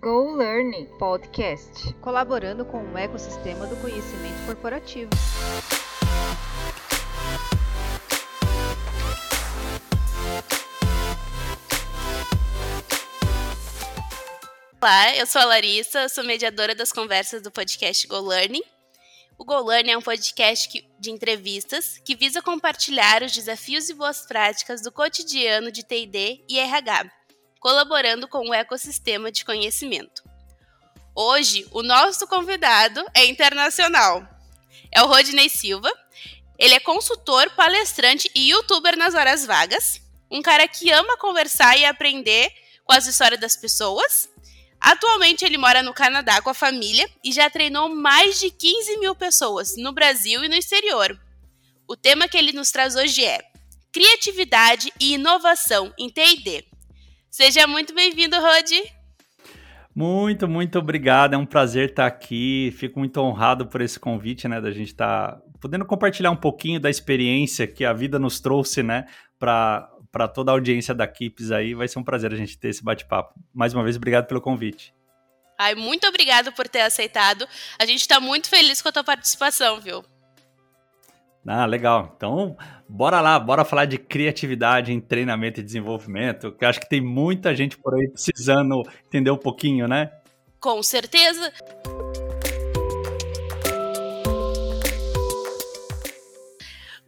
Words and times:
Go 0.00 0.36
Learning 0.36 0.86
Podcast. 0.96 1.92
colaborando 1.94 2.64
com 2.64 2.78
o 2.84 2.96
ecossistema 2.96 3.66
do 3.66 3.74
conhecimento 3.78 4.46
corporativo. 4.46 5.10
Olá, 14.80 15.16
eu 15.16 15.26
sou 15.26 15.40
a 15.40 15.46
Larissa, 15.46 16.08
sou 16.08 16.22
mediadora 16.22 16.76
das 16.76 16.92
conversas 16.92 17.42
do 17.42 17.50
podcast 17.50 18.06
Go 18.06 18.20
Learning. 18.20 18.62
O 19.36 19.44
Go 19.44 19.60
Learning 19.62 19.90
é 19.90 19.98
um 19.98 20.02
podcast 20.02 20.80
de 21.00 21.10
entrevistas 21.10 21.98
que 22.04 22.14
visa 22.14 22.40
compartilhar 22.40 23.24
os 23.24 23.32
desafios 23.32 23.90
e 23.90 23.94
boas 23.94 24.24
práticas 24.24 24.80
do 24.80 24.92
cotidiano 24.92 25.72
de 25.72 25.84
TD 25.84 26.44
e 26.48 26.56
RH, 26.56 27.17
colaborando 27.60 28.28
com 28.28 28.48
o 28.48 28.54
ecossistema 28.54 29.30
de 29.30 29.44
conhecimento. 29.44 30.22
Hoje, 31.14 31.66
o 31.72 31.82
nosso 31.82 32.26
convidado 32.28 33.04
é 33.12 33.26
internacional. 33.26 34.26
É 34.92 35.02
o 35.02 35.06
Rodney 35.06 35.48
Silva. 35.48 35.90
Ele 36.56 36.74
é 36.74 36.80
consultor, 36.80 37.50
palestrante 37.50 38.30
e 38.34 38.50
youtuber 38.50 38.96
nas 38.96 39.14
horas 39.14 39.44
vagas. 39.44 40.00
Um 40.30 40.40
cara 40.40 40.68
que 40.68 40.90
ama 40.92 41.16
conversar 41.16 41.76
e 41.76 41.84
aprender 41.84 42.52
com 42.84 42.92
as 42.92 43.06
histórias 43.06 43.40
das 43.40 43.56
pessoas. 43.56 44.28
Atualmente 44.80 45.44
ele 45.44 45.58
mora 45.58 45.82
no 45.82 45.92
Canadá 45.92 46.40
com 46.40 46.50
a 46.50 46.54
família 46.54 47.10
e 47.24 47.32
já 47.32 47.50
treinou 47.50 47.88
mais 47.88 48.38
de 48.38 48.50
15 48.50 48.98
mil 48.98 49.14
pessoas 49.14 49.76
no 49.76 49.92
Brasil 49.92 50.44
e 50.44 50.48
no 50.48 50.54
exterior. 50.54 51.18
O 51.88 51.96
tema 51.96 52.28
que 52.28 52.36
ele 52.36 52.52
nos 52.52 52.70
traz 52.70 52.94
hoje 52.94 53.24
é 53.24 53.40
Criatividade 53.90 54.92
e 55.00 55.14
Inovação 55.14 55.92
em 55.98 56.08
TD. 56.08 56.67
Seja 57.30 57.66
muito 57.66 57.94
bem-vindo, 57.94 58.36
Rodi. 58.40 58.82
Muito, 59.94 60.46
muito 60.48 60.78
obrigado. 60.78 61.34
É 61.34 61.36
um 61.36 61.46
prazer 61.46 61.90
estar 61.90 62.06
aqui. 62.06 62.72
Fico 62.76 62.98
muito 62.98 63.18
honrado 63.20 63.66
por 63.66 63.80
esse 63.80 63.98
convite, 63.98 64.46
né? 64.46 64.60
Da 64.60 64.70
gente 64.70 64.88
estar 64.88 65.40
podendo 65.60 65.84
compartilhar 65.84 66.30
um 66.30 66.36
pouquinho 66.36 66.80
da 66.80 66.88
experiência 66.88 67.66
que 67.66 67.84
a 67.84 67.92
vida 67.92 68.18
nos 68.18 68.40
trouxe, 68.40 68.82
né? 68.82 69.06
Para 69.38 69.90
para 70.10 70.26
toda 70.26 70.50
a 70.50 70.54
audiência 70.54 70.94
da 70.94 71.06
Kips 71.06 71.50
aí. 71.50 71.74
Vai 71.74 71.86
ser 71.86 71.98
um 71.98 72.02
prazer 72.02 72.32
a 72.32 72.36
gente 72.36 72.58
ter 72.58 72.68
esse 72.68 72.82
bate-papo. 72.82 73.34
Mais 73.52 73.74
uma 73.74 73.84
vez, 73.84 73.96
obrigado 73.96 74.26
pelo 74.26 74.40
convite. 74.40 74.94
Ai, 75.58 75.74
muito 75.74 76.06
obrigado 76.06 76.52
por 76.52 76.66
ter 76.68 76.80
aceitado. 76.80 77.46
A 77.78 77.84
gente 77.84 78.00
está 78.00 78.18
muito 78.18 78.48
feliz 78.48 78.80
com 78.80 78.88
a 78.88 78.92
tua 78.92 79.04
participação, 79.04 79.80
viu? 79.80 80.04
Ah, 81.46 81.64
legal. 81.64 82.12
Então, 82.16 82.56
bora 82.88 83.20
lá, 83.20 83.38
bora 83.38 83.64
falar 83.64 83.86
de 83.86 83.98
criatividade 83.98 84.92
em 84.92 85.00
treinamento 85.00 85.60
e 85.60 85.62
desenvolvimento, 85.62 86.52
que 86.52 86.64
acho 86.64 86.80
que 86.80 86.88
tem 86.88 87.00
muita 87.00 87.54
gente 87.54 87.76
por 87.78 87.94
aí 87.94 88.08
precisando 88.08 88.82
entender 89.06 89.30
um 89.30 89.36
pouquinho, 89.36 89.88
né? 89.88 90.10
Com 90.60 90.82
certeza. 90.82 91.52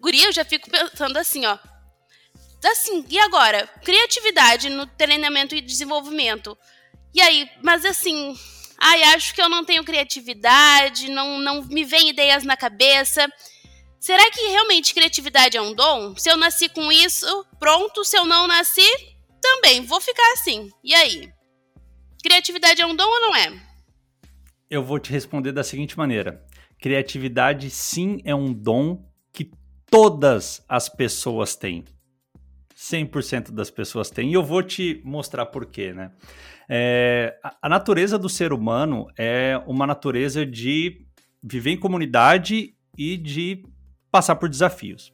Guria, 0.01 0.27
eu 0.27 0.33
já 0.33 0.45
fico 0.45 0.71
pensando 0.71 1.17
assim, 1.19 1.45
ó. 1.45 1.59
Assim, 2.65 3.05
e 3.09 3.19
agora? 3.19 3.67
Criatividade 3.85 4.69
no 4.69 4.87
treinamento 4.87 5.55
e 5.55 5.61
desenvolvimento. 5.61 6.57
E 7.13 7.21
aí, 7.21 7.49
mas 7.63 7.85
assim, 7.85 8.35
ai, 8.79 9.03
acho 9.15 9.35
que 9.35 9.43
eu 9.43 9.49
não 9.49 9.65
tenho 9.65 9.85
criatividade, 9.85 11.11
não, 11.11 11.39
não 11.39 11.63
me 11.65 11.85
vem 11.85 12.11
ideias 12.11 12.45
na 12.45 12.57
cabeça. 12.57 13.29
Será 14.01 14.31
que 14.31 14.41
realmente 14.49 14.95
criatividade 14.95 15.59
é 15.59 15.61
um 15.61 15.75
dom? 15.75 16.17
Se 16.17 16.31
eu 16.31 16.37
nasci 16.39 16.71
com 16.71 16.91
isso, 16.91 17.27
pronto. 17.59 18.03
Se 18.03 18.17
eu 18.17 18.25
não 18.25 18.49
nasci, 18.49 18.89
também 19.43 19.83
vou 19.83 20.01
ficar 20.01 20.33
assim. 20.33 20.71
E 20.83 20.95
aí? 20.95 21.31
Criatividade 22.23 22.81
é 22.81 22.87
um 22.87 22.97
dom 22.97 23.05
ou 23.05 23.21
não 23.21 23.37
é? 23.37 23.61
Eu 24.71 24.83
vou 24.83 24.99
te 24.99 25.13
responder 25.13 25.53
da 25.53 25.63
seguinte 25.63 25.99
maneira: 25.99 26.43
criatividade, 26.81 27.69
sim, 27.69 28.23
é 28.25 28.35
um 28.35 28.55
dom 28.55 29.05
que 29.35 29.51
todas 29.91 30.65
as 30.67 30.89
pessoas 30.89 31.55
têm. 31.55 31.85
100% 32.75 33.51
das 33.51 33.71
pessoas 33.71 34.09
têm. 34.09 34.31
E 34.31 34.33
eu 34.33 34.43
vou 34.43 34.63
te 34.63 35.03
mostrar 35.05 35.45
por 35.45 35.67
quê, 35.67 35.93
né? 35.93 36.11
É, 36.71 37.39
a, 37.45 37.55
a 37.63 37.69
natureza 37.69 38.19
do 38.19 38.31
ser 38.31 38.51
humano 38.55 39.09
é 39.19 39.63
uma 39.67 39.87
natureza 39.87 40.47
de 40.47 41.07
viver 41.43 41.73
em 41.73 41.77
comunidade 41.77 42.75
e 42.97 43.19
de 43.19 43.63
passar 44.11 44.37
por 44.37 44.49
desafios. 44.49 45.13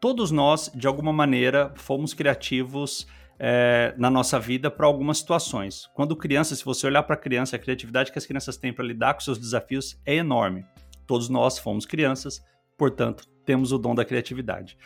Todos 0.00 0.30
nós, 0.30 0.70
de 0.74 0.86
alguma 0.86 1.12
maneira, 1.12 1.72
fomos 1.76 2.14
criativos 2.14 3.06
é, 3.38 3.94
na 3.96 4.10
nossa 4.10 4.38
vida 4.38 4.70
para 4.70 4.86
algumas 4.86 5.18
situações. 5.18 5.88
Quando 5.94 6.16
criança, 6.16 6.54
se 6.54 6.64
você 6.64 6.86
olhar 6.86 7.02
para 7.02 7.14
a 7.14 7.18
criança, 7.18 7.56
a 7.56 7.58
criatividade 7.58 8.12
que 8.12 8.18
as 8.18 8.26
crianças 8.26 8.56
têm 8.56 8.72
para 8.72 8.84
lidar 8.84 9.14
com 9.14 9.20
seus 9.20 9.38
desafios 9.38 10.00
é 10.04 10.14
enorme. 10.14 10.64
Todos 11.06 11.28
nós 11.28 11.58
fomos 11.58 11.86
crianças, 11.86 12.42
portanto, 12.76 13.26
temos 13.44 13.72
o 13.72 13.78
dom 13.78 13.94
da 13.94 14.04
criatividade. 14.04 14.76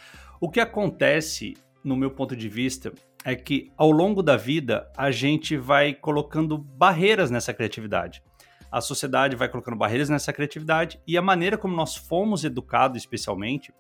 O 0.41 0.51
que 0.51 0.61
acontece, 0.61 1.55
no 1.83 1.97
meu 1.97 2.11
ponto 2.11 2.37
de 2.37 2.49
vista, 2.49 2.93
é 3.25 3.35
que 3.35 3.71
ao 3.77 3.91
longo 3.91 4.23
da 4.23 4.37
vida 4.37 4.91
a 4.97 5.11
gente 5.11 5.57
vai 5.57 5.95
colocando 5.95 6.57
barreiras 6.57 7.31
nessa 7.31 7.53
criatividade. 7.53 8.23
A 8.71 8.81
sociedade 8.81 9.37
vai 9.37 9.49
colocando 9.49 9.77
barreiras 9.77 10.09
nessa 10.09 10.33
criatividade 10.33 11.01
e 11.07 11.17
a 11.17 11.23
maneira 11.23 11.59
como 11.59 11.75
nós 11.75 11.97
fomos 11.97 12.45
educados, 12.45 12.99
especialmente, 12.99 13.73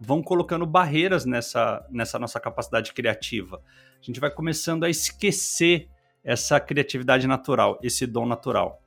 vão 0.00 0.22
colocando 0.22 0.64
barreiras 0.64 1.24
nessa, 1.24 1.84
nessa 1.90 2.18
nossa 2.18 2.40
capacidade 2.40 2.92
criativa. 2.92 3.60
A 4.00 4.04
gente 4.04 4.20
vai 4.20 4.30
começando 4.30 4.84
a 4.84 4.90
esquecer 4.90 5.88
essa 6.24 6.58
criatividade 6.60 7.26
natural, 7.26 7.78
esse 7.82 8.06
dom 8.06 8.26
natural. 8.26 8.82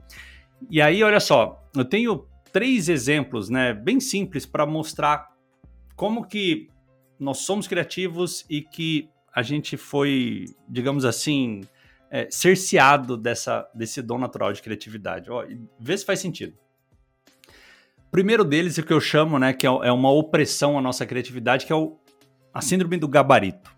E 0.70 0.82
aí, 0.82 1.04
olha 1.04 1.20
só, 1.20 1.64
eu 1.76 1.84
tenho 1.84 2.28
três 2.52 2.90
exemplos, 2.90 3.50
né, 3.50 3.74
bem 3.74 4.00
simples 4.00 4.46
para 4.46 4.66
mostrar 4.66 5.30
como 5.96 6.26
que 6.26 6.70
nós 7.20 7.40
somos 7.40 7.68
criativos 7.68 8.46
e 8.50 8.62
que 8.62 9.10
a 9.34 9.42
gente 9.42 9.78
foi, 9.78 10.46
digamos 10.68 11.06
assim, 11.06 11.62
é, 12.12 12.28
cerceado 12.30 13.16
dessa, 13.16 13.66
desse 13.74 14.02
dom 14.02 14.18
natural 14.18 14.52
de 14.52 14.62
criatividade. 14.62 15.32
Ó, 15.32 15.46
vê 15.80 15.98
se 15.98 16.06
faz 16.06 16.20
sentido. 16.20 16.54
Primeiro 18.12 18.44
deles 18.44 18.78
é 18.78 18.82
o 18.82 18.86
que 18.86 18.92
eu 18.92 19.00
chamo, 19.00 19.40
né, 19.40 19.54
que 19.54 19.66
é, 19.66 19.70
é 19.70 19.92
uma 19.92 20.12
opressão 20.12 20.78
à 20.78 20.82
nossa 20.82 21.06
criatividade, 21.06 21.66
que 21.66 21.72
é 21.72 21.76
o, 21.76 21.98
a 22.54 22.60
síndrome 22.60 22.98
do 22.98 23.08
gabarito. 23.08 23.74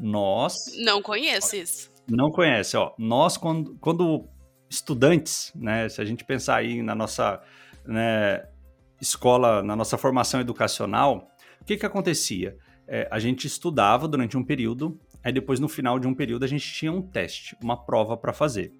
Nós. 0.00 0.56
Não 0.78 1.02
conheço 1.02 1.54
isso. 1.54 1.92
Não 2.08 2.30
conhece, 2.30 2.76
ó. 2.76 2.94
Nós, 2.98 3.36
quando, 3.36 3.76
quando 3.78 4.26
estudantes, 4.68 5.52
né, 5.54 5.88
se 5.90 6.00
a 6.00 6.04
gente 6.04 6.24
pensar 6.24 6.56
aí 6.56 6.82
na 6.82 6.94
nossa 6.94 7.42
né, 7.84 8.46
escola, 9.00 9.62
na 9.62 9.76
nossa 9.76 9.98
formação 9.98 10.40
educacional, 10.40 11.28
o 11.60 11.64
que 11.64 11.76
que 11.76 11.86
acontecia? 11.86 12.56
É, 12.88 13.06
a 13.10 13.18
gente 13.18 13.46
estudava 13.46 14.08
durante 14.08 14.36
um 14.36 14.44
período, 14.44 14.98
aí 15.24 15.32
depois 15.32 15.58
no 15.58 15.68
final 15.68 15.98
de 15.98 16.06
um 16.06 16.14
período 16.14 16.44
a 16.44 16.48
gente 16.48 16.70
tinha 16.72 16.92
um 16.92 17.02
teste, 17.02 17.56
uma 17.62 17.84
prova 17.84 18.16
para 18.16 18.32
fazer. 18.32 18.72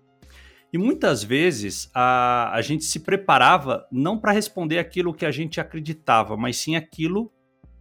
E 0.72 0.78
muitas 0.78 1.22
vezes 1.22 1.88
a, 1.94 2.52
a 2.52 2.60
gente 2.60 2.84
se 2.84 3.00
preparava 3.00 3.86
não 3.90 4.18
para 4.18 4.32
responder 4.32 4.78
aquilo 4.78 5.14
que 5.14 5.24
a 5.24 5.30
gente 5.30 5.60
acreditava, 5.60 6.36
mas 6.36 6.56
sim 6.56 6.74
aquilo 6.74 7.32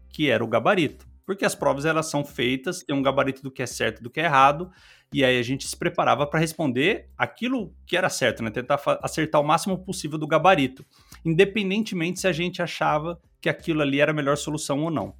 que 0.09 0.29
era 0.29 0.43
o 0.43 0.47
gabarito. 0.47 1.07
Porque 1.25 1.43
as 1.43 1.55
provas 1.55 1.85
elas 1.85 2.09
são 2.09 2.23
feitas, 2.23 2.83
tem 2.83 2.95
um 2.95 3.01
gabarito 3.01 3.41
do 3.41 3.49
que 3.49 3.63
é 3.63 3.65
certo 3.65 4.03
do 4.03 4.09
que 4.09 4.19
é 4.19 4.25
errado, 4.25 4.69
e 5.11 5.23
aí 5.23 5.39
a 5.39 5.43
gente 5.43 5.67
se 5.67 5.75
preparava 5.75 6.27
para 6.27 6.39
responder 6.39 7.09
aquilo 7.17 7.73
que 7.85 7.95
era 7.95 8.09
certo, 8.09 8.43
né? 8.43 8.49
Tentar 8.49 8.79
acertar 9.01 9.39
o 9.41 9.43
máximo 9.43 9.77
possível 9.77 10.17
do 10.17 10.27
gabarito, 10.27 10.85
independentemente 11.23 12.19
se 12.19 12.27
a 12.27 12.31
gente 12.31 12.61
achava 12.61 13.19
que 13.39 13.49
aquilo 13.49 13.81
ali 13.81 13.99
era 13.99 14.11
a 14.11 14.15
melhor 14.15 14.37
solução 14.37 14.83
ou 14.83 14.91
não. 14.91 15.15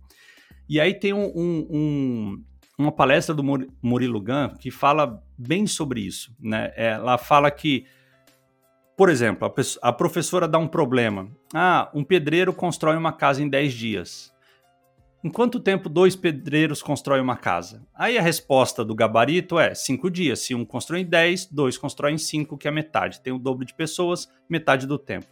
E 0.68 0.80
aí 0.80 0.94
tem 0.94 1.14
um, 1.14 1.31
um, 1.36 1.68
um, 1.70 2.44
uma 2.78 2.91
palestra 2.91 3.35
do 3.35 3.44
Murilo 3.81 4.19
Gun 4.19 4.56
que 4.59 4.72
fala 4.72 5.22
bem 5.38 5.67
sobre 5.67 6.01
isso. 6.01 6.35
Né? 6.39 6.72
Ela 6.75 7.17
fala 7.17 7.51
que, 7.51 7.85
por 8.98 9.09
exemplo, 9.09 9.45
a, 9.45 9.50
pessoa, 9.50 9.81
a, 9.83 9.94
professora 9.94 10.48
dá 10.48 10.57
um 10.57 10.68
problema. 10.68 11.30
Ah, 11.53 11.89
um 11.94 12.03
pedreiro 12.03 12.53
constrói 12.53 12.95
uma 12.95 13.13
casa 13.13 13.44
em 13.44 13.50
10 13.50 13.74
dias. 13.74 14.33
Em 15.24 15.30
quanto 15.30 15.59
tempo 15.59 15.88
dois 15.88 16.18
pedreiros 16.18 16.81
constroem 16.81 17.21
uma 17.21 17.38
casa? 17.38 17.88
Aí 17.95 18.18
a 18.18 18.21
resposta 18.21 18.83
do 18.83 18.94
gabarito 18.94 19.57
é 19.57 19.74
5 19.74 20.12
dias. 20.12 20.39
Se 20.39 20.53
um 20.53 20.65
constrói 20.65 21.01
em 21.01 21.06
10, 21.06 21.45
dois 21.45 21.77
constroem 21.77 22.15
em 22.15 22.18
5, 22.18 22.57
que 22.57 22.68
é 22.68 22.71
metade. 22.71 23.21
Tem 23.21 23.31
o 23.31 23.39
dobro 23.39 23.63
de 23.63 23.74
pessoas, 23.74 24.27
metade 24.50 24.86
do 24.86 24.98
tempo. 24.98 25.27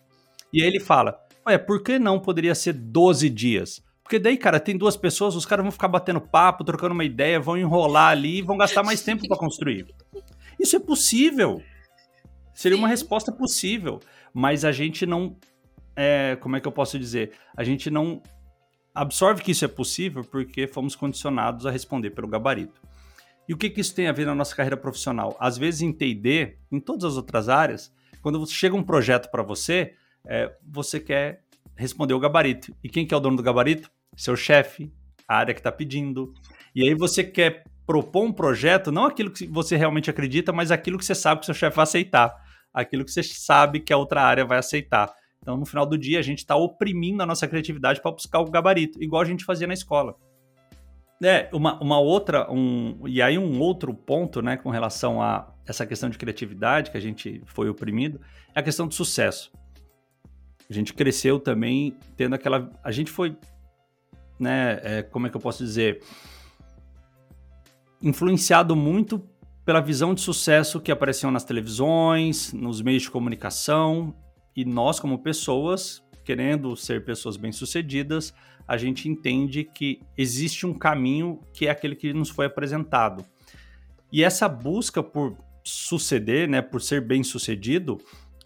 E 0.53 0.61
aí 0.61 0.67
ele 0.67 0.79
fala, 0.79 1.19
ué, 1.45 1.57
por 1.57 1.83
que 1.83 1.99
não 1.99 2.19
poderia 2.19 2.55
ser 2.55 2.71
12 2.71 3.29
dias? 3.29 3.83
Porque 4.03 4.19
daí, 4.19 4.37
cara, 4.37 4.59
tem 4.59 4.77
duas 4.77 4.97
pessoas, 4.97 5.35
os 5.35 5.45
caras 5.45 5.63
vão 5.63 5.71
ficar 5.71 5.87
batendo 5.87 6.19
papo, 6.19 6.63
trocando 6.63 6.93
uma 6.93 7.05
ideia, 7.05 7.39
vão 7.39 7.57
enrolar 7.57 8.11
ali 8.11 8.39
e 8.39 8.41
vão 8.41 8.57
gastar 8.57 8.83
mais 8.83 9.01
tempo 9.01 9.27
para 9.27 9.37
construir. 9.37 9.87
Isso 10.59 10.75
é 10.75 10.79
possível. 10.79 11.61
Seria 12.53 12.77
uma 12.77 12.87
resposta 12.87 13.31
possível. 13.31 13.99
Mas 14.33 14.63
a 14.63 14.71
gente 14.71 15.05
não. 15.05 15.35
É, 15.95 16.37
como 16.39 16.55
é 16.55 16.61
que 16.61 16.67
eu 16.67 16.71
posso 16.71 16.97
dizer? 16.97 17.31
A 17.55 17.63
gente 17.63 17.89
não 17.89 18.21
absorve 18.93 19.41
que 19.41 19.51
isso 19.51 19.65
é 19.65 19.67
possível 19.67 20.23
porque 20.23 20.67
fomos 20.67 20.95
condicionados 20.95 21.65
a 21.65 21.71
responder 21.71 22.11
pelo 22.11 22.27
gabarito. 22.27 22.81
E 23.47 23.53
o 23.53 23.57
que, 23.57 23.69
que 23.69 23.81
isso 23.81 23.93
tem 23.93 24.07
a 24.07 24.11
ver 24.11 24.25
na 24.25 24.35
nossa 24.35 24.55
carreira 24.55 24.77
profissional? 24.77 25.35
Às 25.39 25.57
vezes 25.57 25.81
em 25.81 25.91
TD, 25.91 26.57
em 26.71 26.79
todas 26.79 27.03
as 27.03 27.17
outras 27.17 27.49
áreas, 27.49 27.93
quando 28.21 28.45
chega 28.47 28.75
um 28.75 28.83
projeto 28.83 29.29
para 29.29 29.43
você, 29.43 29.95
é, 30.25 30.53
você 30.65 30.99
quer 30.99 31.43
responder 31.81 32.13
o 32.13 32.19
gabarito. 32.19 32.73
E 32.83 32.87
quem 32.87 33.05
que 33.05 33.13
é 33.13 33.17
o 33.17 33.19
dono 33.19 33.35
do 33.35 33.43
gabarito? 33.43 33.89
Seu 34.15 34.35
chefe, 34.35 34.91
a 35.27 35.37
área 35.37 35.53
que 35.53 35.59
está 35.59 35.71
pedindo. 35.71 36.33
E 36.75 36.87
aí 36.87 36.93
você 36.93 37.23
quer 37.23 37.63
propor 37.85 38.23
um 38.23 38.31
projeto, 38.31 38.91
não 38.91 39.05
aquilo 39.05 39.31
que 39.31 39.47
você 39.47 39.75
realmente 39.75 40.09
acredita, 40.09 40.53
mas 40.53 40.71
aquilo 40.71 40.97
que 40.97 41.05
você 41.05 41.15
sabe 41.15 41.41
que 41.41 41.45
seu 41.45 41.55
chefe 41.55 41.75
vai 41.75 41.83
aceitar. 41.83 42.33
Aquilo 42.73 43.03
que 43.03 43.11
você 43.11 43.23
sabe 43.23 43.79
que 43.79 43.91
a 43.91 43.97
outra 43.97 44.21
área 44.21 44.45
vai 44.45 44.57
aceitar. 44.57 45.11
Então, 45.41 45.57
no 45.57 45.65
final 45.65 45.85
do 45.85 45.97
dia, 45.97 46.19
a 46.19 46.21
gente 46.21 46.37
está 46.37 46.55
oprimindo 46.55 47.23
a 47.23 47.25
nossa 47.25 47.47
criatividade 47.47 47.99
para 47.99 48.11
buscar 48.11 48.39
o 48.39 48.45
gabarito, 48.49 49.01
igual 49.03 49.21
a 49.21 49.25
gente 49.25 49.43
fazia 49.43 49.65
na 49.65 49.73
escola. 49.73 50.15
É, 51.23 51.49
uma, 51.51 51.79
uma 51.81 51.99
outra, 51.99 52.51
um, 52.51 53.07
e 53.07 53.21
aí 53.21 53.37
um 53.37 53.59
outro 53.59 53.93
ponto, 53.93 54.41
né, 54.41 54.57
com 54.57 54.69
relação 54.69 55.21
a 55.21 55.51
essa 55.67 55.85
questão 55.85 56.09
de 56.09 56.17
criatividade 56.17 56.91
que 56.91 56.97
a 56.97 57.01
gente 57.01 57.41
foi 57.45 57.69
oprimido, 57.69 58.21
é 58.55 58.59
a 58.59 58.63
questão 58.63 58.87
do 58.87 58.93
sucesso. 58.93 59.51
A 60.71 60.73
gente 60.73 60.93
cresceu 60.93 61.37
também 61.37 61.97
tendo 62.15 62.33
aquela. 62.33 62.71
A 62.81 62.93
gente 62.93 63.11
foi, 63.11 63.35
né, 64.39 64.79
é, 64.81 65.03
como 65.03 65.27
é 65.27 65.29
que 65.29 65.35
eu 65.35 65.41
posso 65.41 65.61
dizer? 65.61 66.01
Influenciado 68.01 68.73
muito 68.73 69.21
pela 69.65 69.81
visão 69.81 70.13
de 70.13 70.21
sucesso 70.21 70.79
que 70.79 70.89
apareceu 70.89 71.29
nas 71.29 71.43
televisões, 71.43 72.53
nos 72.53 72.81
meios 72.81 73.03
de 73.03 73.11
comunicação, 73.11 74.15
e 74.55 74.63
nós, 74.63 74.97
como 74.97 75.19
pessoas, 75.19 76.01
querendo 76.23 76.73
ser 76.77 77.03
pessoas 77.03 77.35
bem-sucedidas, 77.35 78.33
a 78.65 78.77
gente 78.77 79.09
entende 79.09 79.65
que 79.65 80.01
existe 80.17 80.65
um 80.65 80.73
caminho 80.73 81.41
que 81.53 81.67
é 81.67 81.69
aquele 81.69 81.97
que 81.97 82.13
nos 82.13 82.29
foi 82.29 82.45
apresentado. 82.45 83.25
E 84.09 84.23
essa 84.23 84.47
busca 84.47 85.03
por 85.03 85.35
suceder, 85.65 86.47
né, 86.47 86.61
por 86.61 86.81
ser 86.81 87.01
bem-sucedido, 87.01 87.97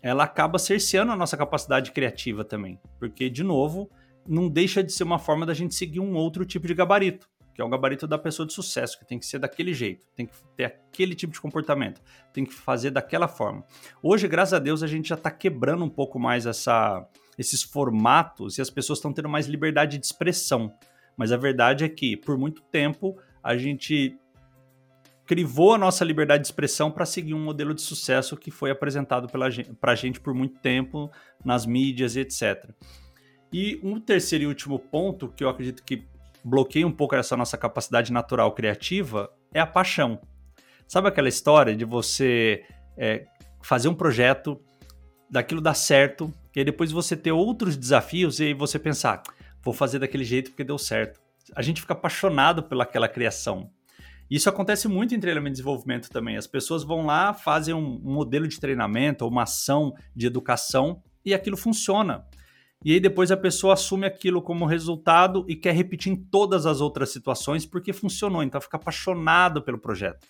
ela 0.06 0.24
acaba 0.24 0.60
cerceando 0.60 1.12
a 1.12 1.16
nossa 1.16 1.36
capacidade 1.36 1.92
criativa 1.92 2.46
também, 2.46 2.80
porque 3.00 3.28
de 3.28 3.44
novo, 3.44 3.90
não 4.28 4.48
deixa 4.48 4.84
de 4.84 4.94
ser 4.94 5.04
uma 5.04 5.18
forma 5.18 5.48
da 5.48 5.54
gente 5.54 5.74
seguir 5.74 6.00
um 6.00 6.14
outro 6.14 6.46
tipo 6.46 6.68
de 6.68 6.76
gabarito 6.76 7.28
que 7.56 7.62
é 7.62 7.64
o 7.64 7.70
gabarito 7.70 8.06
da 8.06 8.18
pessoa 8.18 8.46
de 8.46 8.52
sucesso, 8.52 9.00
que 9.00 9.06
tem 9.06 9.18
que 9.18 9.26
ser 9.26 9.40
daquele 9.40 9.74
jeito, 9.74 10.06
tem 10.14 10.26
que 10.26 10.36
ter 10.58 10.66
aquele 10.66 11.16
tipo 11.16 11.32
de 11.32 11.40
comportamento, 11.40 12.02
tem 12.34 12.44
que 12.44 12.54
fazer 12.54 12.92
daquela 12.92 13.30
forma. 13.30 13.64
Hoje, 14.04 14.28
graças 14.28 14.54
a 14.54 14.60
Deus, 14.60 14.84
a 14.84 14.88
gente 14.88 15.08
já 15.08 15.16
está 15.16 15.32
quebrando 15.32 15.86
um 15.86 15.90
pouco 15.90 16.20
mais 16.20 16.46
essa, 16.46 17.08
esses 17.38 17.64
formatos 17.64 18.58
e 18.58 18.62
as 18.62 18.70
pessoas 18.70 19.00
estão 19.00 19.14
tendo 19.14 19.30
mais 19.30 19.48
liberdade 19.48 19.98
de 19.98 20.06
expressão. 20.06 20.70
Mas 21.16 21.32
a 21.32 21.38
verdade 21.38 21.86
é 21.86 21.88
que, 21.88 22.18
por 22.18 22.38
muito 22.38 22.62
tempo, 22.64 23.18
a 23.42 23.56
gente 23.56 24.20
crivou 25.26 25.74
a 25.74 25.78
nossa 25.78 26.06
liberdade 26.06 26.42
de 26.44 26.48
expressão 26.48 26.92
para 26.92 27.06
seguir 27.06 27.34
um 27.34 27.44
modelo 27.44 27.74
de 27.74 27.82
sucesso 27.82 28.38
que 28.38 28.52
foi 28.52 28.70
apresentado 28.70 29.28
para 29.28 29.92
a 29.92 29.96
gente 29.96 30.20
por 30.20 30.34
muito 30.34 30.60
tempo 30.60 31.12
nas 31.44 31.66
mídias 31.66 32.16
e 32.16 32.20
etc. 32.20 32.70
E 33.52 33.80
um 33.84 34.00
terceiro 34.00 34.44
e 34.44 34.48
último 34.48 34.78
ponto 34.78 35.30
que 35.30 35.44
eu 35.44 35.50
acredito 35.50 35.84
que 35.84 36.06
bloqueia 36.44 36.86
um 36.86 36.92
pouco 36.92 37.16
essa 37.16 37.36
nossa 37.36 37.58
capacidade 37.58 38.14
natural 38.14 38.52
criativa 38.54 39.32
é 39.54 39.60
a 39.60 39.66
paixão. 39.66 40.20
Sabe 40.88 41.08
aquela 41.08 41.28
história 41.28 41.76
de 41.76 41.86
você 41.86 42.64
é, 42.96 43.26
fazer 43.64 43.88
um 43.88 43.96
projeto, 43.96 44.62
daquilo 45.30 45.60
dar 45.60 45.74
certo, 45.74 46.32
e 46.56 46.60
aí 46.60 46.66
depois 46.66 46.92
você 46.92 47.18
ter 47.18 47.32
outros 47.32 47.76
desafios 47.76 48.40
e 48.40 48.46
aí 48.46 48.54
você 48.54 48.78
pensar, 48.78 49.24
vou 49.64 49.74
fazer 49.74 49.98
daquele 49.98 50.24
jeito 50.24 50.52
porque 50.52 50.64
deu 50.64 50.78
certo. 50.78 51.20
A 51.56 51.64
gente 51.64 51.82
fica 51.82 51.94
apaixonado 51.94 52.62
pelaquela 52.62 53.08
criação. 53.08 53.72
Isso 54.30 54.50
acontece 54.50 54.88
muito 54.88 55.14
em 55.14 55.20
treinamento 55.20 55.52
de 55.52 55.58
desenvolvimento 55.58 56.10
também. 56.10 56.38
As 56.38 56.48
pessoas 56.48 56.84
vão 56.84 57.06
lá, 57.06 57.34
fazem 57.34 57.74
um 57.74 58.00
modelo 58.02 58.48
de 58.48 58.60
treinamento 58.60 59.24
ou 59.24 59.32
uma 59.32 59.44
ação 59.44 59.94
de 60.16 60.26
educação 60.26 61.02
e 61.24 61.34
aquilo 61.34 61.58
funciona 61.58 62.26
e 62.86 62.94
aí 62.94 63.00
depois 63.00 63.32
a 63.32 63.38
pessoa 63.38 63.74
assume 63.74 64.06
aquilo 64.06 64.44
como 64.44 64.64
resultado 64.64 65.44
e 65.48 65.56
quer 65.56 65.74
repetir 65.74 66.12
em 66.12 66.16
todas 66.16 66.68
as 66.68 66.82
outras 66.82 67.10
situações 67.10 67.66
porque 67.66 67.92
funcionou, 67.92 68.44
então 68.44 68.62
fica 68.62 68.78
apaixonado 68.78 69.64
pelo 69.64 69.80
projeto. 69.80 70.28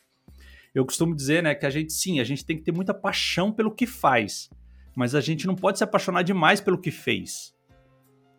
Eu 0.74 0.86
costumo 0.86 1.14
dizer, 1.14 1.44
né, 1.44 1.54
que 1.54 1.66
a 1.66 1.70
gente 1.70 1.92
sim, 1.92 2.22
a 2.22 2.24
gente 2.24 2.46
tem 2.46 2.56
que 2.56 2.64
ter 2.64 2.72
muita 2.72 2.94
paixão 2.94 3.52
pelo 3.52 3.76
que 3.76 3.86
faz, 3.86 4.50
mas 4.96 5.14
a 5.14 5.20
gente 5.20 5.46
não 5.46 5.54
pode 5.54 5.78
se 5.78 5.84
apaixonar 5.84 6.24
demais 6.24 6.62
pelo 6.62 6.80
que 6.80 6.92
fez. 6.92 7.54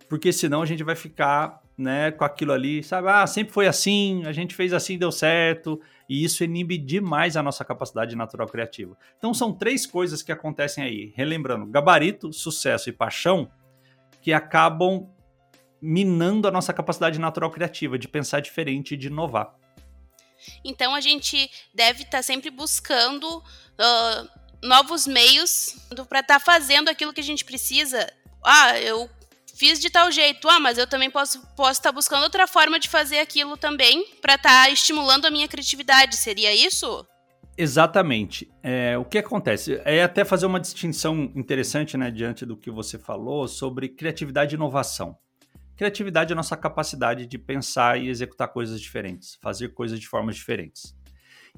Porque 0.08 0.32
senão 0.32 0.62
a 0.62 0.66
gente 0.66 0.82
vai 0.82 0.96
ficar, 0.96 1.60
né, 1.76 2.11
com 2.11 2.25
aquilo 2.25 2.52
ali, 2.52 2.82
sabe? 2.82 3.08
Ah, 3.08 3.26
sempre 3.26 3.52
foi 3.52 3.67
assim, 3.67 4.25
a 4.25 4.32
gente 4.32 4.55
fez 4.55 4.73
assim, 4.73 4.96
deu 4.96 5.12
certo, 5.12 5.81
e 6.08 6.25
isso 6.25 6.43
inibe 6.43 6.78
demais 6.78 7.37
a 7.37 7.43
nossa 7.43 7.64
capacidade 7.64 8.17
natural 8.17 8.49
criativa. 8.49 8.96
Então 9.19 9.34
são 9.34 9.52
três 9.52 9.87
coisas 9.87 10.23
que 10.23 10.32
acontecem 10.32 10.82
aí. 10.82 11.12
Relembrando, 11.14 11.67
gabarito, 11.67 12.32
sucesso 12.32 12.88
e 12.88 12.93
paixão 12.93 13.50
que 14.23 14.32
acabam 14.32 15.08
minando 15.81 16.49
a 16.49 16.50
nossa 16.50 16.73
capacidade 16.73 17.19
natural 17.19 17.50
criativa 17.50 17.99
de 17.99 18.08
pensar 18.08 18.40
diferente 18.40 18.94
e 18.94 18.96
de 18.96 19.08
inovar. 19.08 19.55
Então 20.64 20.94
a 20.94 21.00
gente 21.00 21.50
deve 21.75 22.02
estar 22.02 22.19
tá 22.19 22.23
sempre 22.23 22.50
buscando 22.50 23.38
uh, 23.38 24.28
novos 24.62 25.06
meios 25.06 25.76
para 26.08 26.20
estar 26.20 26.38
tá 26.38 26.40
fazendo 26.40 26.88
aquilo 26.88 27.12
que 27.12 27.20
a 27.20 27.25
gente 27.25 27.44
precisa. 27.44 28.11
Ah, 28.43 28.78
eu 28.81 29.11
fiz 29.56 29.80
de 29.80 29.90
tal 29.90 30.10
jeito, 30.10 30.48
ah, 30.48 30.60
mas 30.60 30.78
eu 30.78 30.86
também 30.86 31.10
posso 31.10 31.38
estar 31.38 31.54
posso 31.54 31.82
tá 31.82 31.90
buscando 31.90 32.22
outra 32.22 32.46
forma 32.46 32.78
de 32.78 32.88
fazer 32.88 33.18
aquilo 33.18 33.56
também 33.56 34.06
para 34.20 34.34
estar 34.34 34.64
tá 34.64 34.70
estimulando 34.70 35.26
a 35.26 35.30
minha 35.30 35.48
criatividade. 35.48 36.16
Seria 36.16 36.54
isso? 36.54 37.06
Exatamente. 37.56 38.50
É, 38.62 38.98
o 38.98 39.04
que 39.04 39.18
acontece? 39.18 39.80
É 39.84 40.02
até 40.02 40.24
fazer 40.24 40.44
uma 40.44 40.60
distinção 40.60 41.32
interessante, 41.34 41.96
né, 41.96 42.10
diante 42.10 42.44
do 42.44 42.56
que 42.56 42.70
você 42.70 42.98
falou 42.98 43.48
sobre 43.48 43.88
criatividade 43.88 44.54
e 44.54 44.56
inovação. 44.56 45.16
Criatividade 45.74 46.32
é 46.32 46.34
a 46.34 46.36
nossa 46.36 46.56
capacidade 46.56 47.26
de 47.26 47.38
pensar 47.38 47.98
e 47.98 48.08
executar 48.08 48.48
coisas 48.48 48.80
diferentes, 48.80 49.38
fazer 49.42 49.70
coisas 49.70 49.98
de 49.98 50.06
formas 50.06 50.36
diferentes. 50.36 50.94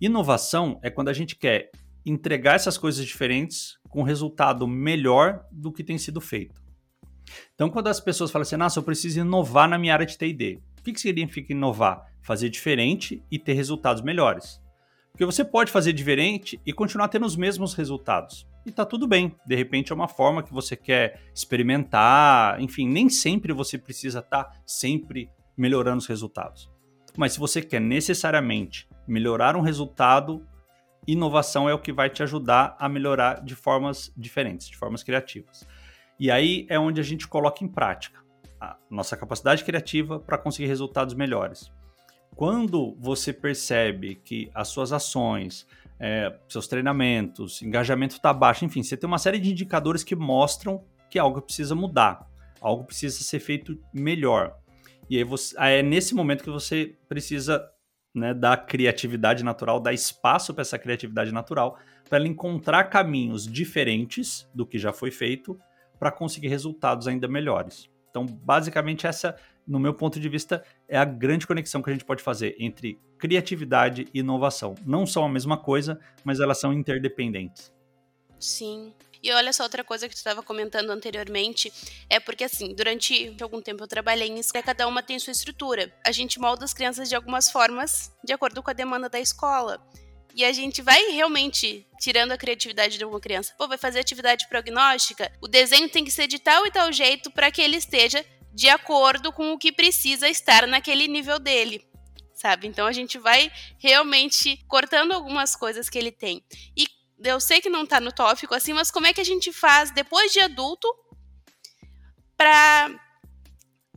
Inovação 0.01 0.79
é 0.83 0.91
quando 0.91 1.09
a 1.09 1.13
gente 1.13 1.35
quer 1.35 1.71
entregar 2.07 2.55
essas 2.55 2.79
coisas 2.79 3.05
diferentes 3.05 3.77
com 3.89 4.03
resultado 4.03 4.67
melhor 4.67 5.45
do 5.51 5.73
que 5.73 5.85
tem 5.85 5.99
sido 5.99 6.21
feito. 6.21 6.68
Então, 7.55 7.69
quando 7.71 7.89
as 7.89 8.01
pessoas 8.01 8.31
falam 8.31 8.43
assim, 8.43 8.57
nossa, 8.57 8.79
eu 8.79 8.83
preciso 8.83 9.21
inovar 9.21 9.69
na 9.69 9.79
minha 9.79 9.93
área 9.93 10.07
de 10.07 10.17
TD, 10.17 10.61
o 10.79 10.83
que, 10.83 10.93
que 10.93 11.01
significa 11.01 11.53
inovar? 11.53 12.07
Fazer 12.23 12.49
diferente 12.49 13.23
e 13.31 13.39
ter 13.39 13.55
resultados 13.55 14.03
melhores. 14.03 14.61
Porque 15.13 15.25
você 15.27 15.45
pode 15.45 15.73
fazer 15.73 15.93
diferente 15.93 16.61
e 16.65 16.73
continuar 16.73 17.09
tendo 17.09 17.27
os 17.27 17.37
mesmos 17.37 17.75
resultados. 17.75 18.47
E 18.65 18.71
tá 18.71 18.85
tudo 18.85 19.09
bem. 19.09 19.35
De 19.47 19.57
repente 19.57 19.91
é 19.91 19.95
uma 19.95 20.07
forma 20.07 20.43
que 20.43 20.53
você 20.53 20.77
quer 20.77 21.23
experimentar. 21.35 22.61
Enfim, 22.61 22.89
nem 22.89 23.09
sempre 23.09 23.53
você 23.53 23.77
precisa 23.79 24.21
estar 24.21 24.45
tá 24.45 24.61
sempre 24.65 25.29
melhorando 25.57 25.99
os 25.99 26.07
resultados. 26.07 26.71
Mas 27.17 27.33
se 27.33 27.41
você 27.41 27.61
quer 27.61 27.81
necessariamente 27.81 28.89
melhorar 29.09 29.57
um 29.57 29.61
resultado, 29.61 30.47
inovação 31.05 31.69
é 31.69 31.75
o 31.75 31.79
que 31.81 31.93
vai 31.93 32.09
te 32.09 32.23
ajudar 32.23 32.77
a 32.79 32.89
melhorar 32.89 33.43
de 33.43 33.57
formas 33.57 34.13
diferentes, 34.17 34.69
de 34.69 34.77
formas 34.77 35.03
criativas. 35.03 35.67
E 36.19 36.31
aí 36.31 36.67
é 36.69 36.79
onde 36.79 37.01
a 37.01 37.05
gente 37.05 37.29
coloca 37.29 37.65
em 37.65 37.69
prática 37.69 38.19
a 38.61 38.77
nossa 38.91 39.17
capacidade 39.17 39.65
criativa 39.65 40.19
para 40.19 40.37
conseguir 40.37 40.67
resultados 40.67 41.15
melhores. 41.15 41.71
Quando 42.35 42.97
você 42.99 43.33
percebe 43.33 44.17
que 44.17 44.51
as 44.55 44.69
suas 44.69 44.93
ações, 44.93 45.67
é, 45.99 46.37
seus 46.49 46.67
treinamentos, 46.67 47.63
engajamento 47.63 48.15
está 48.15 48.33
baixo, 48.33 48.65
enfim, 48.65 48.83
você 48.83 48.97
tem 48.97 49.07
uma 49.07 49.19
série 49.19 49.39
de 49.39 49.51
indicadores 49.51 50.05
que 50.05 50.15
mostram 50.15 50.85
que 51.11 51.19
algo 51.19 51.41
precisa 51.41 51.75
mudar, 51.75 52.29
algo 52.61 52.85
precisa 52.85 53.23
ser 53.23 53.41
feito 53.41 53.79
melhor. 53.93 54.57
E 55.09 55.17
aí 55.17 55.25
você, 55.25 55.57
é 55.59 55.83
nesse 55.83 56.15
momento 56.15 56.45
que 56.45 56.51
você 56.51 56.97
precisa 57.09 57.65
né, 58.15 58.35
dar 58.35 58.57
criatividade 58.67 59.43
natural, 59.43 59.81
dar 59.81 59.93
espaço 59.93 60.53
para 60.53 60.63
essa 60.63 60.79
criatividade 60.79 61.33
natural, 61.33 61.79
para 62.09 62.19
ela 62.19 62.29
encontrar 62.29 62.85
caminhos 62.85 63.47
diferentes 63.47 64.49
do 64.55 64.67
que 64.67 64.79
já 64.79 64.93
foi 64.93 65.11
feito 65.11 65.59
para 65.99 66.11
conseguir 66.11 66.49
resultados 66.49 67.09
ainda 67.09 67.27
melhores. 67.29 67.89
Então, 68.11 68.25
basicamente, 68.25 69.07
essa 69.07 69.37
no 69.69 69.79
meu 69.79 69.93
ponto 69.93 70.19
de 70.19 70.29
vista, 70.29 70.65
é 70.89 70.97
a 70.97 71.05
grande 71.05 71.47
conexão 71.47 71.83
que 71.83 71.91
a 71.91 71.93
gente 71.93 72.05
pode 72.05 72.23
fazer 72.23 72.57
entre 72.59 72.99
criatividade 73.19 74.09
e 74.15 74.21
inovação. 74.21 74.75
Não 74.85 75.07
são 75.07 75.25
a 75.25 75.29
mesma 75.29 75.59
coisa, 75.59 76.01
mas 76.25 76.41
elas 76.41 76.59
são 76.59 76.73
interdependentes. 76.73 77.71
Sim. 78.41 78.95
E 79.23 79.33
olha 79.33 79.53
só, 79.53 79.65
outra 79.65 79.85
coisa 79.85 80.09
que 80.09 80.15
tu 80.15 80.19
estava 80.19 80.43
comentando 80.43 80.91
anteriormente 80.91 81.73
é 82.09 82.19
porque, 82.19 82.45
assim, 82.45 82.75
durante 82.75 83.37
algum 83.43 83.61
tempo 83.61 83.83
eu 83.83 83.89
trabalhei 83.89 84.29
em 84.29 84.39
escola, 84.39 84.63
cada 84.63 84.87
uma 84.87 85.03
tem 85.03 85.19
sua 85.19 85.33
estrutura. 85.33 85.93
A 86.07 86.13
gente 86.13 86.39
molda 86.39 86.65
as 86.65 86.73
crianças 86.73 87.09
de 87.09 87.17
algumas 87.17 87.51
formas 87.51 88.13
de 88.25 88.33
acordo 88.33 88.63
com 88.63 88.71
a 88.71 88.75
demanda 88.75 89.09
da 89.09 89.21
escola. 89.21 89.85
E 90.35 90.45
a 90.45 90.53
gente 90.53 90.83
vai 90.83 91.01
realmente 91.11 91.87
tirando 92.01 92.33
a 92.33 92.39
criatividade 92.39 92.97
de 92.97 93.05
uma 93.05 93.21
criança. 93.21 93.55
Pô, 93.59 93.67
vai 93.67 93.79
fazer 93.79 93.99
atividade 93.99 94.49
prognóstica? 94.49 95.33
O 95.41 95.49
desenho 95.49 95.89
tem 95.89 96.05
que 96.05 96.11
ser 96.11 96.27
de 96.27 96.39
tal 96.39 96.67
e 96.67 96.71
tal 96.71 96.93
jeito 96.93 97.31
para 97.31 97.51
que 97.51 97.61
ele 97.61 97.77
esteja 97.77 98.25
de 98.53 98.69
acordo 98.69 99.33
com 99.33 99.53
o 99.53 99.59
que 99.59 99.73
precisa 99.73 100.29
estar 100.29 100.67
naquele 100.67 101.09
nível 101.09 101.39
dele. 101.39 101.85
sabe? 102.35 102.69
Então 102.69 102.87
a 102.87 102.93
gente 102.93 103.19
vai 103.19 103.51
realmente 103.79 104.65
cortando 104.69 105.13
algumas 105.13 105.57
coisas 105.57 105.89
que 105.89 105.99
ele 105.99 106.13
tem. 106.13 106.43
E 106.77 106.87
eu 107.25 107.41
sei 107.41 107.61
que 107.61 107.69
não 107.69 107.85
tá 107.85 108.01
no 108.01 108.13
tópico 108.13 108.55
assim, 108.55 108.73
mas 108.73 108.91
como 108.91 109.07
é 109.07 109.13
que 109.13 109.21
a 109.21 109.25
gente 109.25 109.53
faz 109.53 109.91
depois 109.91 110.33
de 110.33 110.41
adulto 110.41 110.89
para 112.37 112.89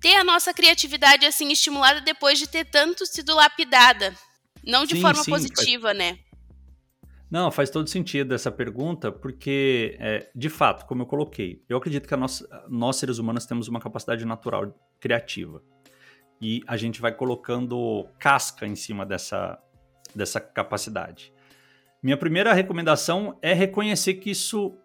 ter 0.02 0.16
a 0.16 0.24
nossa 0.24 0.52
criatividade 0.54 1.26
assim 1.26 1.52
estimulada 1.52 2.02
depois 2.02 2.40
de 2.40 2.48
ter 2.48 2.66
tanto 2.66 3.06
sido 3.06 3.36
lapidada, 3.36 4.18
não 4.66 4.86
de 4.86 4.96
Sim, 4.96 5.02
forma 5.02 5.24
sim, 5.24 5.32
positiva, 5.32 5.88
faz- 5.88 5.98
né? 5.98 6.20
Não, 7.30 7.50
faz 7.50 7.70
todo 7.70 7.88
sentido 7.90 8.34
essa 8.36 8.52
pergunta, 8.52 9.10
porque, 9.12 9.96
é, 10.00 10.30
de 10.36 10.50
fato, 10.50 10.86
como 10.86 11.04
eu 11.04 11.06
coloquei, 11.06 11.64
eu 11.70 11.78
acredito 11.78 12.08
que 12.08 12.16
nossa- 12.16 12.46
nós, 12.68 12.98
seres 12.98 13.20
humanos, 13.20 13.46
temos 13.46 13.70
uma 13.70 13.80
capacidade 13.80 14.26
natural 14.26 14.74
criativa. 15.00 15.64
E 16.42 16.62
a 16.68 16.76
gente 16.76 17.00
vai 17.00 17.14
colocando 17.14 18.06
casca 18.20 18.68
em 18.68 18.76
cima 18.76 19.06
dessa, 19.06 19.58
dessa 20.14 20.42
capacidade. 20.42 21.32
Minha 22.04 22.18
primeira 22.18 22.52
recomendação 22.52 23.38
é 23.42 23.54
reconhecer 23.54 24.16
que 24.16 24.32
isso 24.32 24.76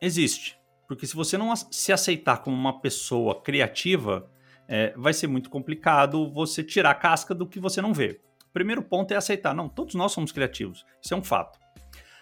existe. 0.00 0.58
Porque 0.86 1.06
se 1.06 1.14
você 1.14 1.38
não 1.38 1.54
se 1.56 1.92
aceitar 1.92 2.38
como 2.42 2.54
uma 2.54 2.80
pessoa 2.80 3.40
criativa, 3.40 4.30
é, 4.68 4.92
vai 4.96 5.14
ser 5.14 5.26
muito 5.28 5.48
complicado 5.48 6.30
você 6.30 6.62
tirar 6.62 6.90
a 6.90 6.94
casca 6.94 7.34
do 7.34 7.46
que 7.46 7.58
você 7.58 7.80
não 7.80 7.94
vê. 7.94 8.20
Primeiro 8.54 8.82
ponto 8.82 9.12
é 9.12 9.16
aceitar. 9.16 9.52
Não, 9.52 9.68
todos 9.68 9.94
nós 9.96 10.12
somos 10.12 10.32
criativos. 10.32 10.86
Isso 11.02 11.12
é 11.12 11.16
um 11.16 11.22
fato. 11.22 11.58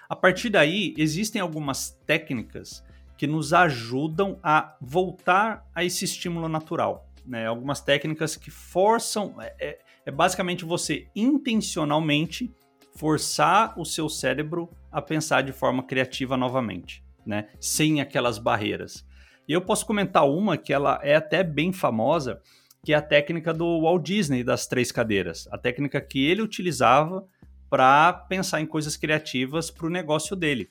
A 0.09 0.17
partir 0.17 0.49
daí, 0.51 0.95
existem 0.97 1.41
algumas 1.41 1.91
técnicas 2.07 2.83
que 3.17 3.27
nos 3.27 3.53
ajudam 3.53 4.41
a 4.43 4.77
voltar 4.81 5.65
a 5.75 5.85
esse 5.85 6.05
estímulo 6.07 6.49
natural. 6.49 7.09
Né? 7.25 7.47
Algumas 7.47 7.81
técnicas 7.81 8.35
que 8.35 8.51
forçam. 8.51 9.41
É, 9.41 9.55
é- 9.61 9.79
é 10.07 10.11
basicamente 10.11 10.65
você 10.65 11.07
intencionalmente 11.15 12.53
forçar 12.97 13.79
o 13.79 13.85
seu 13.85 14.09
cérebro 14.09 14.69
a 14.91 15.01
pensar 15.01 15.43
de 15.43 15.53
forma 15.53 15.83
criativa 15.85 16.37
novamente, 16.37 17.05
né? 17.25 17.49
sem 17.61 18.01
aquelas 18.01 18.39
barreiras. 18.39 19.07
E 19.47 19.53
eu 19.53 19.61
posso 19.61 19.87
comentar 19.87 20.29
uma 20.29 20.57
que 20.57 20.73
ela 20.73 20.99
é 21.03 21.15
até 21.15 21.45
bem 21.45 21.73
famosa, 21.73 22.41
que 22.85 22.93
é 22.93 22.97
a 22.97 23.03
técnica 23.03 23.55
do 23.55 23.83
Walt 23.83 24.05
Disney 24.05 24.43
das 24.43 24.67
três 24.67 24.91
cadeiras. 24.91 25.49
A 25.53 25.59
técnica 25.59 26.01
que 26.01 26.25
ele 26.25 26.43
utilizava 26.43 27.27
para 27.71 28.13
pensar 28.13 28.61
em 28.61 28.67
coisas 28.67 28.97
criativas 28.97 29.71
para 29.71 29.87
o 29.87 29.91
negócio 29.91 30.35
dele. 30.35 30.71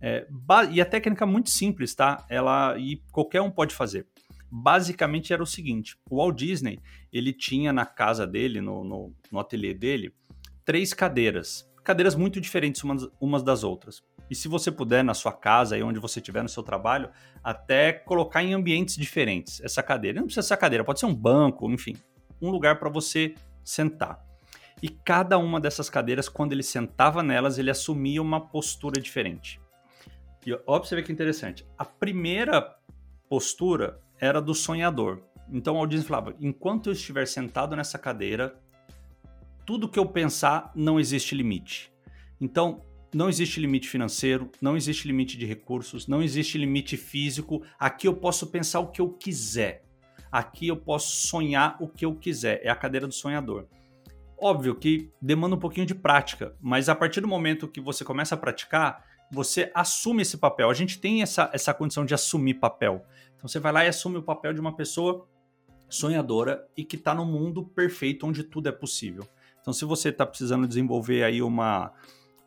É, 0.00 0.26
e 0.70 0.80
a 0.80 0.86
técnica 0.86 1.24
é 1.24 1.26
muito 1.26 1.50
simples, 1.50 1.94
tá? 1.94 2.24
Ela 2.30 2.78
e 2.78 3.02
qualquer 3.10 3.40
um 3.40 3.50
pode 3.50 3.74
fazer. 3.74 4.06
Basicamente 4.50 5.32
era 5.32 5.42
o 5.42 5.46
seguinte: 5.46 5.98
o 6.08 6.18
Walt 6.18 6.38
Disney 6.38 6.78
ele 7.12 7.32
tinha 7.32 7.72
na 7.72 7.84
casa 7.84 8.26
dele, 8.26 8.60
no, 8.60 8.84
no, 8.84 9.14
no 9.30 9.40
ateliê 9.40 9.74
dele, 9.74 10.14
três 10.64 10.94
cadeiras, 10.94 11.68
cadeiras 11.82 12.14
muito 12.14 12.40
diferentes 12.40 12.84
umas, 12.84 13.08
umas 13.20 13.42
das 13.42 13.64
outras. 13.64 14.02
E 14.30 14.34
se 14.34 14.48
você 14.48 14.70
puder 14.70 15.02
na 15.02 15.14
sua 15.14 15.32
casa, 15.32 15.74
aí 15.74 15.82
onde 15.82 15.98
você 15.98 16.18
estiver 16.20 16.42
no 16.42 16.48
seu 16.48 16.62
trabalho, 16.62 17.10
até 17.42 17.92
colocar 17.92 18.42
em 18.42 18.54
ambientes 18.54 18.96
diferentes 18.96 19.60
essa 19.62 19.82
cadeira. 19.82 20.20
Não 20.20 20.26
precisa 20.26 20.46
ser 20.46 20.56
cadeira, 20.56 20.84
pode 20.84 21.00
ser 21.00 21.06
um 21.06 21.14
banco, 21.14 21.70
enfim, 21.70 21.96
um 22.40 22.50
lugar 22.50 22.78
para 22.78 22.88
você 22.88 23.34
sentar. 23.64 24.24
E 24.82 24.88
cada 24.88 25.38
uma 25.38 25.60
dessas 25.60 25.90
cadeiras, 25.90 26.28
quando 26.28 26.52
ele 26.52 26.62
sentava 26.62 27.22
nelas, 27.22 27.58
ele 27.58 27.70
assumia 27.70 28.22
uma 28.22 28.40
postura 28.40 29.00
diferente. 29.00 29.60
E 30.46 30.50
ver 30.94 31.04
que 31.04 31.12
interessante. 31.12 31.66
A 31.76 31.84
primeira 31.84 32.76
postura 33.28 34.00
era 34.18 34.40
do 34.40 34.54
sonhador. 34.54 35.22
Então 35.50 35.74
o 35.74 35.76
Walt 35.78 35.90
Disney 35.90 36.06
falava: 36.06 36.34
enquanto 36.40 36.88
eu 36.88 36.92
estiver 36.92 37.26
sentado 37.26 37.74
nessa 37.76 37.98
cadeira, 37.98 38.58
tudo 39.66 39.88
que 39.88 39.98
eu 39.98 40.06
pensar 40.06 40.72
não 40.74 40.98
existe 40.98 41.34
limite. 41.34 41.92
Então, 42.40 42.82
não 43.12 43.28
existe 43.28 43.60
limite 43.60 43.88
financeiro, 43.88 44.50
não 44.60 44.76
existe 44.76 45.06
limite 45.06 45.36
de 45.36 45.46
recursos, 45.46 46.06
não 46.06 46.22
existe 46.22 46.58
limite 46.58 46.96
físico. 46.96 47.62
Aqui 47.78 48.06
eu 48.06 48.14
posso 48.14 48.46
pensar 48.48 48.80
o 48.80 48.88
que 48.88 49.00
eu 49.00 49.08
quiser. 49.10 49.84
Aqui 50.30 50.68
eu 50.68 50.76
posso 50.76 51.26
sonhar 51.28 51.76
o 51.80 51.88
que 51.88 52.04
eu 52.04 52.14
quiser. 52.14 52.60
É 52.62 52.68
a 52.68 52.76
cadeira 52.76 53.06
do 53.06 53.14
sonhador. 53.14 53.66
Óbvio 54.38 54.74
que 54.74 55.10
demanda 55.20 55.56
um 55.56 55.58
pouquinho 55.58 55.86
de 55.86 55.94
prática, 55.94 56.54
mas 56.60 56.88
a 56.88 56.94
partir 56.94 57.20
do 57.20 57.26
momento 57.26 57.66
que 57.66 57.80
você 57.80 58.04
começa 58.04 58.34
a 58.34 58.38
praticar, 58.38 59.04
você 59.32 59.70
assume 59.74 60.22
esse 60.22 60.36
papel. 60.36 60.70
A 60.70 60.74
gente 60.74 61.00
tem 61.00 61.22
essa, 61.22 61.50
essa 61.52 61.74
condição 61.74 62.04
de 62.04 62.14
assumir 62.14 62.54
papel. 62.54 63.04
Então 63.36 63.48
você 63.48 63.58
vai 63.58 63.72
lá 63.72 63.84
e 63.84 63.88
assume 63.88 64.18
o 64.18 64.22
papel 64.22 64.52
de 64.52 64.60
uma 64.60 64.76
pessoa 64.76 65.26
sonhadora 65.88 66.66
e 66.76 66.84
que 66.84 66.96
está 66.96 67.14
no 67.14 67.24
mundo 67.24 67.64
perfeito 67.64 68.26
onde 68.26 68.44
tudo 68.44 68.68
é 68.68 68.72
possível. 68.72 69.24
Então, 69.60 69.72
se 69.72 69.84
você 69.84 70.08
está 70.08 70.24
precisando 70.24 70.66
desenvolver 70.66 71.22
aí 71.24 71.42
uma, 71.42 71.92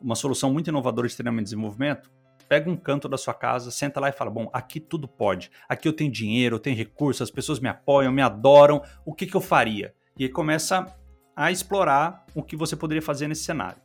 uma 0.02 0.14
solução 0.14 0.52
muito 0.52 0.68
inovadora 0.68 1.08
de 1.08 1.14
treinamento 1.14 1.42
e 1.42 1.44
desenvolvimento, 1.44 2.10
pega 2.48 2.70
um 2.70 2.76
canto 2.76 3.08
da 3.08 3.16
sua 3.16 3.32
casa, 3.32 3.70
senta 3.70 3.98
lá 3.98 4.08
e 4.08 4.12
fala: 4.12 4.30
Bom, 4.30 4.50
aqui 4.52 4.78
tudo 4.78 5.08
pode. 5.08 5.50
Aqui 5.68 5.88
eu 5.88 5.92
tenho 5.92 6.10
dinheiro, 6.10 6.56
eu 6.56 6.60
tenho 6.60 6.76
recursos, 6.76 7.22
as 7.22 7.30
pessoas 7.30 7.60
me 7.60 7.68
apoiam, 7.68 8.12
me 8.12 8.20
adoram. 8.22 8.82
O 9.04 9.14
que, 9.14 9.26
que 9.26 9.34
eu 9.34 9.40
faria? 9.40 9.94
E 10.18 10.24
aí 10.24 10.28
começa 10.28 10.86
a 11.34 11.50
explorar 11.50 12.26
o 12.34 12.42
que 12.42 12.56
você 12.56 12.76
poderia 12.76 13.02
fazer 13.02 13.28
nesse 13.28 13.44
cenário. 13.44 13.80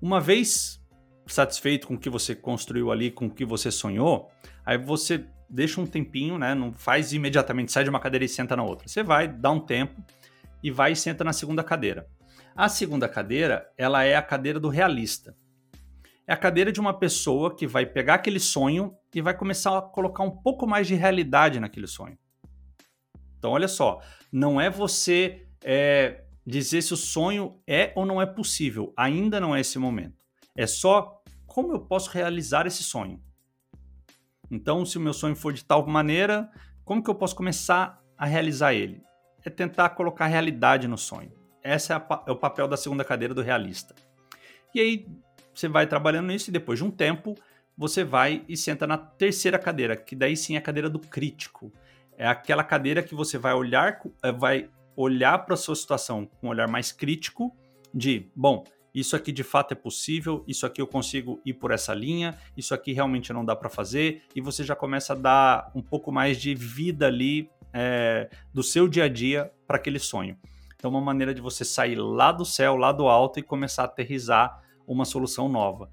Uma 0.00 0.20
vez 0.20 0.82
satisfeito 1.26 1.86
com 1.86 1.94
o 1.94 1.98
que 1.98 2.10
você 2.10 2.34
construiu 2.34 2.90
ali, 2.90 3.10
com 3.10 3.26
o 3.26 3.30
que 3.30 3.44
você 3.44 3.70
sonhou, 3.70 4.28
aí 4.66 4.76
você 4.76 5.24
deixa 5.48 5.80
um 5.80 5.86
tempinho, 5.86 6.38
né? 6.38 6.54
Não 6.54 6.72
faz 6.72 7.12
imediatamente, 7.12 7.70
sai 7.70 7.84
de 7.84 7.90
uma 7.90 8.00
cadeira 8.00 8.24
e 8.24 8.28
senta 8.28 8.56
na 8.56 8.64
outra. 8.64 8.88
Você 8.88 9.02
vai, 9.02 9.28
dá 9.28 9.50
um 9.50 9.60
tempo 9.60 10.02
e 10.62 10.70
vai 10.70 10.92
e 10.92 10.96
senta 10.96 11.22
na 11.22 11.32
segunda 11.32 11.62
cadeira. 11.62 12.08
A 12.54 12.68
segunda 12.68 13.08
cadeira, 13.08 13.66
ela 13.78 14.04
é 14.04 14.14
a 14.14 14.22
cadeira 14.22 14.60
do 14.60 14.68
realista. 14.68 15.34
É 16.26 16.32
a 16.32 16.36
cadeira 16.36 16.70
de 16.70 16.80
uma 16.80 16.98
pessoa 16.98 17.54
que 17.54 17.66
vai 17.66 17.86
pegar 17.86 18.14
aquele 18.14 18.38
sonho 18.38 18.94
e 19.14 19.20
vai 19.20 19.36
começar 19.36 19.76
a 19.76 19.82
colocar 19.82 20.22
um 20.22 20.30
pouco 20.30 20.66
mais 20.66 20.86
de 20.86 20.94
realidade 20.94 21.58
naquele 21.58 21.86
sonho. 21.86 22.18
Então, 23.38 23.50
olha 23.50 23.68
só, 23.68 24.00
não 24.30 24.60
é 24.60 24.70
você 24.70 25.46
é, 25.64 26.24
dizer 26.46 26.82
se 26.82 26.92
o 26.92 26.96
sonho 26.96 27.60
é 27.66 27.92
ou 27.96 28.06
não 28.06 28.20
é 28.20 28.26
possível. 28.26 28.92
Ainda 28.96 29.40
não 29.40 29.56
é 29.56 29.60
esse 29.60 29.78
momento. 29.78 30.24
É 30.54 30.66
só 30.66 31.22
como 31.46 31.72
eu 31.72 31.80
posso 31.80 32.10
realizar 32.10 32.66
esse 32.66 32.82
sonho. 32.82 33.20
Então, 34.50 34.84
se 34.84 34.98
o 34.98 35.00
meu 35.00 35.14
sonho 35.14 35.34
for 35.34 35.52
de 35.52 35.64
tal 35.64 35.86
maneira, 35.86 36.50
como 36.84 37.02
que 37.02 37.10
eu 37.10 37.14
posso 37.14 37.34
começar 37.34 38.00
a 38.16 38.26
realizar 38.26 38.74
ele? 38.74 39.02
É 39.44 39.50
tentar 39.50 39.88
colocar 39.90 40.26
realidade 40.26 40.86
no 40.86 40.98
sonho. 40.98 41.41
Esse 41.64 41.92
é, 41.92 41.96
a, 41.96 42.24
é 42.26 42.30
o 42.30 42.36
papel 42.36 42.66
da 42.66 42.76
segunda 42.76 43.04
cadeira 43.04 43.34
do 43.34 43.42
realista. 43.42 43.94
E 44.74 44.80
aí 44.80 45.06
você 45.54 45.68
vai 45.68 45.86
trabalhando 45.86 46.28
nisso 46.28 46.50
e 46.50 46.52
depois 46.52 46.78
de 46.78 46.84
um 46.84 46.90
tempo 46.90 47.34
você 47.76 48.04
vai 48.04 48.44
e 48.48 48.56
senta 48.56 48.86
na 48.86 48.98
terceira 48.98 49.58
cadeira, 49.58 49.96
que 49.96 50.14
daí 50.14 50.36
sim 50.36 50.54
é 50.54 50.58
a 50.58 50.62
cadeira 50.62 50.88
do 50.88 50.98
crítico. 50.98 51.72
É 52.16 52.26
aquela 52.26 52.62
cadeira 52.62 53.02
que 53.02 53.14
você 53.14 53.38
vai 53.38 53.54
olhar, 53.54 54.00
vai 54.38 54.68
olhar 54.94 55.38
para 55.38 55.54
a 55.54 55.56
sua 55.56 55.74
situação 55.74 56.26
com 56.26 56.46
um 56.46 56.50
olhar 56.50 56.68
mais 56.68 56.92
crítico 56.92 57.56
de, 57.92 58.30
bom, 58.34 58.64
isso 58.94 59.16
aqui 59.16 59.32
de 59.32 59.42
fato 59.42 59.72
é 59.72 59.74
possível, 59.74 60.44
isso 60.46 60.66
aqui 60.66 60.80
eu 60.80 60.86
consigo 60.86 61.40
ir 61.44 61.54
por 61.54 61.70
essa 61.70 61.94
linha, 61.94 62.36
isso 62.56 62.74
aqui 62.74 62.92
realmente 62.92 63.32
não 63.32 63.44
dá 63.44 63.56
para 63.56 63.70
fazer, 63.70 64.22
e 64.34 64.40
você 64.40 64.62
já 64.62 64.76
começa 64.76 65.14
a 65.14 65.16
dar 65.16 65.70
um 65.74 65.80
pouco 65.80 66.12
mais 66.12 66.38
de 66.38 66.54
vida 66.54 67.06
ali 67.06 67.50
é, 67.72 68.28
do 68.52 68.62
seu 68.62 68.86
dia 68.86 69.04
a 69.04 69.08
dia 69.08 69.50
para 69.66 69.76
aquele 69.76 69.98
sonho. 69.98 70.36
Então, 70.82 70.90
uma 70.90 71.00
maneira 71.00 71.32
de 71.32 71.40
você 71.40 71.64
sair 71.64 71.94
lá 71.94 72.32
do 72.32 72.44
céu, 72.44 72.74
lá 72.74 72.90
do 72.90 73.06
alto 73.06 73.38
e 73.38 73.42
começar 73.42 73.82
a 73.82 73.84
aterrizar 73.84 74.64
uma 74.84 75.04
solução 75.04 75.48
nova. 75.48 75.88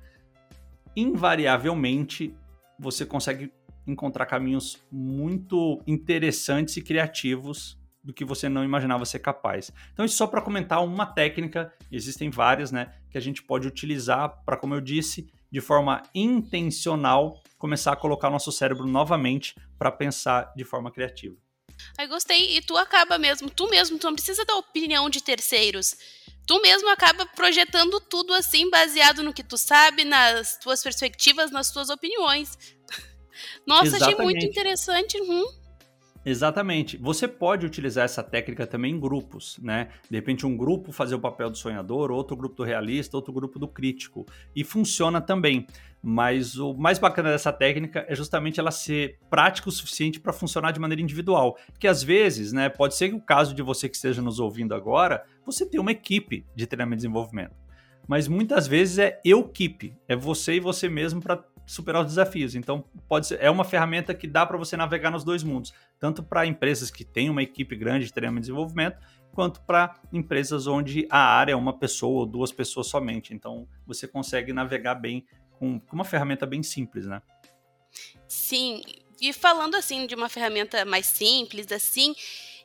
Invariavelmente, 0.95 2.35
você 2.79 3.05
consegue 3.05 3.53
encontrar 3.85 4.25
caminhos 4.25 4.83
muito 4.91 5.79
interessantes 5.85 6.75
e 6.75 6.81
criativos 6.81 7.79
do 8.03 8.11
que 8.11 8.25
você 8.25 8.49
não 8.49 8.63
imaginava 8.65 9.05
ser 9.05 9.19
capaz. 9.19 9.71
Então, 9.93 10.03
isso 10.03 10.17
só 10.17 10.25
para 10.25 10.41
comentar 10.41 10.83
uma 10.83 11.05
técnica, 11.05 11.71
existem 11.91 12.31
várias, 12.31 12.71
né, 12.71 12.91
que 13.11 13.17
a 13.19 13.21
gente 13.21 13.43
pode 13.43 13.67
utilizar 13.67 14.43
para, 14.43 14.57
como 14.57 14.73
eu 14.73 14.81
disse, 14.81 15.31
de 15.51 15.61
forma 15.61 16.01
intencional, 16.15 17.39
começar 17.59 17.91
a 17.91 17.95
colocar 17.95 18.31
nosso 18.31 18.51
cérebro 18.51 18.87
novamente 18.87 19.53
para 19.77 19.91
pensar 19.91 20.51
de 20.55 20.63
forma 20.63 20.89
criativa. 20.89 21.35
Aí 21.97 22.07
gostei, 22.07 22.57
e 22.57 22.61
tu 22.61 22.77
acaba 22.77 23.17
mesmo, 23.17 23.49
tu 23.49 23.67
mesmo, 23.69 23.97
tu 23.97 24.07
não 24.07 24.15
precisa 24.15 24.45
da 24.45 24.55
opinião 24.55 25.09
de 25.09 25.21
terceiros. 25.21 25.95
Tu 26.47 26.61
mesmo 26.61 26.89
acaba 26.89 27.25
projetando 27.25 27.99
tudo 27.99 28.33
assim, 28.33 28.69
baseado 28.69 29.21
no 29.21 29.33
que 29.33 29.43
tu 29.43 29.57
sabe, 29.57 30.03
nas 30.03 30.57
tuas 30.57 30.81
perspectivas, 30.81 31.51
nas 31.51 31.71
tuas 31.71 31.89
opiniões. 31.89 32.57
Nossa, 33.67 33.87
Exatamente. 33.87 34.13
achei 34.13 34.25
muito 34.25 34.45
interessante. 34.45 35.21
Uhum. 35.21 35.58
Exatamente. 36.25 36.97
Você 36.97 37.27
pode 37.27 37.65
utilizar 37.65 38.03
essa 38.03 38.21
técnica 38.21 38.67
também 38.67 38.93
em 38.93 38.99
grupos, 38.99 39.57
né? 39.61 39.89
De 40.09 40.17
repente, 40.17 40.45
um 40.45 40.55
grupo 40.55 40.91
fazer 40.91 41.15
o 41.15 41.19
papel 41.19 41.49
do 41.49 41.57
sonhador, 41.57 42.11
outro 42.11 42.35
grupo 42.35 42.55
do 42.55 42.63
realista, 42.63 43.15
outro 43.15 43.31
grupo 43.31 43.57
do 43.57 43.67
crítico. 43.67 44.25
E 44.55 44.63
funciona 44.63 45.21
também. 45.21 45.65
Mas 46.01 46.57
o 46.57 46.73
mais 46.73 46.99
bacana 46.99 47.29
dessa 47.29 47.51
técnica 47.51 48.05
é 48.07 48.15
justamente 48.15 48.59
ela 48.59 48.71
ser 48.71 49.17
prática 49.29 49.69
o 49.69 49.71
suficiente 49.71 50.19
para 50.19 50.33
funcionar 50.33 50.71
de 50.71 50.79
maneira 50.79 51.01
individual. 51.01 51.57
Que 51.79 51.87
às 51.87 52.03
vezes, 52.03 52.51
né, 52.51 52.69
pode 52.69 52.95
ser 52.95 53.09
que 53.09 53.15
o 53.15 53.21
caso 53.21 53.53
de 53.53 53.61
você 53.61 53.87
que 53.87 53.95
esteja 53.95 54.21
nos 54.21 54.39
ouvindo 54.39 54.75
agora, 54.75 55.23
você 55.45 55.65
tem 55.65 55.79
uma 55.79 55.91
equipe 55.91 56.45
de 56.55 56.67
treinamento 56.67 56.95
e 56.95 57.03
desenvolvimento. 57.03 57.55
Mas 58.07 58.27
muitas 58.27 58.65
vezes 58.67 58.97
é 58.97 59.21
eu 59.23 59.41
equipe, 59.41 59.95
é 60.07 60.15
você 60.15 60.55
e 60.55 60.59
você 60.59 60.89
mesmo 60.89 61.21
para 61.21 61.43
superar 61.69 62.01
os 62.01 62.07
desafios. 62.07 62.55
Então, 62.55 62.83
pode 63.07 63.27
ser, 63.27 63.37
é 63.39 63.51
uma 63.51 63.63
ferramenta 63.63 64.15
que 64.15 64.25
dá 64.25 64.43
para 64.43 64.57
você 64.57 64.75
navegar 64.75 65.11
nos 65.11 65.23
dois 65.23 65.43
mundos, 65.43 65.71
tanto 65.99 66.23
para 66.23 66.45
empresas 66.45 66.89
que 66.89 67.03
têm 67.03 67.29
uma 67.29 67.43
equipe 67.43 67.75
grande 67.75 68.05
de 68.05 68.13
treinamento 68.13 68.45
e 68.45 68.47
desenvolvimento, 68.47 68.97
quanto 69.33 69.61
para 69.61 69.99
empresas 70.11 70.65
onde 70.65 71.07
a 71.09 71.19
área 71.19 71.53
é 71.53 71.55
uma 71.55 71.77
pessoa 71.77 72.21
ou 72.21 72.25
duas 72.25 72.51
pessoas 72.51 72.87
somente. 72.87 73.33
Então, 73.33 73.67
você 73.85 74.07
consegue 74.07 74.53
navegar 74.53 74.95
bem 74.95 75.25
com, 75.51 75.79
com 75.79 75.95
uma 75.95 76.05
ferramenta 76.05 76.45
bem 76.45 76.63
simples, 76.63 77.05
né? 77.05 77.21
Sim, 78.27 78.81
e 79.21 79.33
falando 79.33 79.75
assim 79.75 80.07
de 80.07 80.15
uma 80.15 80.29
ferramenta 80.29 80.85
mais 80.85 81.05
simples, 81.05 81.71
assim, 81.71 82.15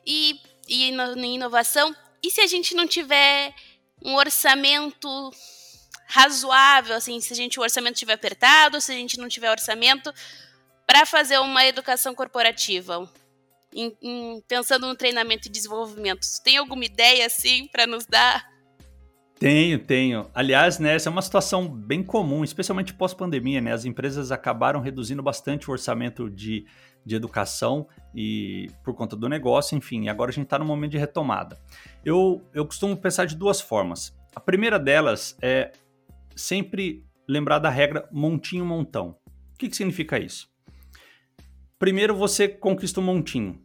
e, 0.05 0.39
e 0.67 0.89
em 0.89 1.35
inovação, 1.35 1.93
e 2.23 2.31
se 2.31 2.41
a 2.41 2.47
gente 2.47 2.73
não 2.73 2.87
tiver 2.87 3.53
um 4.03 4.15
orçamento 4.15 5.31
razoável, 6.07 6.95
assim, 6.95 7.19
se 7.19 7.33
a 7.33 7.35
gente 7.35 7.59
o 7.59 7.63
orçamento 7.63 7.95
estiver 7.95 8.13
apertado, 8.13 8.79
se 8.79 8.91
a 8.91 8.95
gente 8.95 9.17
não 9.17 9.27
tiver 9.27 9.51
orçamento 9.51 10.13
para 10.85 11.05
fazer 11.05 11.39
uma 11.39 11.65
educação 11.65 12.13
corporativa, 12.13 13.11
em, 13.75 13.97
em, 14.01 14.41
pensando 14.47 14.87
no 14.87 14.95
treinamento 14.95 15.47
e 15.47 15.51
desenvolvimento. 15.51 16.25
Tem 16.43 16.57
alguma 16.57 16.85
ideia 16.85 17.25
assim 17.25 17.67
para 17.67 17.85
nos 17.85 18.05
dar? 18.05 18.55
Tenho, 19.37 19.77
tenho. 19.79 20.29
Aliás, 20.33 20.79
né, 20.79 20.95
essa 20.95 21.09
é 21.09 21.11
uma 21.11 21.21
situação 21.21 21.67
bem 21.67 22.01
comum, 22.01 22.43
especialmente 22.43 22.93
pós-pandemia, 22.93 23.59
né? 23.59 23.73
As 23.73 23.83
empresas 23.83 24.31
acabaram 24.31 24.79
reduzindo 24.79 25.21
bastante 25.21 25.69
o 25.69 25.73
orçamento 25.73 26.29
de, 26.29 26.65
de 27.05 27.15
educação 27.15 27.85
e 28.15 28.69
por 28.81 28.93
conta 28.93 29.13
do 29.13 29.27
negócio, 29.27 29.77
enfim, 29.77 30.07
agora 30.07 30.31
a 30.31 30.33
gente 30.33 30.45
está 30.45 30.57
no 30.57 30.63
momento 30.63 30.91
de 30.91 30.97
retomada. 30.97 31.59
Eu, 32.03 32.41
eu 32.53 32.65
costumo 32.65 32.95
pensar 32.95 33.25
de 33.25 33.35
duas 33.35 33.59
formas. 33.59 34.17
A 34.33 34.39
primeira 34.39 34.79
delas 34.79 35.37
é 35.41 35.73
sempre 36.33 37.05
lembrar 37.27 37.59
da 37.59 37.69
regra 37.69 38.07
montinho-montão. 38.13 39.17
O 39.53 39.57
que, 39.57 39.67
que 39.67 39.75
significa 39.75 40.17
isso? 40.17 40.49
Primeiro 41.77 42.15
você 42.15 42.47
conquista 42.47 43.01
um 43.01 43.03
montinho. 43.03 43.64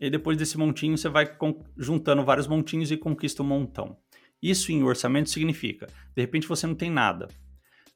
E 0.00 0.08
depois 0.08 0.36
desse 0.36 0.56
montinho 0.56 0.96
você 0.96 1.08
vai 1.08 1.28
juntando 1.76 2.24
vários 2.24 2.46
montinhos 2.46 2.90
e 2.90 2.96
conquista 2.96 3.42
um 3.42 3.46
montão. 3.46 3.96
Isso 4.40 4.70
em 4.70 4.82
orçamento 4.82 5.30
significa, 5.30 5.86
de 6.14 6.22
repente 6.22 6.46
você 6.46 6.66
não 6.66 6.74
tem 6.74 6.90
nada, 6.90 7.26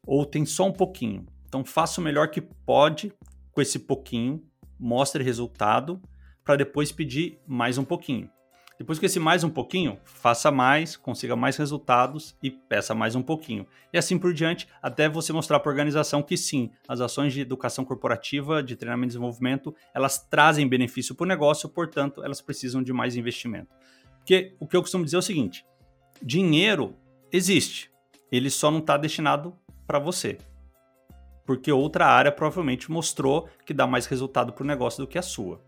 ou 0.05 0.27
tem 0.27 0.45
só 0.45 0.67
um 0.67 0.73
pouquinho. 0.73 1.27
Então 1.47 1.65
faça 1.65 2.01
o 2.01 2.05
melhor 2.05 2.29
que 2.29 2.41
pode 2.41 3.13
com 3.53 3.61
esse 3.61 3.79
pouquinho, 3.79 4.43
mostre 4.79 5.23
resultado, 5.23 6.03
para 6.45 6.57
depois 6.57 6.91
pedir 6.91 7.39
mais 7.47 7.79
um 7.79 7.85
pouquinho. 7.85 8.29
Depois 8.83 8.99
que 8.99 9.07
esse 9.07 9.21
mais 9.21 9.45
um 9.45 9.49
pouquinho, 9.49 9.97
faça 10.03 10.51
mais, 10.51 10.97
consiga 10.97 11.37
mais 11.37 11.57
resultados 11.57 12.37
e 12.43 12.51
peça 12.51 12.93
mais 12.97 13.15
um 13.15 13.23
pouquinho. 13.23 13.65
E 13.93 13.97
assim 13.97 14.19
por 14.19 14.35
diante, 14.35 14.67
até 14.83 15.09
você 15.09 15.33
mostrar 15.33 15.61
para 15.61 15.71
a 15.71 15.73
organização 15.73 16.21
que 16.21 16.37
sim, 16.37 16.69
as 16.89 17.01
ações 17.01 17.33
de 17.33 17.43
educação 17.43 17.85
corporativa, 17.85 18.61
de 18.61 18.75
treinamento 18.75 19.07
e 19.07 19.15
desenvolvimento, 19.15 19.73
elas 19.95 20.19
trazem 20.19 20.67
benefício 20.67 21.15
para 21.15 21.23
o 21.23 21.29
negócio, 21.29 21.69
portanto, 21.69 22.25
elas 22.25 22.41
precisam 22.41 22.83
de 22.83 22.93
mais 22.93 23.15
investimento. 23.15 23.69
Porque 24.19 24.57
o 24.59 24.67
que 24.67 24.77
eu 24.77 24.83
costumo 24.83 25.05
dizer 25.05 25.15
é 25.15 25.21
o 25.21 25.23
seguinte: 25.23 25.65
dinheiro 26.21 26.97
existe, 27.31 27.89
ele 28.33 28.51
só 28.51 28.69
não 28.69 28.81
está 28.81 28.97
destinado 28.97 29.57
para 29.87 30.01
você. 30.01 30.39
Porque 31.47 31.71
outra 31.71 32.09
área 32.09 32.33
provavelmente 32.33 32.91
mostrou 32.91 33.49
que 33.65 33.73
dá 33.73 33.87
mais 33.87 34.07
resultado 34.07 34.53
para 34.53 34.65
o 34.65 34.67
negócio 34.67 35.05
do 35.05 35.07
que 35.07 35.19
a 35.19 35.23
sua. 35.23 35.65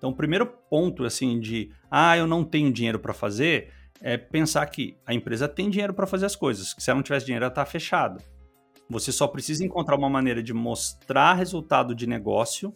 Então, 0.00 0.08
o 0.08 0.16
primeiro 0.16 0.46
ponto, 0.46 1.04
assim, 1.04 1.38
de 1.38 1.70
ah, 1.90 2.16
eu 2.16 2.26
não 2.26 2.42
tenho 2.42 2.72
dinheiro 2.72 2.98
para 2.98 3.12
fazer, 3.12 3.70
é 4.00 4.16
pensar 4.16 4.64
que 4.64 4.96
a 5.04 5.12
empresa 5.12 5.46
tem 5.46 5.68
dinheiro 5.68 5.92
para 5.92 6.06
fazer 6.06 6.24
as 6.24 6.34
coisas. 6.34 6.72
Que 6.72 6.82
se 6.82 6.88
ela 6.88 6.96
não 6.96 7.02
tivesse 7.02 7.26
dinheiro, 7.26 7.44
ela 7.44 7.52
está 7.52 7.66
fechada. 7.66 8.24
Você 8.88 9.12
só 9.12 9.28
precisa 9.28 9.62
encontrar 9.62 9.98
uma 9.98 10.08
maneira 10.08 10.42
de 10.42 10.54
mostrar 10.54 11.34
resultado 11.34 11.94
de 11.94 12.06
negócio 12.06 12.74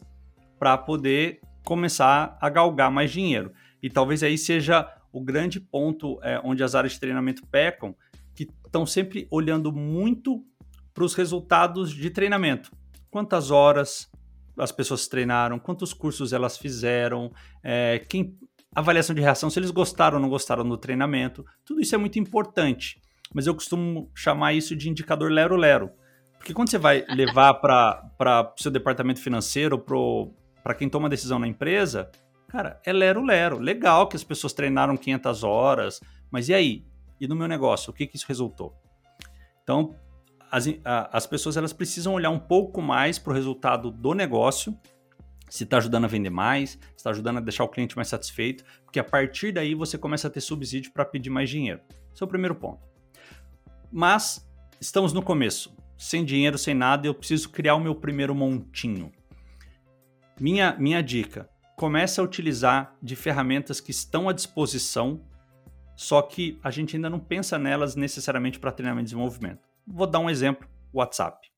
para 0.59 0.77
poder 0.77 1.41
começar 1.65 2.37
a 2.39 2.51
galgar 2.51 2.91
mais 2.91 3.11
dinheiro. 3.11 3.53
E 3.83 3.89
talvez 3.89 4.23
aí 4.23 4.37
seja 4.37 4.87
o 5.11 5.23
grande 5.23 5.59
ponto 5.59 6.21
é, 6.23 6.39
onde 6.45 6.63
as 6.63 6.75
áreas 6.75 6.93
de 6.93 7.01
treinamento 7.01 7.47
pecam, 7.47 7.97
que 8.35 8.47
estão 8.67 8.85
sempre 8.85 9.27
olhando 9.31 9.73
muito 9.73 10.45
para 10.93 11.05
os 11.05 11.15
resultados 11.15 11.91
de 11.91 12.11
treinamento. 12.11 12.71
Quantas 13.11 13.51
horas, 13.51 14.11
as 14.59 14.73
pessoas 14.73 15.09
treinaram, 15.09 15.59
quantos 15.59 15.93
cursos 15.93 16.33
elas 16.33 16.57
fizeram, 16.57 17.33
é, 17.63 17.99
quem 18.09 18.39
avaliação 18.75 19.15
de 19.15 19.23
reação, 19.23 19.49
se 19.49 19.59
eles 19.59 19.71
gostaram 19.71 20.17
ou 20.17 20.23
não 20.23 20.29
gostaram 20.29 20.69
do 20.69 20.77
treinamento, 20.77 21.45
tudo 21.65 21.81
isso 21.81 21.95
é 21.95 21.99
muito 21.99 22.19
importante. 22.19 23.01
Mas 23.33 23.47
eu 23.47 23.55
costumo 23.55 24.11
chamar 24.15 24.53
isso 24.53 24.75
de 24.75 24.91
indicador 24.91 25.31
lero-lero. 25.31 25.91
Porque 26.39 26.53
quando 26.53 26.71
você 26.71 26.79
vai 26.79 27.05
levar 27.09 27.55
para 27.55 28.53
o 28.57 28.63
seu 28.63 28.71
departamento 28.71 29.21
financeiro, 29.21 29.79
para 30.63 30.75
quem 30.75 30.89
toma 30.89 31.09
decisão 31.09 31.39
na 31.39 31.47
empresa, 31.47 32.11
cara, 32.49 32.81
é 32.85 32.93
lero-lero. 32.93 33.59
Legal 33.59 34.09
que 34.09 34.17
as 34.17 34.25
pessoas 34.25 34.53
treinaram 34.53 34.97
500 34.97 35.45
horas, 35.45 36.01
mas 36.31 36.49
e 36.49 36.55
aí? 36.55 36.85
E 37.21 37.29
no 37.29 37.37
meu 37.37 37.47
negócio, 37.47 37.91
o 37.91 37.95
que, 37.95 38.07
que 38.07 38.17
isso 38.17 38.27
resultou? 38.27 38.75
Então, 39.63 39.95
as, 40.55 40.69
as 40.85 41.27
pessoas 41.27 41.57
elas 41.57 41.73
precisam 41.73 42.15
olhar 42.15 42.31
um 42.31 42.39
pouco 42.39 42.81
mais 42.81 43.19
para 43.19 43.33
o 43.33 43.35
resultado 43.35 43.91
do 43.91 44.15
negócio, 44.15 44.79
se 45.51 45.65
está 45.65 45.79
ajudando 45.79 46.05
a 46.05 46.09
vender 46.09 46.31
mais, 46.31 46.71
se 46.71 46.79
está 46.97 47.11
ajudando 47.11 47.39
a 47.39 47.41
deixar 47.41 47.65
o 47.65 47.69
cliente 47.69 47.97
mais 47.97 48.07
satisfeito, 48.07 48.65
porque 48.85 49.01
a 49.01 49.05
partir 49.05 49.51
daí 49.51 49.75
você 49.75 49.99
começa 49.99 50.29
a 50.29 50.31
ter 50.31 50.41
subsídio 50.41 50.93
para 50.93 51.05
pedir 51.05 51.29
mais 51.29 51.51
dinheiro. 51.51 51.81
Esse 52.13 52.23
é 52.23 52.25
o 52.25 52.29
primeiro 52.29 52.55
ponto. 52.55 52.81
Mas 53.91 54.49
estamos 54.81 55.13
no 55.13 55.23
começo, 55.23 55.75
sem 55.99 56.25
dinheiro, 56.25 56.57
sem 56.57 56.73
nada, 56.73 57.09
eu 57.09 57.15
preciso 57.15 57.51
criar 57.51 57.75
o 57.75 57.81
meu 57.81 57.97
primeiro 57.97 58.33
montinho. 58.33 59.11
Minha, 60.39 60.77
minha 60.79 61.03
dica: 61.03 61.49
comece 61.77 62.21
a 62.21 62.23
utilizar 62.23 62.97
de 63.03 63.17
ferramentas 63.17 63.81
que 63.81 63.91
estão 63.91 64.29
à 64.29 64.33
disposição, 64.33 65.21
só 65.97 66.23
que 66.23 66.61
a 66.63 66.71
gente 66.71 66.95
ainda 66.95 67.11
não 67.11 67.19
pensa 67.19 67.59
nelas 67.59 67.97
necessariamente 67.97 68.61
para 68.61 68.71
treinamento 68.71 69.07
e 69.07 69.11
desenvolvimento. 69.11 69.74
Vou 69.87 70.07
dar 70.07 70.19
um 70.19 70.31
exemplo, 70.31 70.69
WhatsApp. 70.93 71.51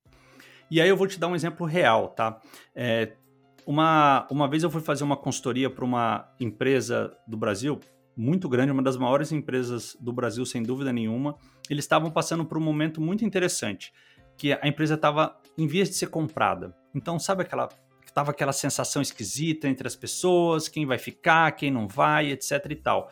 E 0.70 0.80
aí 0.80 0.88
eu 0.88 0.96
vou 0.96 1.06
te 1.06 1.18
dar 1.18 1.28
um 1.28 1.34
exemplo 1.34 1.66
real, 1.66 2.08
tá? 2.08 2.40
É, 2.74 3.12
uma, 3.66 4.26
uma 4.30 4.48
vez 4.48 4.62
eu 4.62 4.70
fui 4.70 4.80
fazer 4.80 5.04
uma 5.04 5.16
consultoria 5.16 5.70
para 5.70 5.84
uma 5.84 6.28
empresa 6.40 7.16
do 7.26 7.36
Brasil, 7.36 7.78
muito 8.16 8.48
grande, 8.48 8.72
uma 8.72 8.82
das 8.82 8.96
maiores 8.96 9.30
empresas 9.30 9.96
do 10.00 10.12
Brasil, 10.12 10.44
sem 10.46 10.62
dúvida 10.62 10.92
nenhuma. 10.92 11.36
Eles 11.68 11.84
estavam 11.84 12.10
passando 12.10 12.44
por 12.44 12.58
um 12.58 12.60
momento 12.60 13.00
muito 13.00 13.24
interessante, 13.24 13.92
que 14.36 14.52
a 14.52 14.66
empresa 14.66 14.94
estava 14.94 15.38
em 15.56 15.66
vias 15.66 15.88
de 15.88 15.94
ser 15.94 16.08
comprada. 16.08 16.74
Então, 16.94 17.18
sabe 17.18 17.42
aquela 17.42 17.68
tava 18.16 18.30
aquela 18.30 18.52
sensação 18.52 19.02
esquisita 19.02 19.68
entre 19.68 19.86
as 19.86 19.94
pessoas, 19.94 20.68
quem 20.68 20.86
vai 20.86 20.96
ficar, 20.96 21.52
quem 21.52 21.70
não 21.70 21.86
vai, 21.86 22.30
etc 22.30 22.64
e 22.70 22.74
tal. 22.74 23.10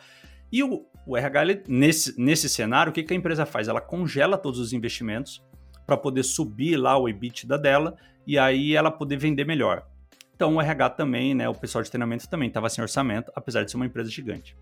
E 0.51 0.63
o, 0.63 0.83
o 1.05 1.15
RH, 1.15 1.63
nesse, 1.67 2.19
nesse 2.19 2.49
cenário, 2.49 2.89
o 2.89 2.93
que, 2.93 3.03
que 3.03 3.13
a 3.13 3.17
empresa 3.17 3.45
faz? 3.45 3.67
Ela 3.67 3.81
congela 3.81 4.37
todos 4.37 4.59
os 4.59 4.73
investimentos 4.73 5.43
para 5.85 5.95
poder 5.95 6.23
subir 6.23 6.77
lá 6.77 6.97
o 6.97 7.07
EBITDA 7.07 7.57
dela 7.57 7.95
e 8.25 8.39
aí 8.39 8.75
ela 8.75 8.89
poder 8.89 9.17
vender 9.17 9.45
melhor. 9.45 9.87
Então 10.35 10.55
o 10.55 10.61
RH 10.61 10.91
também, 10.91 11.35
né, 11.35 11.47
o 11.47 11.53
pessoal 11.53 11.83
de 11.83 11.89
treinamento 11.89 12.27
também 12.27 12.47
estava 12.47 12.69
sem 12.69 12.81
orçamento, 12.81 13.31
apesar 13.35 13.63
de 13.63 13.71
ser 13.71 13.77
uma 13.77 13.85
empresa 13.85 14.09
gigante. 14.09 14.57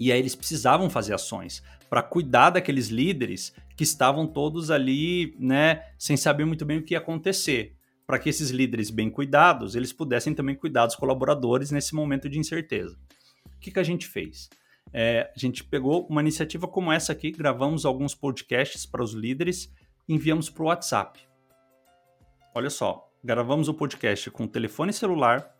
E 0.00 0.10
aí 0.10 0.18
eles 0.18 0.34
precisavam 0.34 0.88
fazer 0.88 1.12
ações 1.12 1.62
para 1.90 2.02
cuidar 2.02 2.50
daqueles 2.50 2.88
líderes 2.88 3.52
que 3.76 3.84
estavam 3.84 4.26
todos 4.26 4.70
ali, 4.70 5.36
né, 5.38 5.82
sem 5.98 6.16
saber 6.16 6.44
muito 6.44 6.64
bem 6.64 6.78
o 6.78 6.82
que 6.82 6.94
ia 6.94 6.98
acontecer, 6.98 7.76
para 8.06 8.18
que 8.18 8.28
esses 8.28 8.50
líderes 8.50 8.90
bem 8.90 9.10
cuidados, 9.10 9.74
eles 9.74 9.92
pudessem 9.92 10.34
também 10.34 10.54
cuidar 10.54 10.86
dos 10.86 10.96
colaboradores 10.96 11.70
nesse 11.70 11.94
momento 11.94 12.28
de 12.28 12.38
incerteza. 12.38 12.96
O 13.46 13.60
que, 13.60 13.70
que 13.70 13.78
a 13.78 13.84
gente 13.84 14.06
fez? 14.06 14.48
É, 14.92 15.30
a 15.34 15.38
gente 15.38 15.64
pegou 15.64 16.06
uma 16.08 16.20
iniciativa 16.20 16.66
como 16.66 16.92
essa 16.92 17.12
aqui, 17.12 17.30
gravamos 17.30 17.84
alguns 17.84 18.14
podcasts 18.14 18.86
para 18.86 19.02
os 19.02 19.12
líderes, 19.12 19.72
enviamos 20.08 20.48
para 20.48 20.62
o 20.62 20.66
WhatsApp. 20.66 21.20
Olha 22.54 22.70
só, 22.70 23.10
gravamos 23.22 23.68
o 23.68 23.74
podcast 23.74 24.30
com 24.30 24.46
telefone 24.46 24.92
celular, 24.92 25.54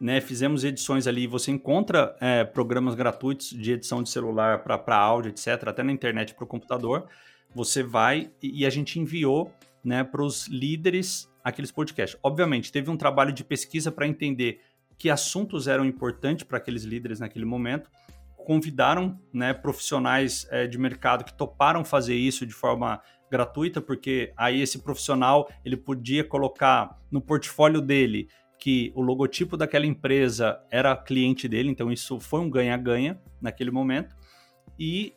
né, 0.00 0.20
fizemos 0.20 0.64
edições 0.64 1.06
ali. 1.06 1.26
Você 1.26 1.50
encontra 1.50 2.16
é, 2.20 2.44
programas 2.44 2.94
gratuitos 2.94 3.50
de 3.50 3.72
edição 3.72 4.02
de 4.02 4.10
celular 4.10 4.62
para 4.62 4.96
áudio, 4.96 5.30
etc., 5.30 5.68
até 5.68 5.82
na 5.82 5.92
internet 5.92 6.34
para 6.34 6.44
o 6.44 6.46
computador. 6.46 7.06
Você 7.54 7.82
vai 7.82 8.30
e, 8.42 8.62
e 8.62 8.66
a 8.66 8.70
gente 8.70 8.98
enviou 8.98 9.52
né, 9.84 10.02
para 10.04 10.22
os 10.22 10.48
líderes 10.48 11.30
aqueles 11.44 11.70
podcasts. 11.70 12.18
Obviamente, 12.22 12.70
teve 12.70 12.90
um 12.90 12.96
trabalho 12.96 13.32
de 13.32 13.44
pesquisa 13.44 13.90
para 13.90 14.06
entender 14.06 14.60
que 14.98 15.10
assuntos 15.10 15.66
eram 15.68 15.84
importantes 15.84 16.44
para 16.44 16.58
aqueles 16.58 16.84
líderes 16.84 17.20
naquele 17.20 17.44
momento, 17.44 17.90
convidaram 18.44 19.20
né, 19.32 19.52
profissionais 19.52 20.46
é, 20.50 20.66
de 20.66 20.78
mercado 20.78 21.24
que 21.24 21.34
toparam 21.34 21.84
fazer 21.84 22.14
isso 22.14 22.44
de 22.44 22.52
forma 22.52 23.00
gratuita, 23.30 23.80
porque 23.80 24.32
aí 24.36 24.60
esse 24.60 24.80
profissional 24.80 25.48
ele 25.64 25.76
podia 25.76 26.22
colocar 26.22 26.98
no 27.10 27.20
portfólio 27.20 27.80
dele 27.80 28.28
que 28.58 28.92
o 28.94 29.00
logotipo 29.00 29.56
daquela 29.56 29.86
empresa 29.86 30.60
era 30.70 30.96
cliente 30.96 31.48
dele, 31.48 31.68
então 31.70 31.90
isso 31.90 32.20
foi 32.20 32.40
um 32.40 32.50
ganha-ganha 32.50 33.20
naquele 33.40 33.70
momento. 33.70 34.14
E 34.78 35.14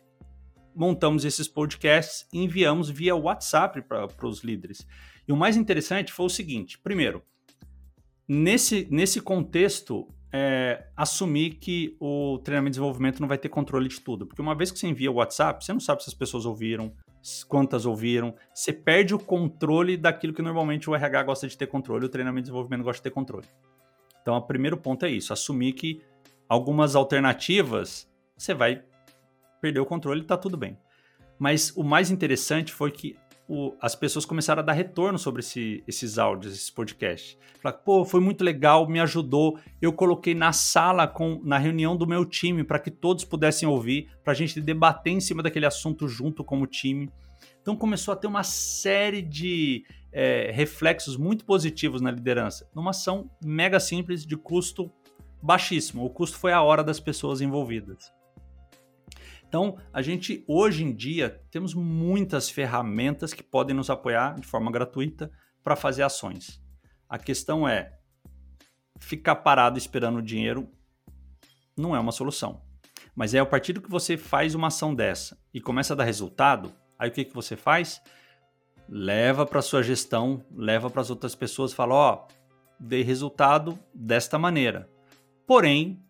montamos 0.76 1.24
esses 1.26 1.48
podcasts 1.48 2.28
e 2.34 2.40
enviamos 2.40 2.90
via 2.90 3.16
WhatsApp 3.16 3.82
para 3.84 4.28
os 4.28 4.44
líderes. 4.44 4.88
E 5.28 5.32
o 5.32 5.38
mais 5.38 5.56
interessante 5.56 6.12
foi 6.12 6.26
o 6.26 6.30
seguinte: 6.30 6.80
primeiro, 6.80 7.22
nesse, 8.28 8.88
nesse 8.90 9.22
contexto, 9.22 10.08
é, 10.32 10.86
assumir 10.98 11.52
que 11.52 11.96
o 12.00 12.40
treinamento 12.44 12.72
de 12.72 12.80
desenvolvimento 12.80 13.22
não 13.22 13.28
vai 13.28 13.38
ter 13.38 13.50
controle 13.50 13.88
de 13.88 14.02
tudo. 14.02 14.26
Porque 14.26 14.42
uma 14.42 14.54
vez 14.54 14.72
que 14.72 14.78
você 14.78 14.88
envia 14.88 15.10
o 15.10 15.16
WhatsApp, 15.16 15.64
você 15.64 15.72
não 15.72 15.80
sabe 15.80 16.04
se 16.04 16.10
as 16.10 16.14
pessoas 16.14 16.46
ouviram, 16.46 16.94
quantas 17.48 17.86
ouviram, 17.86 18.36
você 18.54 18.74
perde 18.74 19.16
o 19.16 19.20
controle 19.20 19.98
daquilo 19.98 20.34
que 20.34 20.42
normalmente 20.42 20.90
o 20.90 20.96
RH 20.96 21.24
gosta 21.24 21.48
de 21.48 21.58
ter 21.58 21.68
controle, 21.68 22.06
o 22.06 22.10
treinamento 22.10 22.44
de 22.44 22.48
desenvolvimento 22.48 22.84
gosta 22.84 23.00
de 23.00 23.04
ter 23.04 23.12
controle. 23.12 23.48
Então, 24.22 24.36
o 24.36 24.42
primeiro 24.42 24.76
ponto 24.76 25.06
é 25.06 25.10
isso: 25.10 25.32
assumir 25.32 25.74
que 25.74 26.02
algumas 26.50 26.96
alternativas 26.96 28.08
você 28.38 28.54
vai 28.54 28.84
perder 29.62 29.80
o 29.80 29.86
controle 29.86 30.20
e 30.20 30.24
está 30.24 30.38
tudo 30.38 30.58
bem. 30.58 30.78
Mas 31.40 31.72
o 31.76 31.84
mais 31.84 32.12
interessante 32.12 32.74
foi 32.74 32.92
que 32.92 33.16
o, 33.48 33.76
as 33.80 33.96
pessoas 33.96 34.26
começaram 34.26 34.62
a 34.62 34.66
dar 34.66 34.74
retorno 34.74 35.20
sobre 35.20 35.42
esse, 35.42 35.84
esses 35.88 36.18
áudios, 36.18 36.54
esses 36.54 36.70
podcasts. 36.70 37.38
Falaram, 37.62 37.82
pô, 37.84 38.06
foi 38.06 38.20
muito 38.20 38.44
legal, 38.44 38.88
me 38.88 39.00
ajudou. 39.00 39.60
Eu 39.82 39.94
coloquei 39.94 40.34
na 40.34 40.52
sala, 40.52 41.08
com, 41.08 41.42
na 41.44 41.58
reunião 41.58 41.96
do 41.96 42.08
meu 42.08 42.26
time, 42.26 42.64
para 42.64 42.80
que 42.80 42.90
todos 42.90 43.24
pudessem 43.24 43.68
ouvir, 43.68 44.10
para 44.24 44.34
a 44.34 44.36
gente 44.36 44.60
debater 44.60 45.14
em 45.14 45.20
cima 45.20 45.44
daquele 45.44 45.66
assunto 45.66 46.08
junto 46.08 46.44
como 46.44 46.66
time. 46.66 47.10
Então 47.62 47.76
começou 47.76 48.14
a 48.14 48.18
ter 48.18 48.28
uma 48.28 48.44
série 48.44 49.22
de 49.22 49.86
é, 50.12 50.52
reflexos 50.52 51.18
muito 51.18 51.46
positivos 51.46 52.02
na 52.02 52.10
liderança, 52.10 52.70
numa 52.74 52.92
ação 52.92 53.30
mega 53.44 53.80
simples 53.80 54.26
de 54.26 54.38
custo 54.38 54.92
baixíssimo. 55.42 56.06
O 56.06 56.10
custo 56.10 56.38
foi 56.38 56.52
a 56.52 56.62
hora 56.62 56.84
das 56.84 57.00
pessoas 57.00 57.42
envolvidas. 57.42 58.15
Então, 59.56 59.78
a 59.94 60.02
gente 60.02 60.44
hoje 60.50 60.84
em 60.84 60.94
dia 60.94 61.42
temos 61.50 61.74
muitas 61.74 62.50
ferramentas 62.50 63.34
que 63.34 63.42
podem 63.42 63.74
nos 63.74 63.90
apoiar 63.90 64.38
de 64.38 64.46
forma 64.46 64.70
gratuita 64.70 65.32
para 65.64 65.78
fazer 65.78 66.04
ações. 66.04 66.62
A 67.08 67.18
questão 67.18 67.66
é 67.66 67.98
ficar 69.00 69.38
parado 69.38 69.78
esperando 69.78 70.18
o 70.18 70.22
dinheiro 70.22 70.70
não 71.78 71.96
é 71.96 72.00
uma 72.02 72.12
solução. 72.12 72.64
Mas 73.16 73.34
é 73.34 73.40
a 73.40 73.46
partir 73.46 73.72
do 73.72 73.82
que 73.82 73.90
você 73.90 74.18
faz 74.18 74.56
uma 74.56 74.68
ação 74.68 74.94
dessa 74.94 75.38
e 75.54 75.62
começa 75.62 75.94
a 75.94 75.96
dar 75.96 76.04
resultado, 76.04 76.76
aí 77.00 77.08
o 77.08 77.14
que, 77.14 77.24
que 77.24 77.34
você 77.34 77.56
faz? 77.56 78.02
Leva 78.90 79.46
para 79.46 79.62
sua 79.62 79.82
gestão, 79.82 80.46
leva 80.52 80.90
para 80.90 81.00
as 81.00 81.10
outras 81.10 81.34
pessoas, 81.34 81.72
fala, 81.72 81.96
ó, 81.96 82.14
oh, 82.14 82.34
dei 82.78 83.04
resultado 83.04 83.80
desta 83.94 84.38
maneira. 84.38 84.92
Porém, 85.48 86.05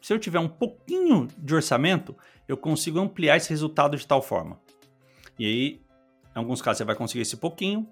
se 0.00 0.12
eu 0.12 0.18
tiver 0.18 0.38
um 0.38 0.48
pouquinho 0.48 1.28
de 1.36 1.54
orçamento, 1.54 2.16
eu 2.48 2.56
consigo 2.56 2.98
ampliar 2.98 3.36
esse 3.36 3.50
resultado 3.50 3.96
de 3.96 4.06
tal 4.06 4.22
forma. 4.22 4.60
E 5.38 5.44
aí, 5.46 5.82
em 6.34 6.38
alguns 6.38 6.62
casos, 6.62 6.78
você 6.78 6.84
vai 6.84 6.94
conseguir 6.94 7.22
esse 7.22 7.36
pouquinho, 7.36 7.88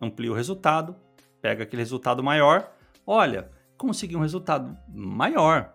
amplia 0.00 0.30
o 0.30 0.34
resultado, 0.34 0.96
pega 1.40 1.64
aquele 1.64 1.82
resultado 1.82 2.22
maior, 2.22 2.72
olha, 3.06 3.50
consegui 3.76 4.16
um 4.16 4.20
resultado 4.20 4.76
maior. 4.88 5.74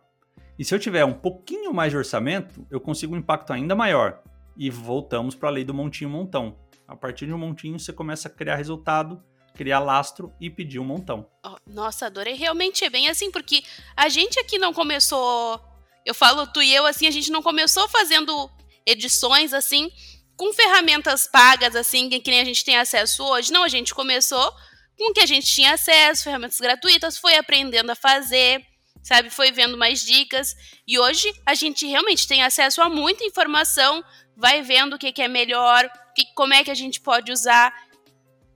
E 0.58 0.66
se 0.66 0.74
eu 0.74 0.80
tiver 0.80 1.06
um 1.06 1.14
pouquinho 1.14 1.74
mais 1.74 1.92
de 1.92 1.98
orçamento, 1.98 2.66
eu 2.72 2.80
consigo 2.80 3.14
um 3.14 3.18
impacto 3.18 3.54
ainda 3.54 3.76
maior. 3.76 4.24
E 4.56 4.70
voltamos 4.70 5.36
para 5.36 5.50
a 5.50 5.52
lei 5.52 5.64
do 5.64 5.74
montinho 5.74 6.10
montão. 6.10 6.58
A 6.88 6.96
partir 6.96 7.28
de 7.28 7.34
um 7.34 7.38
montinho, 7.38 7.78
você 7.78 7.94
começa 7.94 8.28
a 8.28 8.32
criar 8.32 8.56
resultado, 8.56 9.22
criar 9.58 9.80
lastro 9.80 10.34
e 10.40 10.50
pedir 10.50 10.80
um 10.80 10.86
montão. 10.86 11.28
nossa, 11.66 12.06
adorei. 12.06 12.36
Realmente 12.36 12.86
é 12.86 12.90
bem 12.90 13.10
assim, 13.10 13.32
porque 13.32 13.64
a 13.96 14.08
gente 14.08 14.40
aqui 14.40 14.58
não 14.58 14.74
começou 14.74 15.62
eu 16.08 16.14
falo 16.14 16.48
tu 16.48 16.62
e 16.62 16.74
eu, 16.74 16.86
assim, 16.86 17.06
a 17.06 17.12
gente 17.12 17.30
não 17.30 17.44
começou 17.44 17.86
fazendo 17.90 18.50
edições 18.86 19.54
assim, 19.54 19.92
com 20.38 20.54
ferramentas 20.54 21.28
pagas, 21.28 21.76
assim, 21.76 22.10
que 22.10 22.32
nem 22.32 22.40
a 22.40 22.46
gente 22.46 22.64
tem 22.64 22.78
acesso 22.78 23.26
hoje. 23.26 23.52
Não, 23.52 23.64
a 23.64 23.68
gente 23.68 23.94
começou 23.94 24.54
com 24.98 25.12
o 25.12 25.14
que 25.14 25.20
a 25.20 25.26
gente 25.26 25.46
tinha 25.46 25.74
acesso, 25.74 26.24
ferramentas 26.24 26.60
gratuitas, 26.62 27.18
foi 27.18 27.36
aprendendo 27.36 27.90
a 27.90 27.96
fazer, 27.96 28.66
sabe? 29.04 29.30
Foi 29.30 29.52
vendo 29.52 29.78
mais 29.78 30.02
dicas. 30.02 30.56
E 30.88 30.98
hoje 30.98 31.30
a 31.46 31.54
gente 31.54 31.86
realmente 31.86 32.26
tem 32.26 32.42
acesso 32.42 32.82
a 32.82 32.88
muita 32.88 33.26
informação, 33.26 34.02
vai 34.34 34.62
vendo 34.62 34.94
o 34.94 34.98
que, 34.98 35.12
que 35.12 35.22
é 35.22 35.28
melhor, 35.28 35.92
que, 36.16 36.26
como 36.34 36.54
é 36.54 36.64
que 36.64 36.72
a 36.72 36.76
gente 36.76 37.02
pode 37.02 37.34
usar. 37.34 37.74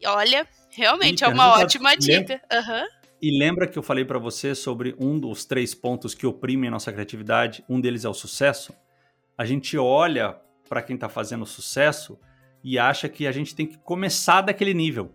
Olha, 0.05 0.47
realmente 0.71 1.23
é 1.23 1.27
uma 1.27 1.60
ótima 1.60 1.95
dica. 1.95 2.41
Uhum. 2.51 2.88
E 3.21 3.38
lembra 3.38 3.67
que 3.67 3.77
eu 3.77 3.84
falei 3.84 4.03
para 4.03 4.17
você 4.17 4.55
sobre 4.55 4.95
um 4.99 5.19
dos 5.19 5.45
três 5.45 5.75
pontos 5.75 6.15
que 6.15 6.25
oprimem 6.25 6.69
a 6.69 6.71
nossa 6.71 6.91
criatividade? 6.91 7.63
Um 7.69 7.79
deles 7.79 8.03
é 8.03 8.10
o 8.10 8.13
sucesso. 8.13 8.73
A 9.38 9.45
gente 9.45 9.77
olha 9.77 10.38
para 10.67 10.81
quem 10.81 10.95
está 10.95 11.07
fazendo 11.07 11.45
sucesso 11.45 12.19
e 12.63 12.79
acha 12.79 13.07
que 13.07 13.27
a 13.27 13.31
gente 13.31 13.55
tem 13.55 13.67
que 13.67 13.77
começar 13.77 14.41
daquele 14.41 14.73
nível. 14.73 15.13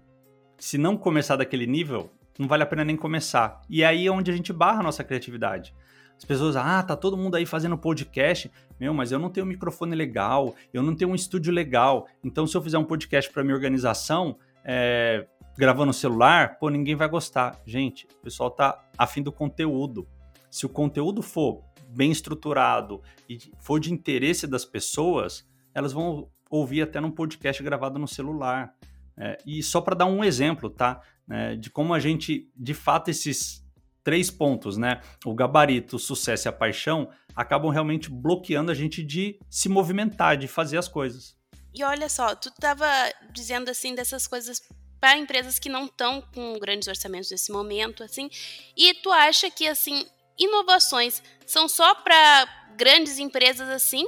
Se 0.59 0.79
não 0.79 0.97
começar 0.97 1.37
daquele 1.37 1.66
nível, 1.66 2.11
não 2.38 2.47
vale 2.47 2.62
a 2.62 2.66
pena 2.66 2.85
nem 2.85 2.97
começar. 2.97 3.61
E 3.69 3.85
aí 3.85 4.07
é 4.07 4.11
onde 4.11 4.31
a 4.31 4.35
gente 4.35 4.53
barra 4.53 4.81
a 4.81 4.83
nossa 4.83 5.03
criatividade. 5.03 5.75
As 6.16 6.25
pessoas, 6.25 6.57
ah, 6.57 6.83
tá 6.83 6.97
todo 6.97 7.16
mundo 7.16 7.37
aí 7.37 7.45
fazendo 7.45 7.77
podcast. 7.77 8.51
Meu, 8.79 8.95
mas 8.95 9.12
eu 9.12 9.19
não 9.19 9.31
tenho 9.31 9.45
um 9.45 9.49
microfone 9.49 9.95
legal, 9.95 10.55
eu 10.73 10.83
não 10.83 10.95
tenho 10.95 11.11
um 11.11 11.14
estúdio 11.14 11.53
legal. 11.53 12.07
Então, 12.23 12.47
se 12.47 12.57
eu 12.57 12.62
fizer 12.62 12.79
um 12.79 12.85
podcast 12.85 13.31
para 13.33 13.42
minha 13.42 13.55
organização, 13.55 14.38
é, 14.64 15.27
gravando 15.57 15.87
no 15.87 15.92
celular, 15.92 16.59
pô, 16.59 16.69
ninguém 16.69 16.95
vai 16.95 17.09
gostar. 17.09 17.61
Gente, 17.66 18.07
o 18.21 18.23
pessoal 18.23 18.51
tá 18.51 18.85
afim 18.97 19.23
do 19.23 19.33
conteúdo. 19.33 20.07
Se 20.51 20.66
o 20.66 20.69
conteúdo 20.69 21.23
for 21.23 21.62
bem 21.88 22.11
estruturado 22.11 23.03
e 23.29 23.38
for 23.59 23.81
de 23.81 23.92
interesse 23.92 24.47
das 24.47 24.64
pessoas, 24.64 25.49
elas 25.75 25.92
vão 25.92 26.31
ouvir 26.51 26.83
até 26.83 27.01
num 27.01 27.11
podcast 27.11 27.62
gravado 27.62 27.99
no 27.99 28.07
celular. 28.07 28.75
É, 29.16 29.38
e 29.47 29.62
só 29.62 29.81
para 29.81 29.95
dar 29.95 30.07
um 30.07 30.23
exemplo, 30.23 30.69
tá? 30.69 31.01
É, 31.29 31.57
de 31.57 31.71
como 31.71 31.95
a 31.95 31.99
gente, 31.99 32.51
de 32.55 32.75
fato, 32.75 33.11
esses 33.11 33.64
três 34.05 34.31
pontos, 34.31 34.77
né? 34.77 35.01
O 35.25 35.35
gabarito, 35.35 35.97
o 35.97 35.99
sucesso 35.99 36.47
e 36.47 36.51
a 36.51 36.53
paixão, 36.53 37.11
acabam 37.35 37.71
realmente 37.71 38.11
bloqueando 38.11 38.71
a 38.71 38.75
gente 38.75 39.03
de 39.03 39.38
se 39.51 39.69
movimentar, 39.69 40.37
de 40.37 40.47
fazer 40.47 40.79
as 40.79 40.87
coisas. 40.87 41.37
E 41.75 41.83
olha 41.83 42.09
só, 42.09 42.35
tu 42.35 42.49
estava 42.49 42.87
dizendo 43.33 43.71
assim 43.71 43.95
dessas 43.95 44.27
coisas 44.27 44.62
para 45.07 45.16
empresas 45.16 45.57
que 45.57 45.69
não 45.69 45.85
estão 45.85 46.21
com 46.35 46.59
grandes 46.59 46.88
orçamentos 46.88 47.31
nesse 47.31 47.53
momento, 47.53 48.03
assim. 48.03 48.29
E 48.77 48.92
tu 48.92 49.12
acha 49.12 49.49
que 49.49 49.69
assim 49.69 50.05
inovações 50.37 51.23
são 51.47 51.69
só 51.69 51.95
para 51.95 52.75
grandes 52.77 53.21
empresas 53.21 53.69
assim? 53.69 54.05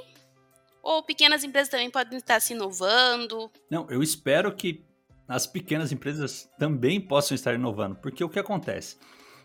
Ou 0.83 1.01
pequenas 1.01 1.45
empresas 1.45 1.69
também 1.69 1.89
podem 1.89 2.19
estar 2.19 2.41
se 2.41 2.53
inovando? 2.53 3.49
Não, 3.71 3.87
eu 3.89 4.03
espero 4.03 4.53
que 4.57 4.85
as 5.29 5.47
pequenas 5.47 5.93
empresas 5.93 6.51
também 6.59 7.01
possam 7.01 7.37
estar 7.37 7.55
inovando, 7.55 7.95
porque 7.95 8.25
o 8.25 8.29
que 8.29 8.41
acontece? 8.41 8.99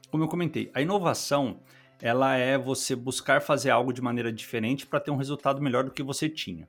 Como 0.10 0.24
eu 0.24 0.28
comentei, 0.28 0.72
a 0.74 0.82
inovação 0.82 1.62
ela 2.02 2.36
é 2.36 2.58
você 2.58 2.96
buscar 2.96 3.44
fazer 3.44 3.70
algo 3.70 3.94
de 3.94 4.02
maneira 4.02 4.34
diferente 4.34 4.88
para 4.88 5.00
ter 5.00 5.12
um 5.12 5.18
resultado 5.18 5.62
melhor 5.62 5.84
do 5.84 5.92
que 5.92 6.02
você 6.02 6.28
tinha. 6.28 6.68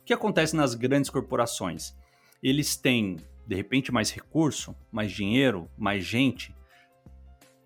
O 0.00 0.04
que 0.06 0.14
acontece 0.14 0.56
nas 0.56 0.74
grandes 0.74 1.10
corporações? 1.10 1.94
Eles 2.42 2.74
têm 2.74 3.18
de 3.46 3.54
repente 3.54 3.92
mais 3.92 4.10
recurso, 4.10 4.74
mais 4.90 5.12
dinheiro, 5.12 5.68
mais 5.76 6.04
gente. 6.04 6.54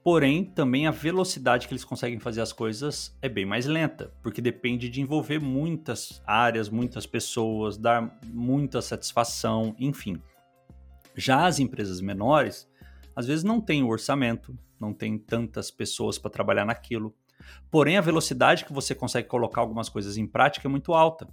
Porém, 0.03 0.45
também 0.45 0.87
a 0.87 0.91
velocidade 0.91 1.69
que 1.69 1.75
eles 1.75 1.85
conseguem 1.85 2.19
fazer 2.19 2.41
as 2.41 2.53
coisas 2.53 3.17
é 3.21 3.29
bem 3.29 3.45
mais 3.45 3.67
lenta, 3.67 4.13
porque 4.23 4.41
depende 4.41 4.89
de 4.89 5.01
envolver 5.01 5.39
muitas 5.39 6.23
áreas, 6.27 6.69
muitas 6.69 7.05
pessoas, 7.05 7.77
dar 7.77 8.19
muita 8.25 8.81
satisfação, 8.81 9.75
enfim. 9.79 10.21
Já 11.15 11.47
as 11.47 11.59
empresas 11.59 12.01
menores, 12.01 12.67
às 13.15 13.27
vezes 13.27 13.45
não 13.45 13.61
têm 13.61 13.83
o 13.83 13.89
orçamento, 13.89 14.57
não 14.81 14.95
tem 14.95 15.19
tantas 15.19 15.71
pessoas 15.71 16.19
para 16.19 16.31
trabalhar 16.31 16.65
naquilo. 16.65 17.15
Porém, 17.71 17.99
a 17.99 18.01
velocidade 18.01 18.65
que 18.65 18.73
você 18.73 18.95
consegue 18.95 19.29
colocar 19.29 19.61
algumas 19.61 19.89
coisas 19.89 20.17
em 20.17 20.27
prática 20.27 20.69
é 20.69 20.71
muito 20.71 20.95
alta. 20.95 21.29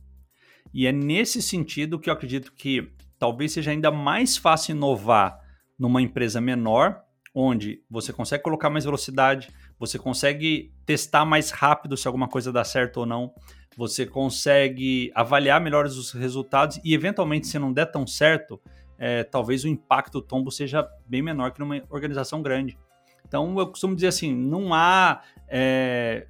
E 0.73 0.87
é 0.87 0.91
nesse 0.91 1.41
sentido 1.41 1.99
que 1.99 2.09
eu 2.09 2.13
acredito 2.13 2.51
que 2.51 2.91
talvez 3.17 3.51
seja 3.51 3.71
ainda 3.71 3.91
mais 3.91 4.37
fácil 4.37 4.75
inovar 4.75 5.39
numa 5.77 6.01
empresa 6.01 6.39
menor, 6.39 7.01
onde 7.33 7.81
você 7.89 8.13
consegue 8.13 8.43
colocar 8.43 8.69
mais 8.69 8.85
velocidade, 8.85 9.49
você 9.77 9.99
consegue 9.99 10.73
testar 10.85 11.25
mais 11.25 11.51
rápido 11.51 11.97
se 11.97 12.07
alguma 12.07 12.27
coisa 12.27 12.51
dá 12.51 12.63
certo 12.63 13.01
ou 13.01 13.05
não, 13.05 13.33
você 13.77 14.05
consegue 14.05 15.11
avaliar 15.13 15.59
melhor 15.59 15.85
os 15.85 16.11
resultados 16.13 16.79
e, 16.83 16.93
eventualmente, 16.93 17.47
se 17.47 17.59
não 17.59 17.73
der 17.73 17.87
tão 17.87 18.07
certo, 18.07 18.59
é, 18.97 19.23
talvez 19.23 19.65
o 19.65 19.67
impacto 19.67 20.21
tombo 20.21 20.49
seja 20.49 20.87
bem 21.05 21.21
menor 21.21 21.51
que 21.51 21.59
numa 21.59 21.81
organização 21.89 22.41
grande. 22.41 22.77
Então, 23.27 23.57
eu 23.59 23.67
costumo 23.67 23.95
dizer 23.95 24.07
assim: 24.07 24.33
não 24.33 24.73
há 24.73 25.21
é, 25.49 26.27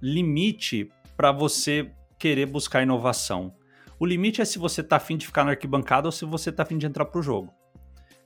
limite 0.00 0.90
para 1.16 1.32
você 1.32 1.90
querer 2.18 2.46
buscar 2.46 2.82
inovação. 2.82 3.54
O 3.98 4.04
limite 4.04 4.42
é 4.42 4.44
se 4.44 4.58
você 4.58 4.82
está 4.82 4.96
afim 4.96 5.16
de 5.16 5.26
ficar 5.26 5.42
na 5.42 5.52
arquibancada 5.52 6.06
ou 6.06 6.12
se 6.12 6.26
você 6.26 6.50
está 6.50 6.62
afim 6.62 6.76
de 6.76 6.86
entrar 6.86 7.06
para 7.06 7.18
o 7.18 7.22
jogo. 7.22 7.54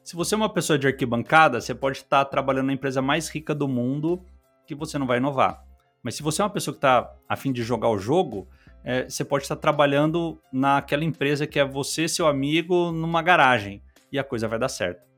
Se 0.03 0.17
você 0.17 0.35
é 0.35 0.37
uma 0.37 0.53
pessoa 0.53 0.77
de 0.77 0.89
arquibancada, 0.89 1.61
você 1.61 1.73
pode 1.73 1.99
estar 1.99 2.25
tá 2.25 2.31
trabalhando 2.31 2.67
na 2.67 2.73
empresa 2.73 3.01
mais 3.01 3.29
rica 3.29 3.55
do 3.55 3.69
mundo 3.69 4.25
que 4.67 4.75
você 4.75 4.99
não 4.99 5.07
vai 5.07 5.19
inovar. 5.19 5.65
Mas 6.03 6.17
se 6.17 6.25
você 6.25 6.43
é 6.43 6.45
uma 6.45 6.51
pessoa 6.51 6.75
que 6.75 6.79
está 6.79 7.13
afim 7.29 7.53
de 7.53 7.63
jogar 7.63 7.89
o 7.89 7.99
jogo, 7.99 8.49
é, 8.83 9.09
você 9.09 9.25
pode 9.25 9.45
estar 9.45 9.57
trabalhando 9.57 10.41
naquela 10.53 11.05
empresa 11.05 11.47
que 11.47 11.61
é 11.61 11.65
você, 11.65 12.09
seu 12.09 12.27
amigo, 12.27 12.91
numa 12.91 13.23
garagem. 13.23 13.81
E 14.11 14.19
a 14.19 14.25
coisa 14.25 14.49
vai 14.49 14.59
dar 14.59 14.69
certo. 14.69 15.09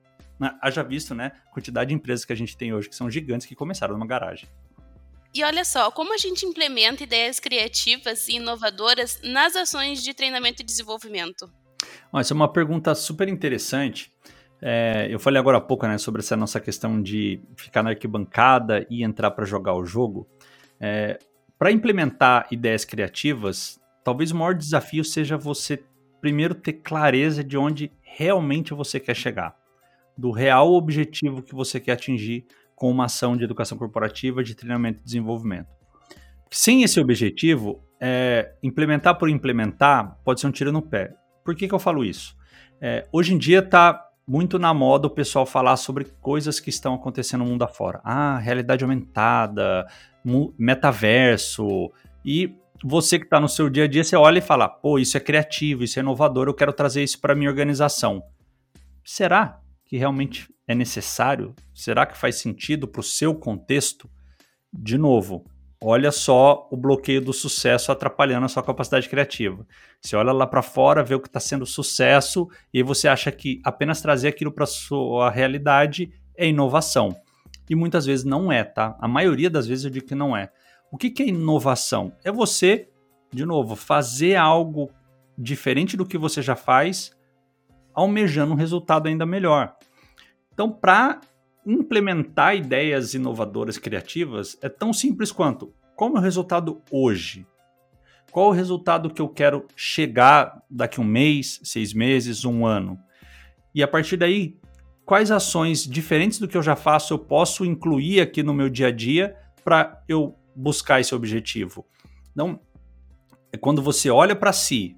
Haja 0.60 0.82
visto, 0.82 1.14
né? 1.14 1.32
A 1.46 1.54
quantidade 1.54 1.88
de 1.88 1.94
empresas 1.94 2.26
que 2.26 2.32
a 2.32 2.36
gente 2.36 2.56
tem 2.56 2.74
hoje 2.74 2.90
que 2.90 2.96
são 2.96 3.08
gigantes 3.08 3.46
que 3.46 3.54
começaram 3.54 3.94
numa 3.94 4.06
garagem. 4.06 4.48
E 5.34 5.42
olha 5.42 5.64
só, 5.64 5.90
como 5.90 6.12
a 6.12 6.18
gente 6.18 6.44
implementa 6.44 7.02
ideias 7.02 7.40
criativas 7.40 8.28
e 8.28 8.36
inovadoras 8.36 9.18
nas 9.24 9.56
ações 9.56 10.02
de 10.02 10.12
treinamento 10.12 10.62
e 10.62 10.64
desenvolvimento? 10.64 11.50
essa 12.14 12.34
é 12.34 12.36
uma 12.36 12.52
pergunta 12.52 12.94
super 12.94 13.28
interessante. 13.28 14.12
É, 14.60 15.08
eu 15.10 15.18
falei 15.18 15.40
agora 15.40 15.58
há 15.58 15.60
pouco 15.60 15.86
né, 15.86 15.96
sobre 15.98 16.20
essa 16.20 16.36
nossa 16.36 16.60
questão 16.60 17.02
de 17.02 17.40
ficar 17.56 17.82
na 17.82 17.90
arquibancada 17.90 18.86
e 18.90 19.02
entrar 19.02 19.30
para 19.30 19.46
jogar 19.46 19.74
o 19.74 19.84
jogo. 19.84 20.28
É, 20.78 21.18
para 21.58 21.72
implementar 21.72 22.46
ideias 22.50 22.84
criativas, 22.84 23.80
talvez 24.04 24.30
o 24.30 24.36
maior 24.36 24.54
desafio 24.54 25.04
seja 25.04 25.36
você 25.36 25.82
primeiro 26.20 26.54
ter 26.54 26.74
clareza 26.74 27.42
de 27.42 27.56
onde 27.56 27.90
realmente 28.02 28.74
você 28.74 29.00
quer 29.00 29.16
chegar, 29.16 29.56
do 30.16 30.30
real 30.30 30.72
objetivo 30.74 31.42
que 31.42 31.54
você 31.54 31.80
quer 31.80 31.92
atingir 31.92 32.46
com 32.82 32.90
uma 32.90 33.04
ação 33.04 33.36
de 33.36 33.44
educação 33.44 33.78
corporativa, 33.78 34.42
de 34.42 34.56
treinamento 34.56 34.98
e 34.98 35.04
desenvolvimento. 35.04 35.68
Sem 36.50 36.82
esse 36.82 36.98
objetivo, 36.98 37.80
é, 38.00 38.54
implementar 38.60 39.16
por 39.16 39.28
implementar 39.28 40.18
pode 40.24 40.40
ser 40.40 40.48
um 40.48 40.50
tiro 40.50 40.72
no 40.72 40.82
pé. 40.82 41.14
Por 41.44 41.54
que, 41.54 41.68
que 41.68 41.74
eu 41.74 41.78
falo 41.78 42.04
isso? 42.04 42.36
É, 42.80 43.06
hoje 43.12 43.34
em 43.34 43.38
dia 43.38 43.60
está 43.60 44.04
muito 44.26 44.58
na 44.58 44.74
moda 44.74 45.06
o 45.06 45.10
pessoal 45.10 45.46
falar 45.46 45.76
sobre 45.76 46.06
coisas 46.20 46.58
que 46.58 46.70
estão 46.70 46.92
acontecendo 46.94 47.44
no 47.44 47.50
mundo 47.50 47.62
afora. 47.62 48.00
Ah, 48.02 48.36
realidade 48.38 48.82
aumentada, 48.82 49.86
metaverso. 50.58 51.88
E 52.24 52.52
você 52.82 53.16
que 53.16 53.26
está 53.26 53.38
no 53.38 53.48
seu 53.48 53.70
dia 53.70 53.84
a 53.84 53.86
dia, 53.86 54.02
você 54.02 54.16
olha 54.16 54.38
e 54.38 54.42
fala: 54.42 54.68
pô, 54.68 54.98
isso 54.98 55.16
é 55.16 55.20
criativo, 55.20 55.84
isso 55.84 56.00
é 56.00 56.02
inovador, 56.02 56.48
eu 56.48 56.54
quero 56.54 56.72
trazer 56.72 57.04
isso 57.04 57.20
para 57.20 57.32
minha 57.32 57.48
organização. 57.48 58.24
Será 59.04 59.60
que 59.86 59.96
realmente 59.96 60.51
é 60.72 60.74
necessário? 60.74 61.54
Será 61.74 62.04
que 62.04 62.18
faz 62.18 62.36
sentido 62.36 62.88
para 62.88 63.00
o 63.00 63.04
seu 63.04 63.34
contexto? 63.34 64.10
De 64.72 64.98
novo, 64.98 65.44
olha 65.80 66.10
só 66.10 66.68
o 66.70 66.76
bloqueio 66.76 67.20
do 67.20 67.32
sucesso 67.32 67.92
atrapalhando 67.92 68.46
a 68.46 68.48
sua 68.48 68.62
capacidade 68.62 69.08
criativa. 69.08 69.66
Você 70.00 70.16
olha 70.16 70.32
lá 70.32 70.46
para 70.46 70.62
fora, 70.62 71.02
vê 71.04 71.14
o 71.14 71.20
que 71.20 71.28
está 71.28 71.40
sendo 71.40 71.66
sucesso 71.66 72.48
e 72.72 72.82
você 72.82 73.08
acha 73.08 73.30
que 73.30 73.60
apenas 73.64 74.00
trazer 74.00 74.28
aquilo 74.28 74.52
para 74.52 74.66
sua 74.66 75.30
realidade 75.30 76.12
é 76.36 76.48
inovação. 76.48 77.14
E 77.68 77.74
muitas 77.74 78.06
vezes 78.06 78.24
não 78.24 78.50
é, 78.50 78.64
tá? 78.64 78.96
A 79.00 79.08
maioria 79.08 79.48
das 79.48 79.66
vezes 79.66 79.84
eu 79.84 79.90
digo 79.90 80.06
que 80.06 80.14
não 80.14 80.36
é. 80.36 80.50
O 80.90 80.96
que, 80.96 81.10
que 81.10 81.22
é 81.22 81.28
inovação? 81.28 82.12
É 82.24 82.30
você, 82.30 82.88
de 83.32 83.46
novo, 83.46 83.76
fazer 83.76 84.36
algo 84.36 84.90
diferente 85.38 85.96
do 85.96 86.04
que 86.04 86.18
você 86.18 86.42
já 86.42 86.54
faz, 86.54 87.12
almejando 87.94 88.52
um 88.52 88.56
resultado 88.56 89.08
ainda 89.08 89.24
melhor. 89.24 89.74
Então, 90.52 90.70
para 90.70 91.20
implementar 91.66 92.56
ideias 92.56 93.14
inovadoras 93.14 93.78
criativas, 93.78 94.58
é 94.62 94.68
tão 94.68 94.92
simples 94.92 95.32
quanto: 95.32 95.72
qual 95.96 96.10
é 96.14 96.18
o 96.18 96.22
resultado 96.22 96.82
hoje? 96.90 97.46
Qual 98.30 98.46
é 98.46 98.48
o 98.48 98.56
resultado 98.56 99.10
que 99.10 99.20
eu 99.20 99.28
quero 99.28 99.66
chegar 99.76 100.62
daqui 100.70 101.00
um 101.00 101.04
mês, 101.04 101.60
seis 101.62 101.92
meses, 101.92 102.44
um 102.44 102.64
ano? 102.64 102.98
E 103.74 103.82
a 103.82 103.88
partir 103.88 104.16
daí, 104.16 104.58
quais 105.04 105.30
ações 105.30 105.86
diferentes 105.86 106.38
do 106.38 106.48
que 106.48 106.56
eu 106.56 106.62
já 106.62 106.74
faço 106.74 107.12
eu 107.12 107.18
posso 107.18 107.64
incluir 107.64 108.20
aqui 108.20 108.42
no 108.42 108.54
meu 108.54 108.70
dia 108.70 108.88
a 108.88 108.90
dia 108.90 109.36
para 109.62 110.02
eu 110.08 110.34
buscar 110.56 111.00
esse 111.00 111.14
objetivo? 111.14 111.86
Então, 112.32 112.58
é 113.52 113.58
quando 113.58 113.82
você 113.82 114.08
olha 114.08 114.34
para 114.34 114.52
si, 114.52 114.96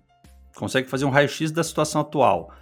consegue 0.54 0.88
fazer 0.88 1.04
um 1.04 1.10
raio-x 1.10 1.50
da 1.50 1.64
situação 1.64 2.00
atual, 2.02 2.52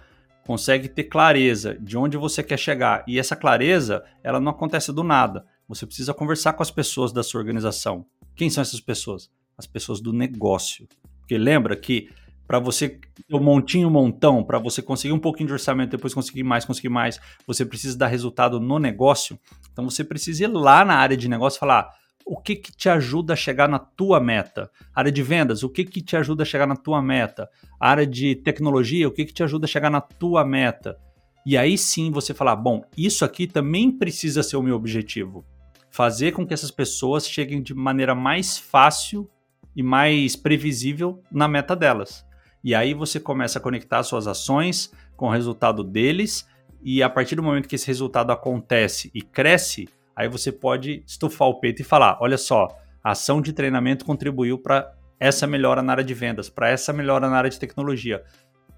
consegue 0.45 0.87
ter 0.87 1.05
clareza 1.05 1.77
de 1.79 1.97
onde 1.97 2.17
você 2.17 2.43
quer 2.43 2.57
chegar. 2.57 3.03
E 3.07 3.19
essa 3.19 3.35
clareza, 3.35 4.03
ela 4.23 4.39
não 4.39 4.51
acontece 4.51 4.91
do 4.91 5.03
nada. 5.03 5.45
Você 5.67 5.85
precisa 5.85 6.13
conversar 6.13 6.53
com 6.53 6.63
as 6.63 6.71
pessoas 6.71 7.11
da 7.11 7.23
sua 7.23 7.39
organização. 7.39 8.05
Quem 8.35 8.49
são 8.49 8.61
essas 8.61 8.81
pessoas? 8.81 9.29
As 9.57 9.65
pessoas 9.65 10.01
do 10.01 10.11
negócio. 10.11 10.87
Porque 11.19 11.37
lembra 11.37 11.75
que 11.75 12.09
para 12.45 12.59
você 12.59 12.89
ter 12.89 13.35
um 13.35 13.41
montinho, 13.41 13.87
um 13.87 13.91
montão, 13.91 14.43
para 14.43 14.59
você 14.59 14.81
conseguir 14.81 15.13
um 15.13 15.19
pouquinho 15.19 15.47
de 15.47 15.53
orçamento, 15.53 15.91
depois 15.91 16.13
conseguir 16.13 16.43
mais, 16.43 16.65
conseguir 16.65 16.89
mais, 16.89 17.19
você 17.47 17.65
precisa 17.65 17.97
dar 17.97 18.07
resultado 18.07 18.59
no 18.59 18.77
negócio. 18.77 19.39
Então 19.71 19.89
você 19.89 20.03
precisa 20.03 20.43
ir 20.43 20.47
lá 20.47 20.83
na 20.83 20.95
área 20.95 21.15
de 21.15 21.29
negócio 21.29 21.57
e 21.57 21.59
falar: 21.59 21.89
o 22.25 22.37
que, 22.37 22.55
que 22.55 22.71
te 22.71 22.89
ajuda 22.89 23.33
a 23.33 23.35
chegar 23.35 23.67
na 23.67 23.79
tua 23.79 24.19
meta? 24.19 24.69
Área 24.93 25.11
de 25.11 25.21
vendas, 25.23 25.63
o 25.63 25.69
que, 25.69 25.85
que 25.85 26.01
te 26.01 26.15
ajuda 26.15 26.43
a 26.43 26.45
chegar 26.45 26.67
na 26.67 26.75
tua 26.75 27.01
meta? 27.01 27.49
Área 27.79 28.05
de 28.05 28.35
tecnologia, 28.35 29.07
o 29.07 29.11
que, 29.11 29.25
que 29.25 29.33
te 29.33 29.43
ajuda 29.43 29.65
a 29.65 29.67
chegar 29.67 29.89
na 29.89 30.01
tua 30.01 30.45
meta? 30.45 30.97
E 31.45 31.57
aí 31.57 31.77
sim 31.77 32.11
você 32.11 32.33
falar, 32.33 32.55
bom, 32.55 32.83
isso 32.97 33.25
aqui 33.25 33.47
também 33.47 33.91
precisa 33.91 34.41
ser 34.41 34.55
o 34.55 34.63
meu 34.63 34.75
objetivo. 34.75 35.45
Fazer 35.89 36.31
com 36.31 36.47
que 36.47 36.53
essas 36.53 36.71
pessoas 36.71 37.27
cheguem 37.27 37.61
de 37.61 37.73
maneira 37.73 38.15
mais 38.15 38.57
fácil 38.57 39.29
e 39.75 39.83
mais 39.83 40.35
previsível 40.35 41.21
na 41.31 41.47
meta 41.47 41.75
delas. 41.75 42.25
E 42.63 42.73
aí 42.73 42.93
você 42.93 43.19
começa 43.19 43.59
a 43.59 43.61
conectar 43.61 44.01
suas 44.03 44.25
ações 44.25 44.91
com 45.17 45.27
o 45.27 45.31
resultado 45.31 45.83
deles, 45.83 46.47
e 46.81 47.03
a 47.03 47.09
partir 47.09 47.35
do 47.35 47.43
momento 47.43 47.67
que 47.67 47.75
esse 47.75 47.87
resultado 47.87 48.31
acontece 48.31 49.11
e 49.13 49.21
cresce, 49.21 49.87
aí 50.15 50.27
você 50.27 50.51
pode 50.51 51.03
estufar 51.05 51.47
o 51.47 51.59
peito 51.59 51.81
e 51.81 51.85
falar: 51.85 52.17
olha 52.21 52.37
só, 52.37 52.67
a 53.03 53.11
ação 53.11 53.41
de 53.41 53.53
treinamento 53.53 54.05
contribuiu 54.05 54.57
para 54.57 54.93
essa 55.19 55.47
melhora 55.47 55.81
na 55.81 55.93
área 55.93 56.03
de 56.03 56.13
vendas, 56.13 56.49
para 56.49 56.69
essa 56.69 56.91
melhora 56.91 57.29
na 57.29 57.37
área 57.37 57.49
de 57.49 57.59
tecnologia. 57.59 58.23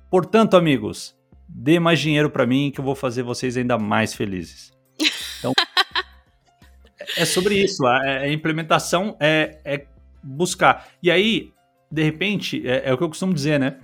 Portanto, 0.10 0.56
amigos, 0.56 1.16
dê 1.48 1.80
mais 1.80 2.00
dinheiro 2.00 2.30
para 2.30 2.46
mim 2.46 2.72
que 2.72 2.80
eu 2.80 2.86
vou 2.86 2.96
fazer 2.96 3.24
vocês 3.24 3.58
ainda 3.58 3.78
mais 3.78 4.14
felizes. 4.14 4.72
Então, 5.40 5.54
é 7.18 7.26
sobre 7.26 7.56
isso. 7.56 7.86
A, 7.86 8.00
a 8.00 8.32
implementação 8.32 9.18
é, 9.20 9.60
é, 9.66 9.86
buscar. 10.24 10.88
E 11.02 11.10
aí, 11.10 11.52
de 11.92 12.04
repente, 12.04 12.68
é, 12.68 12.90
é 12.90 12.94
o 12.94 12.98
que 12.98 13.04
eu 13.04 13.10
costumo 13.10 13.34
dizer, 13.34 13.60
né? 13.60 13.78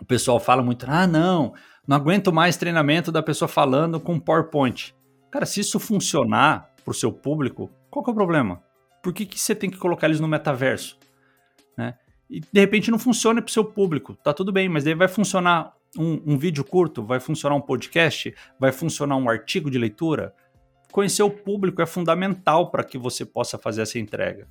O 0.00 0.04
pessoal 0.04 0.40
fala 0.40 0.62
muito: 0.62 0.86
ah, 0.88 1.06
não, 1.06 1.54
não 1.86 1.96
aguento 1.96 2.32
mais 2.32 2.56
treinamento 2.56 3.12
da 3.12 3.22
pessoa 3.22 3.48
falando 3.48 4.00
com 4.00 4.18
PowerPoint. 4.18 4.94
Cara, 5.32 5.46
se 5.46 5.60
isso 5.60 5.80
funcionar 5.80 6.70
para 6.84 6.92
o 6.92 6.94
seu 6.94 7.10
público, 7.10 7.70
qual 7.90 8.04
que 8.04 8.10
é 8.10 8.12
o 8.12 8.14
problema? 8.14 8.62
Por 9.02 9.14
que, 9.14 9.24
que 9.24 9.40
você 9.40 9.54
tem 9.54 9.70
que 9.70 9.78
colocar 9.78 10.06
eles 10.06 10.20
no 10.20 10.28
metaverso? 10.28 10.98
Né? 11.76 11.94
E 12.28 12.40
de 12.40 12.60
repente 12.60 12.90
não 12.90 12.98
funciona 12.98 13.40
para 13.40 13.48
o 13.48 13.52
seu 13.52 13.64
público, 13.64 14.14
tá 14.14 14.34
tudo 14.34 14.52
bem, 14.52 14.68
mas 14.68 14.84
daí 14.84 14.94
vai 14.94 15.08
funcionar 15.08 15.72
um, 15.98 16.34
um 16.34 16.36
vídeo 16.36 16.62
curto, 16.62 17.02
vai 17.02 17.18
funcionar 17.18 17.56
um 17.56 17.62
podcast, 17.62 18.34
vai 18.60 18.72
funcionar 18.72 19.16
um 19.16 19.26
artigo 19.26 19.70
de 19.70 19.78
leitura. 19.78 20.34
Conhecer 20.92 21.22
o 21.22 21.30
público 21.30 21.80
é 21.80 21.86
fundamental 21.86 22.70
para 22.70 22.84
que 22.84 22.98
você 22.98 23.24
possa 23.24 23.56
fazer 23.56 23.80
essa 23.80 23.98
entrega. 23.98 24.46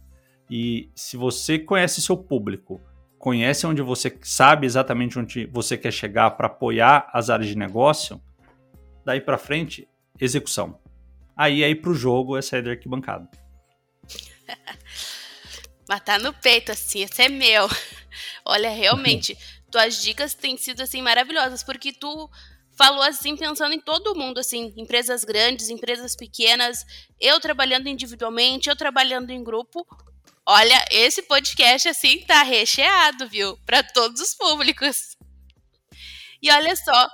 E 0.49 0.89
se 0.95 1.15
você 1.15 1.59
conhece 1.59 2.01
seu 2.01 2.17
público, 2.17 2.81
conhece 3.19 3.67
onde 3.67 3.83
você 3.83 4.17
sabe 4.23 4.65
exatamente 4.65 5.19
onde 5.19 5.45
você 5.45 5.77
quer 5.77 5.91
chegar 5.91 6.31
para 6.31 6.47
apoiar 6.47 7.07
as 7.13 7.29
áreas 7.29 7.49
de 7.49 7.55
negócio, 7.55 8.19
daí 9.05 9.21
para 9.21 9.37
frente 9.37 9.87
execução. 10.21 10.79
Aí 11.35 11.63
aí 11.63 11.73
pro 11.73 11.93
jogo 11.93 12.37
é 12.37 12.41
sair 12.41 12.61
da 12.61 12.71
arquibancada. 12.71 13.27
Matar 15.89 16.19
no 16.19 16.33
peito, 16.33 16.71
assim, 16.71 17.01
esse 17.01 17.23
é 17.23 17.27
meu. 17.29 17.67
Olha, 18.45 18.69
realmente, 18.69 19.37
tuas 19.71 20.01
dicas 20.01 20.33
têm 20.33 20.55
sido 20.57 20.81
assim 20.81 21.01
maravilhosas, 21.01 21.63
porque 21.63 21.91
tu 21.91 22.29
falou 22.77 23.01
assim 23.01 23.35
pensando 23.35 23.73
em 23.73 23.79
todo 23.79 24.15
mundo, 24.15 24.39
assim, 24.39 24.73
empresas 24.77 25.23
grandes, 25.23 25.69
empresas 25.69 26.15
pequenas, 26.15 26.85
eu 27.19 27.39
trabalhando 27.39 27.87
individualmente, 27.87 28.69
eu 28.69 28.75
trabalhando 28.75 29.31
em 29.31 29.43
grupo. 29.43 29.85
Olha, 30.45 30.85
esse 30.89 31.23
podcast 31.23 31.89
assim 31.89 32.21
tá 32.21 32.43
recheado, 32.43 33.27
viu? 33.27 33.57
Para 33.65 33.83
todos 33.83 34.21
os 34.21 34.33
públicos. 34.33 35.15
E 36.41 36.49
olha 36.51 36.75
só, 36.75 37.07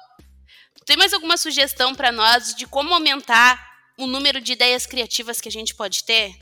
tem 0.88 0.96
mais 0.96 1.14
alguma 1.14 1.36
sugestão 1.36 1.94
para 1.94 2.14
nós 2.14 2.56
de 2.56 2.66
como 2.66 2.94
aumentar 2.94 3.62
o 4.00 4.08
número 4.08 4.40
de 4.40 4.54
ideias 4.54 4.86
criativas 4.86 5.42
que 5.42 5.50
a 5.50 5.52
gente 5.52 5.76
pode 5.76 6.06
ter? 6.06 6.34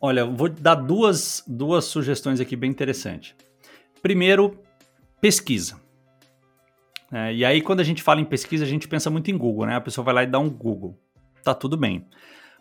Olha, 0.00 0.24
vou 0.24 0.48
dar 0.48 0.76
duas, 0.76 1.42
duas 1.44 1.86
sugestões 1.86 2.38
aqui 2.38 2.54
bem 2.54 2.70
interessantes. 2.70 3.34
Primeiro, 4.00 4.62
pesquisa. 5.20 5.80
É, 7.10 7.34
e 7.34 7.44
aí, 7.44 7.60
quando 7.60 7.80
a 7.80 7.84
gente 7.84 8.00
fala 8.00 8.20
em 8.20 8.24
pesquisa, 8.24 8.64
a 8.64 8.68
gente 8.68 8.86
pensa 8.86 9.10
muito 9.10 9.28
em 9.28 9.36
Google, 9.36 9.66
né? 9.66 9.74
A 9.74 9.80
pessoa 9.80 10.04
vai 10.04 10.14
lá 10.14 10.22
e 10.22 10.26
dá 10.26 10.38
um 10.38 10.48
Google. 10.48 10.96
tá 11.42 11.54
tudo 11.54 11.76
bem. 11.76 12.06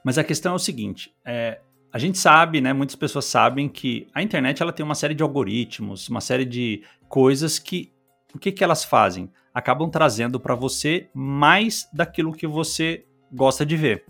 Mas 0.04 0.18
a 0.18 0.24
questão 0.24 0.54
é 0.54 0.56
o 0.56 0.60
seguinte: 0.60 1.14
é, 1.24 1.60
a 1.94 2.00
gente 2.00 2.18
sabe, 2.18 2.60
né? 2.60 2.74
Muitas 2.74 2.96
pessoas 2.96 3.26
sabem 3.26 3.70
que 3.70 4.08
a 4.16 4.24
internet 4.24 4.64
ela 4.64 4.74
tem 4.74 4.84
uma 4.84 4.96
série 4.96 5.14
de 5.14 5.22
algoritmos, 5.22 6.10
uma 6.10 6.22
série 6.22 6.46
de 6.46 6.82
coisas 7.08 7.60
que 7.60 7.94
o 8.34 8.40
que, 8.40 8.52
que 8.52 8.64
elas 8.64 8.84
fazem? 8.84 9.32
Acabam 9.54 9.90
trazendo 9.90 10.40
para 10.40 10.56
você 10.56 11.10
mais 11.14 11.90
daquilo 11.94 12.34
que 12.34 12.46
você 12.46 13.06
gosta 13.32 13.66
de 13.66 13.76
ver. 13.76 14.06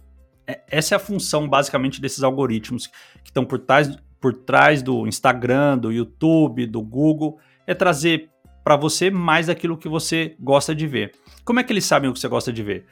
É, 0.46 0.62
essa 0.70 0.96
é 0.96 0.98
a 0.98 1.00
função 1.00 1.48
basicamente 1.48 2.02
desses 2.02 2.24
algoritmos 2.24 2.88
que 2.88 3.30
estão 3.30 3.46
por 3.46 3.60
trás, 3.60 3.98
por 4.20 4.34
trás 4.34 4.82
do 4.82 5.08
Instagram, 5.08 5.78
do 5.78 5.92
YouTube, 5.92 6.66
do 6.66 6.82
Google, 6.82 7.40
é 7.66 7.74
trazer 7.74 8.30
para 8.64 8.76
você 8.76 9.10
mais 9.10 9.48
daquilo 9.48 9.78
que 9.78 9.88
você 9.88 10.36
gosta 10.40 10.76
de 10.76 10.88
ver. 10.88 11.14
Como 11.46 11.60
é 11.60 11.64
que 11.64 11.72
eles 11.72 11.86
sabem 11.86 12.10
o 12.10 12.14
que 12.14 12.20
você 12.20 12.28
gosta 12.28 12.52
de 12.52 12.62
ver? 12.64 12.86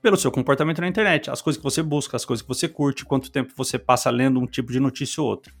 Pelo 0.00 0.16
seu 0.16 0.30
comportamento 0.30 0.80
na 0.80 0.88
internet, 0.88 1.30
as 1.30 1.42
coisas 1.42 1.58
que 1.58 1.64
você 1.64 1.82
busca, 1.82 2.16
as 2.16 2.24
coisas 2.24 2.42
que 2.42 2.48
você 2.48 2.68
curte, 2.68 3.04
quanto 3.04 3.30
tempo 3.30 3.52
você 3.56 3.78
passa 3.78 4.08
lendo 4.08 4.40
um 4.40 4.46
tipo 4.46 4.72
de 4.72 4.80
notícia 4.80 5.22
ou 5.22 5.28
outro. 5.28 5.52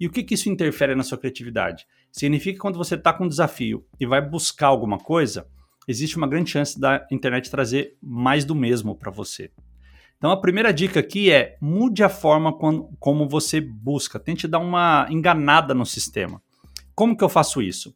E 0.00 0.06
o 0.06 0.10
que, 0.10 0.22
que 0.22 0.34
isso 0.34 0.48
interfere 0.48 0.94
na 0.94 1.02
sua 1.02 1.18
criatividade? 1.18 1.86
Significa 2.12 2.54
que 2.54 2.60
quando 2.60 2.78
você 2.78 2.94
está 2.94 3.12
com 3.12 3.24
um 3.24 3.28
desafio 3.28 3.84
e 3.98 4.06
vai 4.06 4.20
buscar 4.20 4.68
alguma 4.68 4.98
coisa, 4.98 5.46
existe 5.88 6.16
uma 6.16 6.26
grande 6.26 6.50
chance 6.50 6.78
da 6.78 7.06
internet 7.10 7.50
trazer 7.50 7.96
mais 8.00 8.44
do 8.44 8.54
mesmo 8.54 8.94
para 8.94 9.10
você. 9.10 9.50
Então 10.16 10.30
a 10.30 10.40
primeira 10.40 10.72
dica 10.72 11.00
aqui 11.00 11.30
é 11.30 11.56
mude 11.60 12.02
a 12.02 12.08
forma 12.08 12.52
como 12.98 13.28
você 13.28 13.60
busca, 13.60 14.18
tente 14.18 14.48
dar 14.48 14.58
uma 14.58 15.06
enganada 15.10 15.74
no 15.74 15.86
sistema. 15.86 16.42
Como 16.94 17.16
que 17.16 17.22
eu 17.22 17.28
faço 17.28 17.62
isso? 17.62 17.94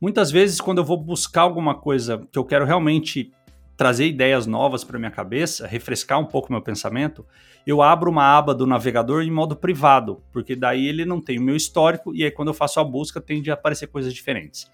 Muitas 0.00 0.30
vezes 0.30 0.60
quando 0.60 0.78
eu 0.78 0.84
vou 0.84 0.96
buscar 0.96 1.42
alguma 1.42 1.74
coisa 1.74 2.26
que 2.30 2.38
eu 2.38 2.44
quero 2.44 2.66
realmente 2.66 3.32
trazer 3.82 4.06
ideias 4.06 4.46
novas 4.46 4.84
para 4.84 4.96
minha 4.96 5.10
cabeça, 5.10 5.66
refrescar 5.66 6.20
um 6.20 6.24
pouco 6.24 6.52
meu 6.52 6.62
pensamento, 6.62 7.26
eu 7.66 7.82
abro 7.82 8.12
uma 8.12 8.22
aba 8.22 8.54
do 8.54 8.64
navegador 8.64 9.24
em 9.24 9.30
modo 9.30 9.56
privado, 9.56 10.22
porque 10.32 10.54
daí 10.54 10.86
ele 10.86 11.04
não 11.04 11.20
tem 11.20 11.36
o 11.36 11.42
meu 11.42 11.56
histórico 11.56 12.14
e 12.14 12.22
aí 12.22 12.30
quando 12.30 12.46
eu 12.46 12.54
faço 12.54 12.78
a 12.78 12.84
busca 12.84 13.20
tende 13.20 13.50
a 13.50 13.54
aparecer 13.54 13.88
coisas 13.88 14.14
diferentes. 14.14 14.70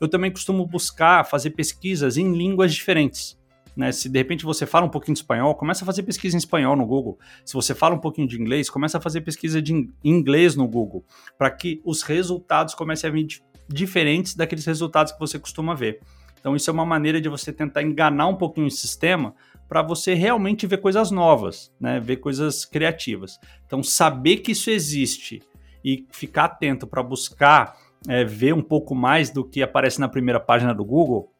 Eu 0.00 0.08
também 0.08 0.30
costumo 0.30 0.64
buscar 0.64 1.26
fazer 1.26 1.50
pesquisas 1.50 2.16
em 2.16 2.32
línguas 2.32 2.72
diferentes. 2.72 3.38
Né? 3.76 3.92
Se 3.92 4.08
de 4.08 4.18
repente 4.18 4.46
você 4.46 4.64
fala 4.64 4.86
um 4.86 4.88
pouquinho 4.88 5.12
de 5.12 5.20
espanhol, 5.20 5.54
começa 5.54 5.84
a 5.84 5.86
fazer 5.86 6.02
pesquisa 6.02 6.34
em 6.34 6.38
espanhol 6.38 6.74
no 6.74 6.86
Google. 6.86 7.18
Se 7.44 7.52
você 7.52 7.74
fala 7.74 7.96
um 7.96 8.00
pouquinho 8.00 8.26
de 8.26 8.40
inglês, 8.40 8.70
começa 8.70 8.96
a 8.96 9.00
fazer 9.00 9.20
pesquisa 9.20 9.60
de 9.60 9.90
inglês 10.02 10.56
no 10.56 10.66
Google, 10.66 11.04
para 11.36 11.50
que 11.50 11.82
os 11.84 12.00
resultados 12.00 12.74
comecem 12.74 13.10
a 13.10 13.12
vir 13.12 13.26
diferentes 13.68 14.34
daqueles 14.34 14.64
resultados 14.64 15.12
que 15.12 15.20
você 15.20 15.38
costuma 15.38 15.74
ver. 15.74 16.00
Então, 16.48 16.56
isso 16.56 16.70
é 16.70 16.72
uma 16.72 16.86
maneira 16.86 17.20
de 17.20 17.28
você 17.28 17.52
tentar 17.52 17.82
enganar 17.82 18.26
um 18.26 18.34
pouquinho 18.34 18.68
o 18.68 18.70
sistema 18.70 19.34
para 19.68 19.82
você 19.82 20.14
realmente 20.14 20.66
ver 20.66 20.78
coisas 20.78 21.10
novas, 21.10 21.70
né? 21.78 22.00
ver 22.00 22.16
coisas 22.16 22.64
criativas. 22.64 23.38
Então, 23.66 23.82
saber 23.82 24.38
que 24.38 24.52
isso 24.52 24.70
existe 24.70 25.42
e 25.84 26.06
ficar 26.10 26.44
atento 26.44 26.86
para 26.86 27.02
buscar 27.02 27.76
é, 28.08 28.24
ver 28.24 28.54
um 28.54 28.62
pouco 28.62 28.94
mais 28.94 29.28
do 29.28 29.44
que 29.44 29.62
aparece 29.62 30.00
na 30.00 30.08
primeira 30.08 30.40
página 30.40 30.74
do 30.74 30.82
Google 30.86 31.30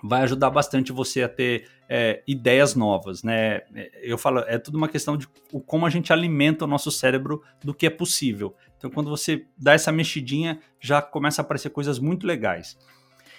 vai 0.00 0.22
ajudar 0.22 0.50
bastante 0.50 0.92
você 0.92 1.24
a 1.24 1.28
ter 1.28 1.68
é, 1.88 2.22
ideias 2.24 2.76
novas, 2.76 3.24
né? 3.24 3.62
Eu 4.00 4.16
falo, 4.16 4.44
é 4.46 4.58
tudo 4.58 4.78
uma 4.78 4.88
questão 4.88 5.16
de 5.16 5.26
como 5.66 5.86
a 5.86 5.90
gente 5.90 6.12
alimenta 6.12 6.64
o 6.64 6.68
nosso 6.68 6.92
cérebro 6.92 7.42
do 7.64 7.74
que 7.74 7.86
é 7.86 7.90
possível. 7.90 8.54
Então, 8.76 8.90
quando 8.90 9.10
você 9.10 9.44
dá 9.58 9.72
essa 9.72 9.90
mexidinha, 9.90 10.60
já 10.78 11.02
começa 11.02 11.40
a 11.40 11.44
aparecer 11.44 11.70
coisas 11.70 11.98
muito 11.98 12.24
legais. 12.24 12.78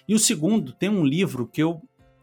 E 0.08 0.16
o 0.16 0.20
segundo, 0.20 0.72
tem 0.72 0.90
um 0.90 1.04
livro 1.04 1.46
que 1.46 1.62
eu 1.62 1.82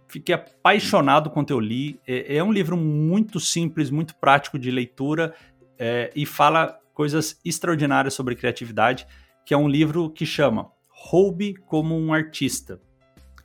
fiquei 0.09 0.35
apaixonado 0.35 1.29
quando 1.31 1.51
eu 1.51 1.61
li. 1.61 2.01
É, 2.07 2.37
é 2.37 2.45
um 2.45 2.53
livro 2.53 2.77
muito 2.77 3.39
simples, 3.39 3.91
muito 3.91 4.15
prático 4.17 4.59
de 4.59 4.71
leitura 4.71 5.35
é, 5.79 6.11
e 6.15 6.25
fala 6.25 6.79
coisas 6.95 7.39
extraordinárias 7.45 8.15
sobre 8.15 8.37
criatividade, 8.37 9.07
que 9.45 9.53
é 9.53 9.57
um 9.57 9.69
livro 9.69 10.09
que 10.09 10.25
chama 10.25 10.71
Roube 10.89 11.55
como 11.67 11.99
um 11.99 12.15
Artista. 12.15 12.81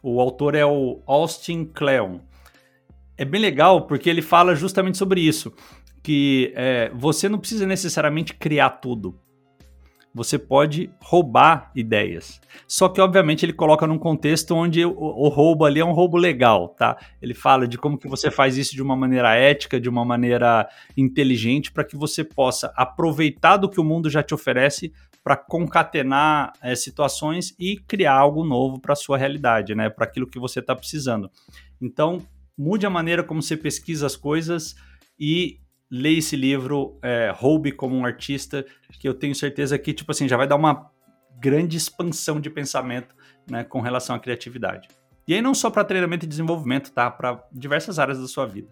O 0.01 0.21
autor 0.21 0.55
é 0.55 0.65
o 0.65 1.01
Austin 1.05 1.65
Kleon. 1.65 2.19
É 3.17 3.25
bem 3.25 3.41
legal 3.41 3.85
porque 3.85 4.09
ele 4.09 4.21
fala 4.21 4.55
justamente 4.55 4.97
sobre 4.97 5.19
isso, 5.19 5.53
que 6.01 6.53
é, 6.55 6.89
você 6.93 7.27
não 7.27 7.39
precisa 7.39 7.65
necessariamente 7.65 8.33
criar 8.33 8.69
tudo 8.69 9.19
você 10.13 10.39
pode 10.39 10.89
roubar 11.01 11.71
ideias. 11.75 12.41
Só 12.67 12.89
que, 12.89 12.99
obviamente, 12.99 13.45
ele 13.45 13.53
coloca 13.53 13.85
num 13.85 13.97
contexto 13.97 14.55
onde 14.55 14.83
o, 14.83 14.91
o, 14.91 15.29
roubo 15.29 15.65
ali 15.65 15.79
é 15.79 15.85
um 15.85 15.91
roubo 15.91 16.17
legal, 16.17 16.69
tá? 16.69 16.97
Ele 17.21 17.33
fala 17.33 17.67
de 17.67 17.77
como 17.77 17.97
que 17.97 18.07
você 18.07 18.31
faz 18.31 18.57
isso 18.57 18.75
de 18.75 18.81
uma 18.81 18.95
maneira 18.95 19.35
ética, 19.35 19.79
de 19.79 19.87
uma 19.87 20.03
maneira 20.03 20.67
inteligente, 20.97 21.71
para 21.71 21.83
que 21.83 21.95
você 21.95 22.23
possa 22.23 22.73
aproveitar 22.75 23.57
do 23.57 23.69
que 23.69 23.79
o 23.79 23.83
mundo 23.83 24.09
já 24.09 24.23
te 24.23 24.33
oferece 24.33 24.91
para 25.23 25.37
concatenar 25.37 26.53
é, 26.61 26.75
situações 26.75 27.55
e 27.59 27.77
criar 27.77 28.13
algo 28.13 28.43
novo 28.43 28.79
para 28.79 28.93
a 28.93 28.95
sua 28.95 29.17
realidade, 29.17 29.75
né? 29.75 29.89
Para 29.89 30.05
aquilo 30.05 30.27
que 30.27 30.39
você 30.39 30.59
está 30.59 30.75
precisando. 30.75 31.29
Então, 31.79 32.21
mude 32.57 32.85
a 32.85 32.89
maneira 32.89 33.23
como 33.23 33.41
você 33.41 33.55
pesquisa 33.55 34.05
as 34.07 34.15
coisas 34.15 34.75
e 35.19 35.59
leia 35.91 36.19
esse 36.19 36.35
livro, 36.35 36.99
é, 37.01 37.33
Roube 37.35 37.71
como 37.71 37.95
um 37.95 38.05
artista, 38.05 38.65
que 38.99 39.07
eu 39.07 39.13
tenho 39.13 39.33
certeza 39.33 39.77
que, 39.77 39.93
tipo 39.93 40.11
assim, 40.11 40.27
já 40.27 40.37
vai 40.37 40.47
dar 40.47 40.55
uma 40.55 40.91
grande 41.39 41.77
expansão 41.77 42.39
de 42.39 42.49
pensamento 42.49 43.15
né, 43.49 43.63
com 43.63 43.79
relação 43.79 44.15
à 44.15 44.19
criatividade. 44.19 44.87
E 45.27 45.33
aí 45.33 45.41
não 45.41 45.53
só 45.53 45.69
para 45.69 45.83
treinamento 45.83 46.25
e 46.25 46.27
desenvolvimento, 46.27 46.91
tá? 46.91 47.09
Para 47.09 47.43
diversas 47.51 47.99
áreas 47.99 48.19
da 48.19 48.27
sua 48.27 48.45
vida. 48.45 48.67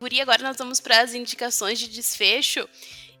Guri, 0.00 0.20
agora 0.20 0.42
nós 0.42 0.56
vamos 0.56 0.80
para 0.80 1.02
as 1.02 1.14
indicações 1.14 1.78
de 1.78 1.88
desfecho. 1.88 2.68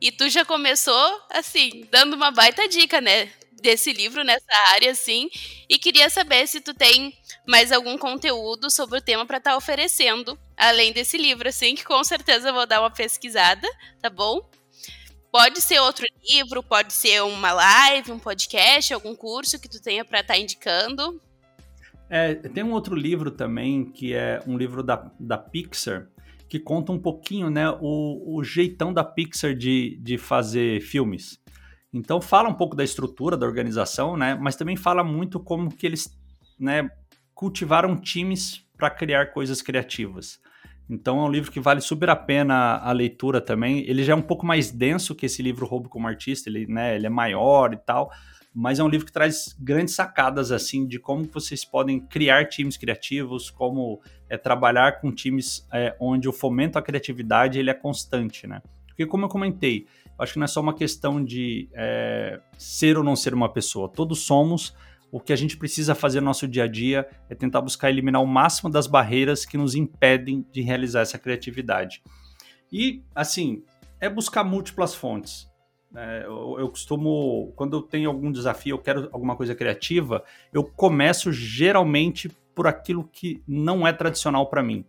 E 0.00 0.10
tu 0.10 0.28
já 0.28 0.44
começou, 0.44 1.20
assim, 1.30 1.86
dando 1.90 2.16
uma 2.16 2.30
baita 2.30 2.66
dica, 2.66 3.00
né? 3.00 3.30
Desse 3.60 3.92
livro 3.92 4.24
nessa 4.24 4.52
área, 4.72 4.90
assim. 4.90 5.28
E 5.68 5.78
queria 5.78 6.08
saber 6.10 6.46
se 6.46 6.60
tu 6.60 6.74
tem 6.74 7.14
mais 7.46 7.72
algum 7.72 7.96
conteúdo 7.96 8.70
sobre 8.70 8.98
o 8.98 9.02
tema 9.02 9.26
para 9.26 9.38
estar 9.38 9.52
tá 9.52 9.56
oferecendo, 9.56 10.38
além 10.56 10.92
desse 10.92 11.16
livro, 11.16 11.48
assim, 11.48 11.74
que 11.74 11.84
com 11.84 12.02
certeza 12.04 12.52
vou 12.52 12.66
dar 12.66 12.80
uma 12.80 12.90
pesquisada, 12.90 13.68
tá 14.00 14.10
bom? 14.10 14.40
Pode 15.32 15.60
ser 15.60 15.78
outro 15.80 16.04
livro, 16.28 16.62
pode 16.62 16.92
ser 16.92 17.22
uma 17.22 17.52
live, 17.52 18.10
um 18.10 18.18
podcast, 18.18 18.92
algum 18.92 19.14
curso 19.14 19.60
que 19.60 19.68
tu 19.68 19.80
tenha 19.80 20.04
para 20.04 20.20
estar 20.20 20.34
tá 20.34 20.40
indicando. 20.40 21.20
É, 22.08 22.34
tem 22.34 22.64
um 22.64 22.72
outro 22.72 22.96
livro 22.96 23.30
também, 23.30 23.84
que 23.84 24.12
é 24.12 24.42
um 24.44 24.58
livro 24.58 24.82
da, 24.82 25.08
da 25.20 25.38
Pixar, 25.38 26.08
que 26.48 26.58
conta 26.58 26.90
um 26.90 26.98
pouquinho, 26.98 27.48
né, 27.48 27.70
o, 27.80 28.36
o 28.36 28.42
jeitão 28.42 28.92
da 28.92 29.04
Pixar 29.04 29.54
de, 29.54 29.96
de 30.02 30.18
fazer 30.18 30.80
filmes. 30.80 31.40
Então 31.92 32.20
fala 32.20 32.48
um 32.48 32.54
pouco 32.54 32.76
da 32.76 32.84
estrutura 32.84 33.36
da 33.36 33.46
organização, 33.46 34.16
né? 34.16 34.34
Mas 34.40 34.56
também 34.56 34.76
fala 34.76 35.02
muito 35.02 35.40
como 35.40 35.74
que 35.74 35.86
eles, 35.86 36.16
né, 36.58 36.88
cultivaram 37.34 37.96
times 37.96 38.64
para 38.76 38.90
criar 38.90 39.32
coisas 39.32 39.60
criativas. 39.60 40.40
Então 40.88 41.20
é 41.20 41.22
um 41.22 41.30
livro 41.30 41.50
que 41.50 41.60
vale 41.60 41.80
super 41.80 42.10
a 42.10 42.16
pena 42.16 42.78
a 42.78 42.92
leitura 42.92 43.40
também. 43.40 43.84
Ele 43.88 44.02
já 44.02 44.12
é 44.12 44.16
um 44.16 44.22
pouco 44.22 44.44
mais 44.44 44.70
denso 44.70 45.14
que 45.14 45.26
esse 45.26 45.40
livro 45.42 45.66
Roubo 45.66 45.88
como 45.88 46.08
Artista, 46.08 46.48
ele, 46.48 46.66
né, 46.66 46.96
ele 46.96 47.06
é 47.06 47.10
maior 47.10 47.72
e 47.72 47.76
tal, 47.76 48.10
mas 48.52 48.80
é 48.80 48.82
um 48.82 48.88
livro 48.88 49.06
que 49.06 49.12
traz 49.12 49.56
grandes 49.58 49.94
sacadas 49.94 50.50
assim 50.50 50.86
de 50.86 50.98
como 50.98 51.24
vocês 51.24 51.64
podem 51.64 52.00
criar 52.00 52.48
times 52.48 52.76
criativos, 52.76 53.50
como 53.50 54.00
é 54.28 54.36
trabalhar 54.36 55.00
com 55.00 55.12
times 55.12 55.66
é, 55.72 55.96
onde 56.00 56.28
o 56.28 56.32
fomento 56.32 56.76
à 56.76 56.82
criatividade 56.82 57.58
ele 57.58 57.70
é 57.70 57.74
constante, 57.74 58.46
né? 58.46 58.60
Porque 59.00 59.10
como 59.10 59.24
eu 59.24 59.30
comentei, 59.30 59.86
acho 60.18 60.34
que 60.34 60.38
não 60.38 60.44
é 60.44 60.48
só 60.48 60.60
uma 60.60 60.74
questão 60.74 61.24
de 61.24 61.70
é, 61.72 62.38
ser 62.58 62.98
ou 62.98 63.02
não 63.02 63.16
ser 63.16 63.32
uma 63.32 63.50
pessoa. 63.50 63.88
Todos 63.88 64.18
somos. 64.18 64.76
O 65.10 65.18
que 65.18 65.32
a 65.32 65.36
gente 65.36 65.56
precisa 65.56 65.94
fazer 65.94 66.20
no 66.20 66.26
nosso 66.26 66.46
dia 66.46 66.64
a 66.64 66.66
dia 66.66 67.08
é 67.30 67.34
tentar 67.34 67.62
buscar 67.62 67.88
eliminar 67.88 68.22
o 68.22 68.26
máximo 68.26 68.68
das 68.68 68.86
barreiras 68.86 69.46
que 69.46 69.56
nos 69.56 69.74
impedem 69.74 70.44
de 70.52 70.60
realizar 70.60 71.00
essa 71.00 71.18
criatividade. 71.18 72.02
E, 72.70 73.02
assim, 73.14 73.62
é 73.98 74.06
buscar 74.06 74.44
múltiplas 74.44 74.94
fontes. 74.94 75.50
É, 75.96 76.24
eu, 76.26 76.56
eu, 76.58 76.68
costumo, 76.68 77.54
quando 77.56 77.78
eu 77.78 77.82
tenho 77.82 78.10
algum 78.10 78.30
desafio, 78.30 78.74
eu 78.74 78.78
quero 78.78 79.08
alguma 79.12 79.34
coisa 79.34 79.54
criativa, 79.54 80.22
eu 80.52 80.62
começo 80.62 81.32
geralmente 81.32 82.28
por 82.54 82.66
aquilo 82.66 83.08
que 83.10 83.42
não 83.48 83.86
é 83.86 83.94
tradicional 83.94 84.46
para 84.50 84.62
mim. 84.62 84.84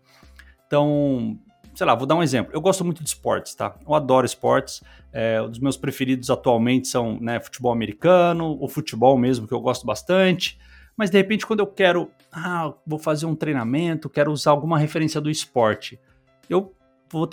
Então, 0.67 1.39
sei 1.73 1.85
lá, 1.85 1.95
vou 1.95 2.05
dar 2.05 2.15
um 2.15 2.23
exemplo. 2.23 2.53
Eu 2.53 2.61
gosto 2.61 2.83
muito 2.83 3.03
de 3.03 3.09
esportes, 3.09 3.55
tá? 3.55 3.75
Eu 3.85 3.93
adoro 3.93 4.25
esportes. 4.25 4.83
É, 5.11 5.41
um 5.41 5.49
dos 5.49 5.59
meus 5.59 5.77
preferidos 5.77 6.29
atualmente 6.29 6.87
são 6.87 7.19
né, 7.19 7.39
futebol 7.39 7.71
americano, 7.71 8.57
o 8.59 8.67
futebol 8.67 9.17
mesmo, 9.17 9.47
que 9.47 9.53
eu 9.53 9.59
gosto 9.59 9.85
bastante. 9.85 10.59
Mas 10.95 11.09
de 11.09 11.17
repente, 11.17 11.45
quando 11.45 11.61
eu 11.61 11.67
quero, 11.67 12.11
ah, 12.31 12.73
vou 12.85 12.99
fazer 12.99 13.25
um 13.25 13.35
treinamento, 13.35 14.09
quero 14.09 14.31
usar 14.31 14.51
alguma 14.51 14.77
referência 14.77 15.19
do 15.19 15.29
esporte, 15.29 15.99
eu 16.49 16.75
vou 17.09 17.27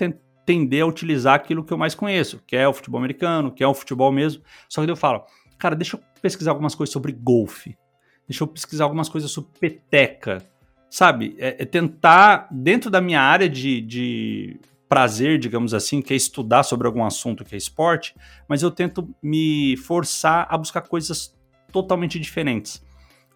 tender 0.46 0.82
a 0.82 0.86
utilizar 0.86 1.34
aquilo 1.34 1.64
que 1.64 1.72
eu 1.72 1.78
mais 1.78 1.94
conheço, 1.94 2.42
que 2.46 2.56
é 2.56 2.66
o 2.66 2.72
futebol 2.72 2.98
americano, 2.98 3.52
que 3.52 3.62
é 3.62 3.66
o 3.66 3.74
futebol 3.74 4.10
mesmo. 4.10 4.42
Só 4.68 4.84
que 4.84 4.90
eu 4.90 4.96
falo, 4.96 5.24
cara, 5.58 5.76
deixa 5.76 5.96
eu 5.96 6.00
pesquisar 6.22 6.52
algumas 6.52 6.74
coisas 6.74 6.92
sobre 6.92 7.12
golfe, 7.12 7.76
deixa 8.26 8.42
eu 8.42 8.48
pesquisar 8.48 8.84
algumas 8.84 9.08
coisas 9.08 9.30
sobre 9.30 9.50
peteca, 9.60 10.42
sabe? 10.90 11.36
É, 11.38 11.62
é 11.62 11.64
tentar, 11.64 12.48
dentro 12.50 12.90
da 12.90 13.00
minha 13.00 13.20
área 13.20 13.48
de, 13.48 13.80
de 13.80 14.60
prazer, 14.88 15.38
digamos 15.38 15.74
assim, 15.74 16.00
que 16.00 16.12
é 16.12 16.16
estudar 16.16 16.62
sobre 16.62 16.86
algum 16.86 17.04
assunto 17.04 17.44
que 17.44 17.54
é 17.54 17.58
esporte, 17.58 18.14
mas 18.48 18.62
eu 18.62 18.70
tento 18.70 19.08
me 19.22 19.76
forçar 19.76 20.46
a 20.48 20.56
buscar 20.56 20.82
coisas 20.82 21.36
totalmente 21.70 22.18
diferentes 22.18 22.82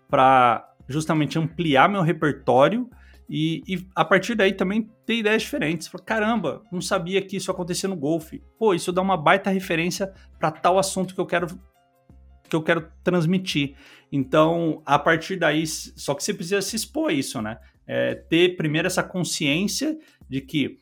para 0.09 0.69
justamente 0.89 1.39
ampliar 1.39 1.89
meu 1.89 2.03
repertório 2.03 2.89
e, 3.29 3.63
e, 3.67 3.87
a 3.95 4.05
partir 4.05 4.35
daí 4.35 4.53
também 4.53 4.91
ter 5.07 5.17
ideias 5.17 5.43
diferentes. 5.43 5.89
Caramba, 6.05 6.63
não 6.71 6.81
sabia 6.81 7.23
que 7.23 7.37
isso 7.37 7.51
acontecia 7.51 7.89
no 7.89 7.97
golfe. 7.97 8.43
Pô, 8.59 8.75
isso 8.75 8.93
dá 8.93 9.01
uma 9.01 9.17
baita 9.17 9.51
referência 9.51 10.13
para 10.39 10.51
tal 10.51 10.79
assunto 10.79 11.15
que 11.15 11.21
eu 11.21 11.27
quero 11.27 11.47
que 12.53 12.57
eu 12.57 12.63
quero 12.63 12.87
transmitir. 13.03 13.75
Então, 14.11 14.83
a 14.85 14.99
partir 14.99 15.37
daí, 15.37 15.67
só 15.67 16.15
que 16.15 16.23
você 16.23 16.35
precisa 16.35 16.61
se 16.61 16.77
expor 16.77 17.11
a 17.11 17.15
isso, 17.15 17.41
né? 17.41 17.59
É, 17.87 18.15
ter 18.15 18.57
primeiro 18.57 18.87
essa 18.87 19.03
consciência 19.03 19.99
de 20.29 20.43
que 20.43 20.79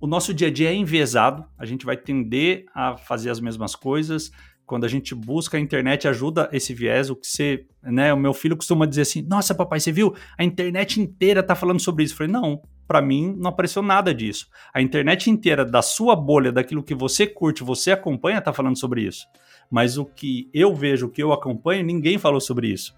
o 0.00 0.06
nosso 0.06 0.32
dia 0.32 0.46
a 0.46 0.50
dia 0.50 0.70
é 0.70 0.74
enviesado, 0.74 1.44
a 1.58 1.66
gente 1.66 1.84
vai 1.84 1.96
tender 1.96 2.66
a 2.72 2.96
fazer 2.96 3.30
as 3.30 3.40
mesmas 3.40 3.74
coisas. 3.74 4.30
Quando 4.68 4.84
a 4.84 4.88
gente 4.88 5.14
busca 5.14 5.56
a 5.56 5.60
internet, 5.60 6.06
ajuda 6.06 6.46
esse 6.52 6.74
viés. 6.74 7.08
O 7.08 7.16
que 7.16 7.26
você, 7.26 7.64
né? 7.82 8.12
O 8.12 8.18
meu 8.18 8.34
filho 8.34 8.54
costuma 8.54 8.84
dizer 8.84 9.00
assim: 9.00 9.22
Nossa, 9.22 9.54
papai, 9.54 9.80
você 9.80 9.90
viu? 9.90 10.14
A 10.36 10.44
internet 10.44 11.00
inteira 11.00 11.42
tá 11.42 11.54
falando 11.54 11.80
sobre 11.80 12.04
isso. 12.04 12.12
Eu 12.12 12.18
falei: 12.18 12.30
Não, 12.30 12.60
para 12.86 13.00
mim 13.00 13.34
não 13.34 13.48
apareceu 13.48 13.80
nada 13.80 14.14
disso. 14.14 14.46
A 14.74 14.82
internet 14.82 15.30
inteira 15.30 15.64
da 15.64 15.80
sua 15.80 16.14
bolha, 16.14 16.52
daquilo 16.52 16.82
que 16.82 16.94
você 16.94 17.26
curte, 17.26 17.64
você 17.64 17.92
acompanha, 17.92 18.42
tá 18.42 18.52
falando 18.52 18.78
sobre 18.78 19.00
isso. 19.00 19.26
Mas 19.70 19.96
o 19.96 20.04
que 20.04 20.50
eu 20.52 20.74
vejo, 20.74 21.06
o 21.06 21.10
que 21.10 21.22
eu 21.22 21.32
acompanho, 21.32 21.82
ninguém 21.82 22.18
falou 22.18 22.40
sobre 22.40 22.68
isso. 22.68 22.94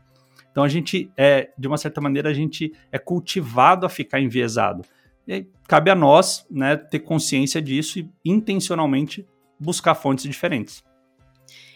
Então 0.50 0.64
a 0.64 0.68
gente 0.68 1.08
é, 1.16 1.50
de 1.56 1.68
uma 1.68 1.78
certa 1.78 2.00
maneira, 2.00 2.30
a 2.30 2.34
gente 2.34 2.72
é 2.90 2.98
cultivado 2.98 3.86
a 3.86 3.88
ficar 3.88 4.20
enviesado. 4.20 4.82
E 5.24 5.46
cabe 5.68 5.88
a 5.88 5.94
nós 5.94 6.44
né, 6.50 6.76
ter 6.76 6.98
consciência 6.98 7.62
disso 7.62 8.00
e 8.00 8.10
intencionalmente 8.24 9.24
buscar 9.56 9.94
fontes 9.94 10.24
diferentes. 10.24 10.82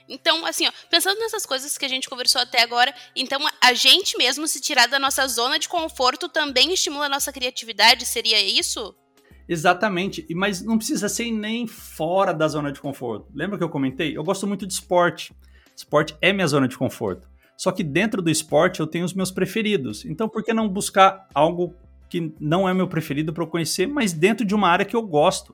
Então, 0.08 0.44
assim, 0.44 0.66
ó, 0.66 0.72
pensando 0.90 1.18
nessas 1.18 1.46
coisas 1.46 1.78
que 1.78 1.84
a 1.84 1.88
gente 1.88 2.08
conversou 2.08 2.40
até 2.40 2.62
agora, 2.62 2.94
então 3.16 3.40
a 3.60 3.72
gente 3.72 4.16
mesmo 4.18 4.46
se 4.46 4.60
tirar 4.60 4.86
da 4.86 4.98
nossa 4.98 5.26
zona 5.26 5.58
de 5.58 5.68
conforto 5.68 6.28
também 6.28 6.72
estimula 6.72 7.06
a 7.06 7.08
nossa 7.08 7.32
criatividade, 7.32 8.04
seria 8.04 8.42
isso? 8.42 8.94
Exatamente, 9.48 10.26
mas 10.34 10.62
não 10.62 10.78
precisa 10.78 11.08
ser 11.08 11.30
nem 11.30 11.66
fora 11.66 12.32
da 12.32 12.48
zona 12.48 12.72
de 12.72 12.80
conforto. 12.80 13.30
Lembra 13.34 13.58
que 13.58 13.64
eu 13.64 13.68
comentei? 13.68 14.16
Eu 14.16 14.24
gosto 14.24 14.46
muito 14.46 14.66
de 14.66 14.72
esporte. 14.72 15.34
Esporte 15.76 16.16
é 16.20 16.32
minha 16.32 16.46
zona 16.46 16.68
de 16.68 16.78
conforto. 16.78 17.28
Só 17.56 17.70
que 17.70 17.84
dentro 17.84 18.22
do 18.22 18.30
esporte 18.30 18.80
eu 18.80 18.86
tenho 18.86 19.04
os 19.04 19.12
meus 19.12 19.30
preferidos. 19.30 20.04
Então, 20.04 20.28
por 20.28 20.42
que 20.42 20.52
não 20.52 20.68
buscar 20.68 21.28
algo 21.34 21.74
que 22.14 22.32
não 22.38 22.68
é 22.68 22.72
meu 22.72 22.86
preferido 22.86 23.32
para 23.32 23.42
eu 23.42 23.48
conhecer, 23.48 23.88
mas 23.88 24.12
dentro 24.12 24.46
de 24.46 24.54
uma 24.54 24.68
área 24.68 24.84
que 24.84 24.94
eu 24.94 25.02
gosto. 25.02 25.52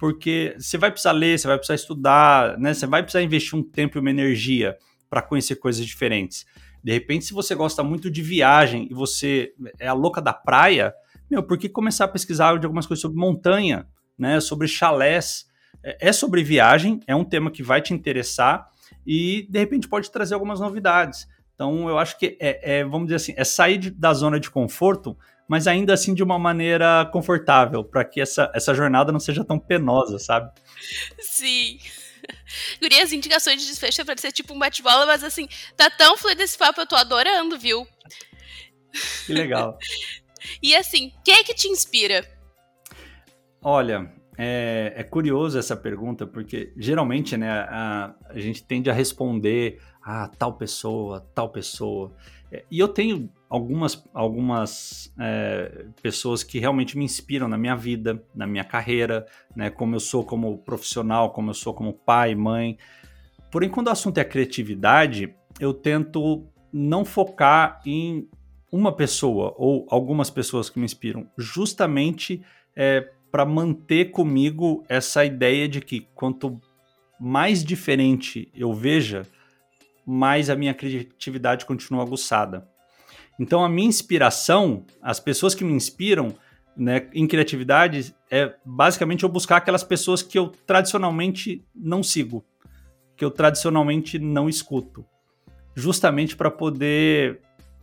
Porque 0.00 0.56
você 0.58 0.78
vai 0.78 0.90
precisar 0.90 1.12
ler, 1.12 1.38
você 1.38 1.46
vai 1.46 1.58
precisar 1.58 1.74
estudar, 1.74 2.58
né? 2.58 2.72
Você 2.72 2.86
vai 2.86 3.02
precisar 3.02 3.22
investir 3.22 3.58
um 3.58 3.62
tempo 3.62 3.98
e 3.98 4.00
uma 4.00 4.08
energia 4.08 4.78
para 5.10 5.20
conhecer 5.20 5.56
coisas 5.56 5.84
diferentes. 5.84 6.46
De 6.82 6.90
repente, 6.90 7.26
se 7.26 7.34
você 7.34 7.54
gosta 7.54 7.82
muito 7.82 8.10
de 8.10 8.22
viagem 8.22 8.88
e 8.90 8.94
você 8.94 9.52
é 9.78 9.86
a 9.86 9.92
louca 9.92 10.22
da 10.22 10.32
praia, 10.32 10.94
meu, 11.30 11.42
por 11.42 11.58
que 11.58 11.68
começar 11.68 12.06
a 12.06 12.08
pesquisar 12.08 12.58
de 12.58 12.64
algumas 12.64 12.86
coisas 12.86 13.02
sobre 13.02 13.18
montanha, 13.18 13.86
né? 14.18 14.40
Sobre 14.40 14.66
chalés? 14.66 15.44
É, 15.84 16.08
é 16.08 16.12
sobre 16.14 16.42
viagem, 16.42 17.00
é 17.06 17.14
um 17.14 17.24
tema 17.24 17.50
que 17.50 17.62
vai 17.62 17.82
te 17.82 17.92
interessar 17.92 18.70
e 19.06 19.46
de 19.50 19.58
repente 19.58 19.86
pode 19.86 20.10
trazer 20.10 20.32
algumas 20.32 20.60
novidades. 20.60 21.28
Então, 21.54 21.90
eu 21.90 21.98
acho 21.98 22.18
que 22.18 22.38
é, 22.40 22.78
é 22.78 22.84
vamos 22.84 23.08
dizer 23.08 23.16
assim, 23.16 23.34
é 23.36 23.44
sair 23.44 23.76
de, 23.76 23.90
da 23.90 24.14
zona 24.14 24.40
de 24.40 24.50
conforto, 24.50 25.14
mas 25.50 25.66
ainda 25.66 25.92
assim 25.92 26.14
de 26.14 26.22
uma 26.22 26.38
maneira 26.38 27.04
confortável, 27.12 27.82
para 27.82 28.04
que 28.04 28.20
essa, 28.20 28.52
essa 28.54 28.72
jornada 28.72 29.10
não 29.10 29.18
seja 29.18 29.44
tão 29.44 29.58
penosa, 29.58 30.16
sabe? 30.16 30.48
Sim. 31.18 31.76
Guri, 32.80 33.00
as 33.00 33.12
indicações 33.12 33.60
de 33.60 33.66
desfecho 33.66 34.00
é 34.00 34.04
pra 34.04 34.16
ser 34.16 34.30
tipo 34.30 34.54
um 34.54 34.58
bate-bola, 34.60 35.06
mas 35.06 35.24
assim, 35.24 35.48
tá 35.76 35.90
tão 35.90 36.16
fluido 36.16 36.40
esse 36.40 36.56
papo, 36.56 36.80
eu 36.80 36.86
tô 36.86 36.94
adorando, 36.94 37.58
viu? 37.58 37.84
Que 39.26 39.32
legal. 39.32 39.76
e 40.62 40.72
assim, 40.76 41.12
quem 41.24 41.34
é 41.34 41.42
que 41.42 41.52
te 41.52 41.66
inspira? 41.66 42.24
Olha, 43.60 44.08
é, 44.38 44.92
é, 44.94 45.02
curioso 45.02 45.58
essa 45.58 45.76
pergunta, 45.76 46.28
porque 46.28 46.72
geralmente, 46.76 47.36
né, 47.36 47.50
a, 47.50 48.14
a 48.24 48.38
gente 48.38 48.62
tende 48.62 48.88
a 48.88 48.94
responder 48.94 49.82
a 50.00 50.26
ah, 50.26 50.28
tal 50.28 50.56
pessoa, 50.56 51.28
tal 51.34 51.50
pessoa. 51.50 52.14
É, 52.52 52.64
e 52.70 52.78
eu 52.78 52.86
tenho 52.86 53.28
algumas, 53.50 54.02
algumas 54.14 55.12
é, 55.18 55.86
pessoas 56.00 56.44
que 56.44 56.60
realmente 56.60 56.96
me 56.96 57.04
inspiram 57.04 57.48
na 57.48 57.58
minha 57.58 57.74
vida, 57.74 58.22
na 58.32 58.46
minha 58.46 58.62
carreira, 58.62 59.26
né? 59.56 59.68
Como 59.68 59.96
eu 59.96 60.00
sou 60.00 60.24
como 60.24 60.56
profissional, 60.58 61.30
como 61.32 61.50
eu 61.50 61.54
sou 61.54 61.74
como 61.74 61.92
pai, 61.92 62.36
mãe. 62.36 62.78
Porém, 63.50 63.68
quando 63.68 63.88
o 63.88 63.90
assunto 63.90 64.18
é 64.18 64.24
criatividade, 64.24 65.34
eu 65.58 65.74
tento 65.74 66.46
não 66.72 67.04
focar 67.04 67.82
em 67.84 68.28
uma 68.70 68.92
pessoa 68.92 69.52
ou 69.58 69.84
algumas 69.90 70.30
pessoas 70.30 70.70
que 70.70 70.78
me 70.78 70.84
inspiram, 70.84 71.28
justamente 71.36 72.40
é, 72.76 73.10
para 73.32 73.44
manter 73.44 74.12
comigo 74.12 74.84
essa 74.88 75.24
ideia 75.24 75.68
de 75.68 75.80
que 75.80 76.06
quanto 76.14 76.60
mais 77.18 77.64
diferente 77.64 78.48
eu 78.54 78.72
veja, 78.72 79.26
mais 80.06 80.48
a 80.48 80.54
minha 80.54 80.72
criatividade 80.72 81.66
continua 81.66 82.02
aguçada. 82.02 82.69
Então, 83.40 83.64
a 83.64 83.70
minha 83.70 83.88
inspiração, 83.88 84.84
as 85.00 85.18
pessoas 85.18 85.54
que 85.54 85.64
me 85.64 85.72
inspiram 85.72 86.34
né, 86.76 87.08
em 87.14 87.26
criatividade, 87.26 88.14
é 88.30 88.54
basicamente 88.66 89.22
eu 89.22 89.30
buscar 89.30 89.56
aquelas 89.56 89.82
pessoas 89.82 90.22
que 90.22 90.38
eu 90.38 90.48
tradicionalmente 90.66 91.64
não 91.74 92.02
sigo, 92.02 92.44
que 93.16 93.24
eu 93.24 93.30
tradicionalmente 93.30 94.18
não 94.18 94.46
escuto, 94.46 95.06
justamente 95.74 96.36
para 96.36 96.50
poder 96.50 97.40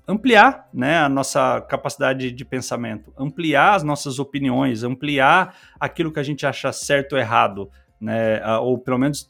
ampliar 0.07 0.69
né, 0.71 0.99
a 0.99 1.09
nossa 1.09 1.59
capacidade 1.61 2.31
de 2.31 2.45
pensamento, 2.45 3.11
ampliar 3.17 3.73
as 3.73 3.83
nossas 3.83 4.19
opiniões, 4.19 4.83
ampliar 4.83 5.57
aquilo 5.79 6.11
que 6.11 6.19
a 6.19 6.23
gente 6.23 6.45
acha 6.45 6.71
certo 6.71 7.13
ou 7.13 7.19
errado, 7.19 7.67
né, 7.99 8.45
ou 8.57 8.77
pelo 8.77 8.99
menos 8.99 9.27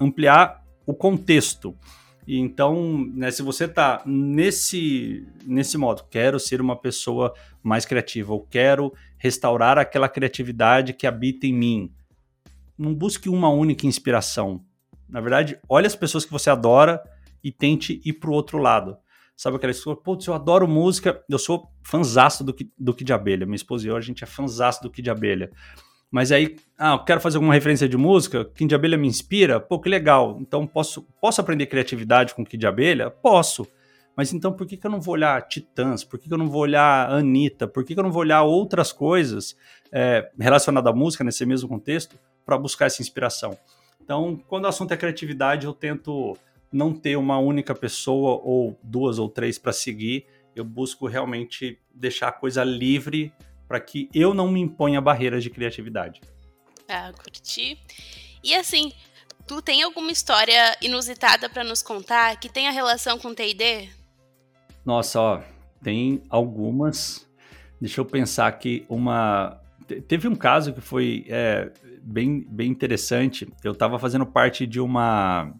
ampliar 0.00 0.64
o 0.86 0.94
contexto. 0.94 1.76
E 2.28 2.38
então, 2.38 3.06
né, 3.14 3.30
se 3.30 3.40
você 3.40 3.64
está 3.64 4.02
nesse, 4.04 5.26
nesse 5.46 5.78
modo, 5.78 6.04
quero 6.10 6.38
ser 6.38 6.60
uma 6.60 6.76
pessoa 6.76 7.32
mais 7.62 7.86
criativa, 7.86 8.34
ou 8.34 8.42
quero 8.42 8.92
restaurar 9.16 9.78
aquela 9.78 10.10
criatividade 10.10 10.92
que 10.92 11.06
habita 11.06 11.46
em 11.46 11.54
mim, 11.54 11.92
não 12.76 12.94
busque 12.94 13.30
uma 13.30 13.48
única 13.48 13.86
inspiração. 13.86 14.62
Na 15.08 15.22
verdade, 15.22 15.58
olhe 15.66 15.86
as 15.86 15.96
pessoas 15.96 16.26
que 16.26 16.30
você 16.30 16.50
adora 16.50 17.02
e 17.42 17.50
tente 17.50 17.98
ir 18.04 18.12
para 18.12 18.28
o 18.28 18.34
outro 18.34 18.58
lado. 18.58 18.98
Sabe 19.34 19.56
aquela 19.56 19.72
pessoa, 19.72 19.96
putz, 19.96 20.26
eu 20.26 20.34
adoro 20.34 20.68
música, 20.68 21.24
eu 21.30 21.38
sou 21.38 21.72
fanzaço 21.82 22.44
do, 22.44 22.54
do 22.78 22.92
Kid 22.92 23.10
Abelha. 23.10 23.46
Minha 23.46 23.56
esposa 23.56 23.86
e 23.86 23.88
eu, 23.88 23.96
a 23.96 24.02
gente 24.02 24.22
é 24.22 24.26
fanzaço 24.26 24.82
do 24.82 24.90
Kid 24.90 25.08
Abelha. 25.08 25.50
Mas 26.10 26.32
aí, 26.32 26.56
ah, 26.78 26.94
eu 26.94 27.04
quero 27.04 27.20
fazer 27.20 27.36
alguma 27.36 27.52
referência 27.52 27.88
de 27.88 27.96
música, 27.96 28.44
Kid 28.44 28.68
de 28.68 28.74
Abelha 28.74 28.96
me 28.96 29.06
inspira, 29.06 29.60
pô, 29.60 29.78
que 29.78 29.88
legal. 29.88 30.38
Então, 30.40 30.66
posso, 30.66 31.02
posso 31.20 31.40
aprender 31.40 31.66
criatividade 31.66 32.34
com 32.34 32.44
Kid 32.44 32.60
de 32.60 32.66
Abelha? 32.66 33.10
Posso. 33.10 33.66
Mas 34.16 34.32
então, 34.32 34.52
por 34.52 34.66
que, 34.66 34.76
que 34.76 34.86
eu 34.86 34.90
não 34.90 35.00
vou 35.00 35.14
olhar 35.14 35.40
Titãs? 35.46 36.02
Por 36.02 36.18
que, 36.18 36.26
que 36.26 36.34
eu 36.34 36.38
não 36.38 36.48
vou 36.48 36.62
olhar 36.62 37.10
Anitta? 37.10 37.68
Por 37.68 37.84
que, 37.84 37.94
que 37.94 38.00
eu 38.00 38.02
não 38.02 38.10
vou 38.10 38.22
olhar 38.22 38.42
outras 38.42 38.90
coisas 38.90 39.56
é, 39.92 40.28
relacionadas 40.38 40.92
à 40.92 40.96
música 40.96 41.22
nesse 41.22 41.46
mesmo 41.46 41.68
contexto 41.68 42.18
para 42.44 42.58
buscar 42.58 42.86
essa 42.86 43.00
inspiração? 43.00 43.56
Então, 44.02 44.42
quando 44.48 44.64
o 44.64 44.68
assunto 44.68 44.92
é 44.92 44.96
criatividade, 44.96 45.66
eu 45.66 45.72
tento 45.72 46.36
não 46.72 46.92
ter 46.92 47.16
uma 47.16 47.38
única 47.38 47.74
pessoa 47.74 48.40
ou 48.42 48.78
duas 48.82 49.18
ou 49.18 49.28
três 49.28 49.58
para 49.58 49.72
seguir. 49.72 50.26
Eu 50.56 50.64
busco 50.64 51.06
realmente 51.06 51.78
deixar 51.94 52.28
a 52.28 52.32
coisa 52.32 52.64
livre 52.64 53.32
para 53.68 53.78
que 53.78 54.08
eu 54.14 54.32
não 54.32 54.50
me 54.50 54.60
imponha 54.60 55.00
barreiras 55.00 55.44
de 55.44 55.50
criatividade. 55.50 56.20
Ah, 56.88 57.12
curti. 57.12 57.78
E 58.42 58.54
assim, 58.54 58.92
tu 59.46 59.60
tem 59.60 59.82
alguma 59.82 60.10
história 60.10 60.76
inusitada 60.80 61.48
para 61.50 61.62
nos 61.62 61.82
contar 61.82 62.40
que 62.40 62.48
tenha 62.48 62.70
relação 62.70 63.18
com 63.18 63.34
T&D? 63.34 63.90
Nossa, 64.84 65.20
ó, 65.20 65.42
tem 65.82 66.22
algumas. 66.30 67.28
Deixa 67.78 68.00
eu 68.00 68.06
pensar 68.06 68.46
aqui 68.46 68.86
uma. 68.88 69.60
Teve 70.06 70.26
um 70.28 70.34
caso 70.34 70.72
que 70.72 70.80
foi 70.80 71.26
é, 71.28 71.70
bem, 72.02 72.46
bem 72.48 72.70
interessante. 72.70 73.46
Eu 73.62 73.72
estava 73.72 73.98
fazendo 73.98 74.26
parte 74.26 74.66
de 74.66 74.80
uma 74.80 75.52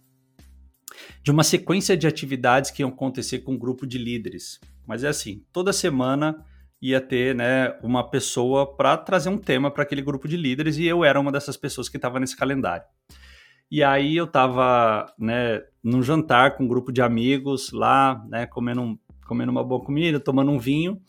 de 1.23 1.31
uma 1.31 1.45
sequência 1.45 1.97
de 1.97 2.07
atividades 2.07 2.71
que 2.71 2.83
iam 2.83 2.89
acontecer 2.89 3.41
com 3.41 3.53
um 3.53 3.59
grupo 3.59 3.87
de 3.87 3.99
líderes. 3.99 4.61
Mas 4.87 5.05
é 5.05 5.09
assim, 5.09 5.45
toda 5.53 5.73
semana 5.73 6.45
ia 6.81 7.01
ter 7.01 7.35
né, 7.35 7.75
uma 7.83 8.09
pessoa 8.09 8.67
para 8.67 8.97
trazer 8.97 9.29
um 9.29 9.39
tema 9.39 9.71
para 9.71 9.83
aquele 9.83 10.03
grupo 10.03 10.29
de 10.29 10.37
líderes 10.37 10.77
e 10.79 10.87
eu 10.87 11.05
era 11.05 11.19
uma 11.19 11.33
dessas 11.33 11.57
pessoas 11.57 11.89
que 11.89 11.97
estava 11.97 12.21
nesse 12.21 12.37
calendário. 12.37 12.87
E 13.71 13.83
aí 13.83 14.17
eu 14.17 14.25
estava 14.25 15.13
né, 15.19 15.63
num 15.83 16.03
jantar 16.03 16.57
com 16.57 16.65
um 16.65 16.69
grupo 16.69 16.91
de 16.91 17.03
amigos 17.03 17.71
lá, 17.73 18.25
né, 18.29 18.47
comendo 18.47 18.81
um, 18.81 18.99
comendo 19.27 19.53
uma 19.53 19.63
boa 19.63 19.85
comida, 19.85 20.19
tomando 20.19 20.51
um 20.51 20.59
vinho, 20.59 21.01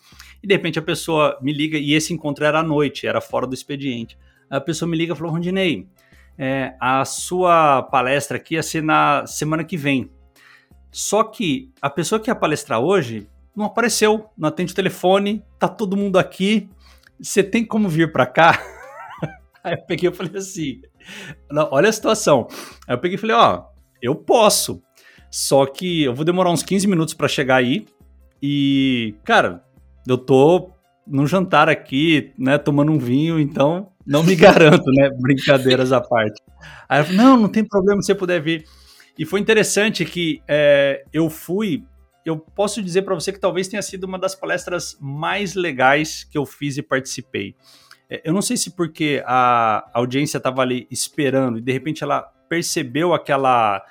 e 0.44 0.48
de 0.48 0.54
repente 0.54 0.78
a 0.78 0.82
pessoa 0.82 1.38
me 1.42 1.54
liga, 1.54 1.78
e 1.78 1.94
esse 1.94 2.14
encontro 2.14 2.44
era 2.44 2.60
à 2.60 2.64
noite, 2.64 3.08
era 3.08 3.22
fora 3.22 3.48
do 3.48 3.54
expediente. 3.54 4.18
A 4.50 4.60
pessoa 4.60 4.90
me 4.90 4.98
liga 4.98 5.14
e 5.14 5.16
falou: 5.16 5.32
Rondinei, 5.32 5.88
é, 6.38 6.76
a 6.80 7.06
sua 7.06 7.84
palestra 7.84 8.38
aqui 8.38 8.56
ia 8.56 8.64
ser 8.64 8.84
na 8.84 9.26
semana 9.26 9.64
que 9.64 9.78
vem. 9.78 10.12
Só 10.92 11.24
que 11.24 11.72
a 11.82 11.90
pessoa 11.90 12.20
que 12.20 12.30
ia 12.30 12.36
palestrar 12.36 12.80
hoje 12.80 13.28
não 13.56 13.66
apareceu, 13.66 14.30
não 14.38 14.50
atende 14.50 14.72
o 14.72 14.76
telefone, 14.76 15.44
tá 15.58 15.68
todo 15.68 15.98
mundo 15.98 16.18
aqui. 16.18 16.70
Você 17.22 17.44
tem 17.44 17.66
como 17.66 17.90
vir 17.90 18.12
para 18.12 18.26
cá? 18.26 18.62
Aí 19.64 19.74
eu 19.74 19.86
peguei 19.86 20.10
e 20.10 20.14
falei 20.14 20.38
assim: 20.38 20.82
olha 21.72 21.90
a 21.90 21.94
situação. 21.94 22.48
Aí 22.88 22.96
eu 22.96 23.00
peguei 23.00 23.16
e 23.16 23.20
falei: 23.20 23.36
ó, 23.36 23.66
eu 24.02 24.16
posso. 24.16 24.82
Só 25.32 25.66
que 25.66 26.04
eu 26.04 26.14
vou 26.14 26.26
demorar 26.26 26.52
uns 26.52 26.64
15 26.64 26.88
minutos 26.88 27.14
para 27.14 27.28
chegar 27.28 27.58
aí. 27.58 27.86
E, 28.42 29.16
cara, 29.24 29.64
eu 30.08 30.18
tô 30.18 30.72
num 31.06 31.28
jantar 31.28 31.70
aqui, 31.70 32.34
né, 32.38 32.58
tomando 32.58 32.92
um 32.92 32.98
vinho, 32.98 33.40
então 33.40 33.92
não 34.06 34.24
me 34.24 34.36
garanto, 34.36 34.90
né? 34.92 35.10
Brincadeiras 35.20 35.92
à 35.92 36.02
parte. 36.02 36.42
Aí 36.88 37.02
eu 37.02 37.06
falei, 37.06 37.18
não, 37.18 37.38
não 37.38 37.50
tem 37.50 37.64
problema 37.64 38.02
se 38.02 38.08
você 38.08 38.16
puder 38.16 38.42
vir. 38.42 38.66
E 39.18 39.26
foi 39.26 39.40
interessante 39.40 40.06
que 40.06 40.42
é, 40.48 41.04
eu 41.12 41.30
fui. 41.30 41.84
Eu 42.26 42.38
posso 42.38 42.82
dizer 42.82 43.04
para 43.04 43.16
você 43.16 43.32
que 43.32 43.40
talvez 43.40 43.68
tenha 43.68 43.82
sido 43.82 44.04
uma 44.04 44.20
das 44.20 44.36
palestras 44.36 44.98
mais 45.00 45.56
legais 45.56 46.24
que 46.24 46.38
eu 46.38 46.46
fiz 46.46 46.78
e 46.78 46.82
participei. 46.82 47.56
É, 48.10 48.22
eu 48.24 48.34
não 48.34 48.42
sei 48.42 48.58
se 48.58 48.72
porque 48.72 49.24
a 49.26 49.90
audiência 49.94 50.38
estava 50.38 50.62
ali 50.62 50.88
esperando 50.90 51.60
e 51.60 51.62
de 51.62 51.72
repente 51.72 52.04
ela 52.04 52.22
percebeu 52.50 53.14
aquela 53.14 53.84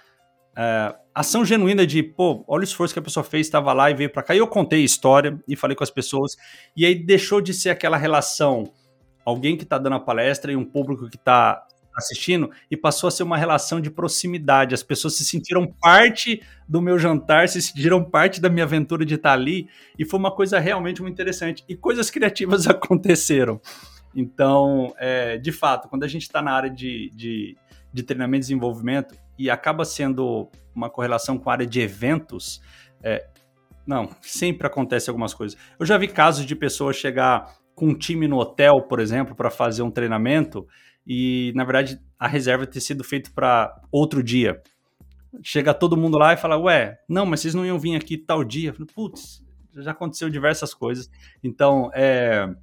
é, 0.56 0.94
ação 1.14 1.44
genuína 1.44 1.86
de, 1.86 2.02
pô, 2.02 2.44
olha 2.46 2.60
o 2.60 2.64
esforço 2.64 2.92
que 2.92 2.98
a 2.98 3.02
pessoa 3.02 3.24
fez, 3.24 3.46
estava 3.46 3.72
lá 3.72 3.90
e 3.90 3.94
veio 3.94 4.10
para 4.10 4.22
cá. 4.22 4.34
E 4.34 4.38
eu 4.38 4.46
contei 4.46 4.82
a 4.82 4.84
história 4.84 5.38
e 5.46 5.56
falei 5.56 5.76
com 5.76 5.84
as 5.84 5.90
pessoas. 5.90 6.36
E 6.76 6.84
aí 6.84 6.94
deixou 6.94 7.40
de 7.40 7.54
ser 7.54 7.70
aquela 7.70 7.96
relação, 7.96 8.64
alguém 9.24 9.56
que 9.56 9.62
está 9.62 9.78
dando 9.78 9.96
a 9.96 10.00
palestra 10.00 10.52
e 10.52 10.56
um 10.56 10.64
público 10.64 11.08
que 11.08 11.16
está 11.16 11.64
assistindo, 11.98 12.50
e 12.70 12.76
passou 12.76 13.08
a 13.08 13.10
ser 13.10 13.24
uma 13.24 13.36
relação 13.36 13.80
de 13.80 13.90
proximidade. 13.90 14.74
As 14.74 14.82
pessoas 14.82 15.16
se 15.16 15.24
sentiram 15.24 15.66
parte 15.66 16.40
do 16.68 16.80
meu 16.80 16.98
jantar, 16.98 17.48
se 17.48 17.60
sentiram 17.60 18.02
parte 18.02 18.40
da 18.40 18.48
minha 18.48 18.64
aventura 18.64 19.04
de 19.04 19.16
estar 19.16 19.32
ali, 19.32 19.68
e 19.98 20.04
foi 20.04 20.18
uma 20.18 20.30
coisa 20.30 20.58
realmente 20.58 21.02
muito 21.02 21.14
interessante. 21.14 21.64
E 21.68 21.76
coisas 21.76 22.10
criativas 22.10 22.66
aconteceram. 22.68 23.60
Então, 24.14 24.94
é, 24.98 25.36
de 25.36 25.52
fato, 25.52 25.88
quando 25.88 26.04
a 26.04 26.08
gente 26.08 26.22
está 26.22 26.40
na 26.40 26.52
área 26.52 26.70
de, 26.70 27.10
de, 27.14 27.56
de, 27.92 28.02
treinamento 28.02 28.38
e 28.38 28.48
desenvolvimento 28.48 29.14
e 29.38 29.50
acaba 29.50 29.84
sendo 29.84 30.48
uma 30.74 30.88
correlação 30.88 31.36
com 31.36 31.50
a 31.50 31.52
área 31.52 31.66
de 31.66 31.80
eventos, 31.80 32.62
é, 33.02 33.26
não, 33.86 34.08
sempre 34.22 34.66
acontece 34.66 35.10
algumas 35.10 35.34
coisas. 35.34 35.58
Eu 35.78 35.84
já 35.84 35.96
vi 35.98 36.08
casos 36.08 36.46
de 36.46 36.56
pessoas 36.56 36.96
chegar 36.96 37.54
com 37.74 37.88
um 37.88 37.94
time 37.94 38.26
no 38.26 38.38
hotel, 38.38 38.82
por 38.82 38.98
exemplo, 38.98 39.34
para 39.34 39.50
fazer 39.50 39.82
um 39.82 39.90
treinamento 39.90 40.66
e, 41.08 41.52
na 41.56 41.64
verdade, 41.64 41.98
a 42.18 42.28
reserva 42.28 42.66
ter 42.66 42.82
sido 42.82 43.02
feita 43.02 43.30
para 43.34 43.80
outro 43.90 44.22
dia. 44.22 44.62
Chega 45.42 45.72
todo 45.72 45.96
mundo 45.96 46.18
lá 46.18 46.34
e 46.34 46.36
fala, 46.36 46.58
ué, 46.58 46.98
não, 47.08 47.24
mas 47.24 47.40
vocês 47.40 47.54
não 47.54 47.64
iam 47.64 47.78
vir 47.78 47.96
aqui 47.96 48.18
tal 48.18 48.44
dia. 48.44 48.74
Putz, 48.94 49.42
já 49.74 49.92
aconteceu 49.92 50.28
diversas 50.28 50.74
coisas. 50.74 51.10
Então, 51.42 51.90
é, 51.94 52.54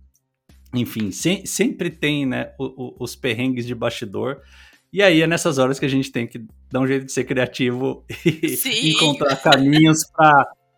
enfim, 0.76 1.10
se, 1.10 1.44
sempre 1.48 1.90
tem 1.90 2.28
né, 2.28 2.54
o, 2.60 2.66
o, 2.66 2.96
os 3.00 3.16
perrengues 3.16 3.66
de 3.66 3.74
bastidor. 3.74 4.42
E 4.94 5.02
aí 5.02 5.22
é 5.22 5.28
nessas 5.28 5.58
horas 5.58 5.80
que 5.80 5.86
a 5.86 5.90
gente 5.90 6.12
tem 6.12 6.28
que 6.28 6.46
dar 6.72 6.82
um 6.82 6.88
jeito 6.88 7.06
de 7.06 7.12
ser 7.12 7.24
criativo 7.24 8.06
e 8.24 8.92
encontrar 8.92 9.38
caminhos 9.38 10.04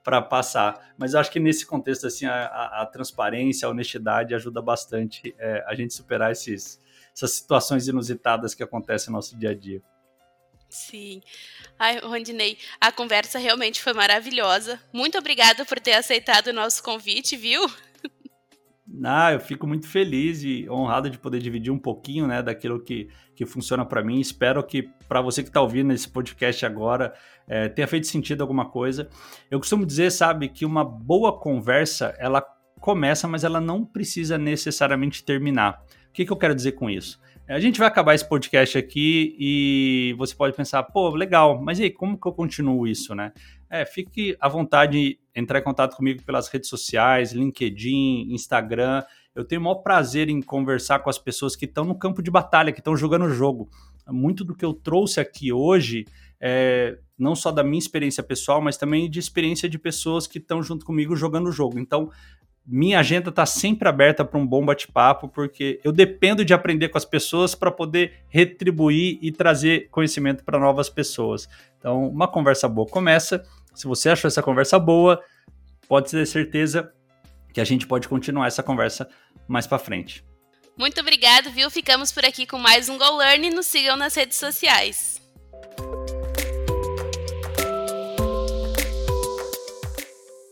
para 0.03 0.22
passar. 0.22 0.93
Mas 0.97 1.13
acho 1.15 1.30
que 1.30 1.39
nesse 1.39 1.65
contexto, 1.65 2.07
assim, 2.07 2.26
a, 2.26 2.45
a, 2.45 2.82
a 2.84 2.86
transparência, 2.86 3.68
a 3.68 3.72
honestidade 3.72 4.34
ajuda 4.34 4.61
bastante 4.61 5.36
é, 5.38 5.65
a 5.68 5.76
gente 5.76 5.93
superar 5.93 6.32
esses, 6.32 6.80
essas 7.18 7.32
situações 7.32 7.88
inusitadas 7.88 8.53
que 8.53 8.61
acontecem 8.61 9.11
no 9.11 9.18
nosso 9.18 9.36
dia 9.36 9.49
a 9.49 9.55
dia. 9.55 9.82
Sim. 10.70 11.22
Ai, 11.80 11.99
Rondinei, 11.99 12.57
a 12.80 12.91
conversa 12.91 13.39
realmente 13.39 13.82
foi 13.82 13.93
maravilhosa. 13.93 14.80
Muito 14.93 15.18
obrigada 15.18 15.65
por 15.65 15.80
ter 15.80 15.93
aceitado 15.93 16.47
o 16.47 16.53
nosso 16.53 16.84
convite, 16.84 17.36
viu? 17.36 17.61
Ah, 19.03 19.34
eu 19.34 19.39
fico 19.39 19.68
muito 19.68 19.86
feliz 19.86 20.41
e 20.43 20.68
honrado 20.70 21.09
de 21.09 21.20
poder 21.20 21.39
dividir 21.41 21.72
um 21.72 21.78
pouquinho, 21.78 22.26
né, 22.26 22.41
daquilo 22.41 22.82
que, 22.82 23.09
que 23.36 23.45
funciona 23.45 23.86
para 23.86 24.01
mim. 24.01 24.20
Espero 24.20 24.63
que 24.63 24.89
para 25.09 25.22
você 25.22 25.43
que 25.43 25.49
está 25.49 25.61
ouvindo 25.61 25.91
esse 25.91 26.07
podcast 26.07 26.65
agora 26.65 27.13
é, 27.47 27.68
tenha 27.68 27.88
feito 27.88 28.07
sentido 28.07 28.41
alguma 28.41 28.70
coisa. 28.70 29.09
Eu 29.51 29.59
costumo 29.59 29.86
dizer, 29.86 30.09
sabe, 30.09 30.47
que 30.47 30.65
uma 30.65 30.86
boa 30.86 31.38
conversa 31.38 32.15
ela 32.18 32.41
começa, 32.80 33.28
mas 33.28 33.43
ela 33.43 33.59
não 33.59 33.86
precisa 33.86 34.38
necessariamente 34.38 35.24
terminar. 35.24 35.84
Que, 36.18 36.26
que 36.26 36.32
eu 36.32 36.38
quero 36.38 36.55
dizer 36.55 36.72
com 36.72 36.89
isso? 36.89 37.20
A 37.47 37.59
gente 37.59 37.78
vai 37.78 37.88
acabar 37.88 38.15
esse 38.15 38.28
podcast 38.28 38.76
aqui 38.76 39.36
e 39.38 40.15
você 40.18 40.34
pode 40.34 40.55
pensar, 40.55 40.82
pô, 40.82 41.11
legal, 41.11 41.61
mas 41.61 41.78
e 41.78 41.84
aí, 41.84 41.89
como 41.91 42.20
que 42.20 42.28
eu 42.28 42.32
continuo 42.32 42.88
isso, 42.88 43.13
né? 43.13 43.32
É, 43.70 43.86
fique 43.86 44.36
à 44.39 44.49
vontade 44.49 44.93
de 44.93 45.20
entrar 45.36 45.59
em 45.59 45.61
contato 45.61 45.95
comigo 45.95 46.24
pelas 46.24 46.47
redes 46.47 46.70
sociais, 46.70 47.34
LinkedIn, 47.34 48.30
Instagram. 48.32 49.03
Eu 49.36 49.45
tenho 49.45 49.61
o 49.61 49.63
maior 49.63 49.76
prazer 49.76 50.28
em 50.28 50.41
conversar 50.41 50.97
com 51.01 51.09
as 51.11 51.20
pessoas 51.20 51.55
que 51.55 51.65
estão 51.65 51.86
no 51.86 51.93
campo 51.93 52.24
de 52.24 52.32
batalha, 52.32 52.72
que 52.72 52.80
estão 52.80 52.97
jogando 52.97 53.26
o 53.26 53.30
jogo. 53.30 53.70
Muito 54.07 54.43
do 54.43 54.55
que 54.55 54.65
eu 54.65 54.74
trouxe 54.74 55.20
aqui 55.20 55.53
hoje 55.53 56.03
é 56.41 56.97
não 57.18 57.36
só 57.36 57.51
da 57.51 57.63
minha 57.63 57.80
experiência 57.80 58.22
pessoal, 58.22 58.61
mas 58.61 58.78
também 58.78 59.09
de 59.09 59.20
experiência 59.20 59.68
de 59.68 59.80
pessoas 59.80 60.28
que 60.28 60.38
estão 60.38 60.61
junto 60.61 60.86
comigo 60.86 61.15
jogando 61.15 61.47
o 61.47 61.51
jogo. 61.51 61.80
Então, 61.80 62.11
minha 62.68 62.99
agenda 62.99 63.30
está 63.30 63.45
sempre 63.45 63.88
aberta 63.88 64.26
para 64.26 64.38
um 64.38 64.45
bom 64.45 64.65
bate-papo, 64.65 65.30
porque 65.30 65.80
eu 65.86 65.91
dependo 65.93 66.43
de 66.43 66.53
aprender 66.53 66.89
com 66.89 66.97
as 66.97 67.05
pessoas 67.05 67.55
para 67.55 67.72
poder 67.72 68.26
retribuir 68.28 69.18
e 69.22 69.32
trazer 69.32 69.88
conhecimento 69.89 70.43
para 70.43 70.59
novas 70.59 70.89
pessoas. 70.89 71.47
Então, 71.80 72.09
uma 72.09 72.28
conversa 72.28 72.68
boa 72.68 72.86
começa. 72.86 73.41
Se 73.74 73.88
você 73.88 74.09
achou 74.09 74.28
essa 74.28 74.43
conversa 74.43 74.78
boa, 74.78 75.24
pode 75.88 76.11
ter 76.11 76.26
certeza 76.26 76.91
que 77.53 77.61
a 77.61 77.63
gente 77.65 77.88
pode 77.88 78.09
continuar 78.09 78.47
essa 78.47 78.61
conversa 78.61 79.07
mais 79.47 79.65
para 79.65 79.80
frente. 79.80 80.26
Muito 80.78 80.99
obrigado, 80.99 81.49
viu? 81.49 81.72
Ficamos 81.72 82.11
por 82.11 82.26
aqui 82.26 82.45
com 82.45 82.59
mais 82.59 82.89
um 82.89 82.97
Go 82.97 83.18
Learn. 83.18 83.49
Nos 83.49 83.65
sigam 83.65 83.95
nas 83.95 84.13
redes 84.13 84.38
sociais. 84.38 85.16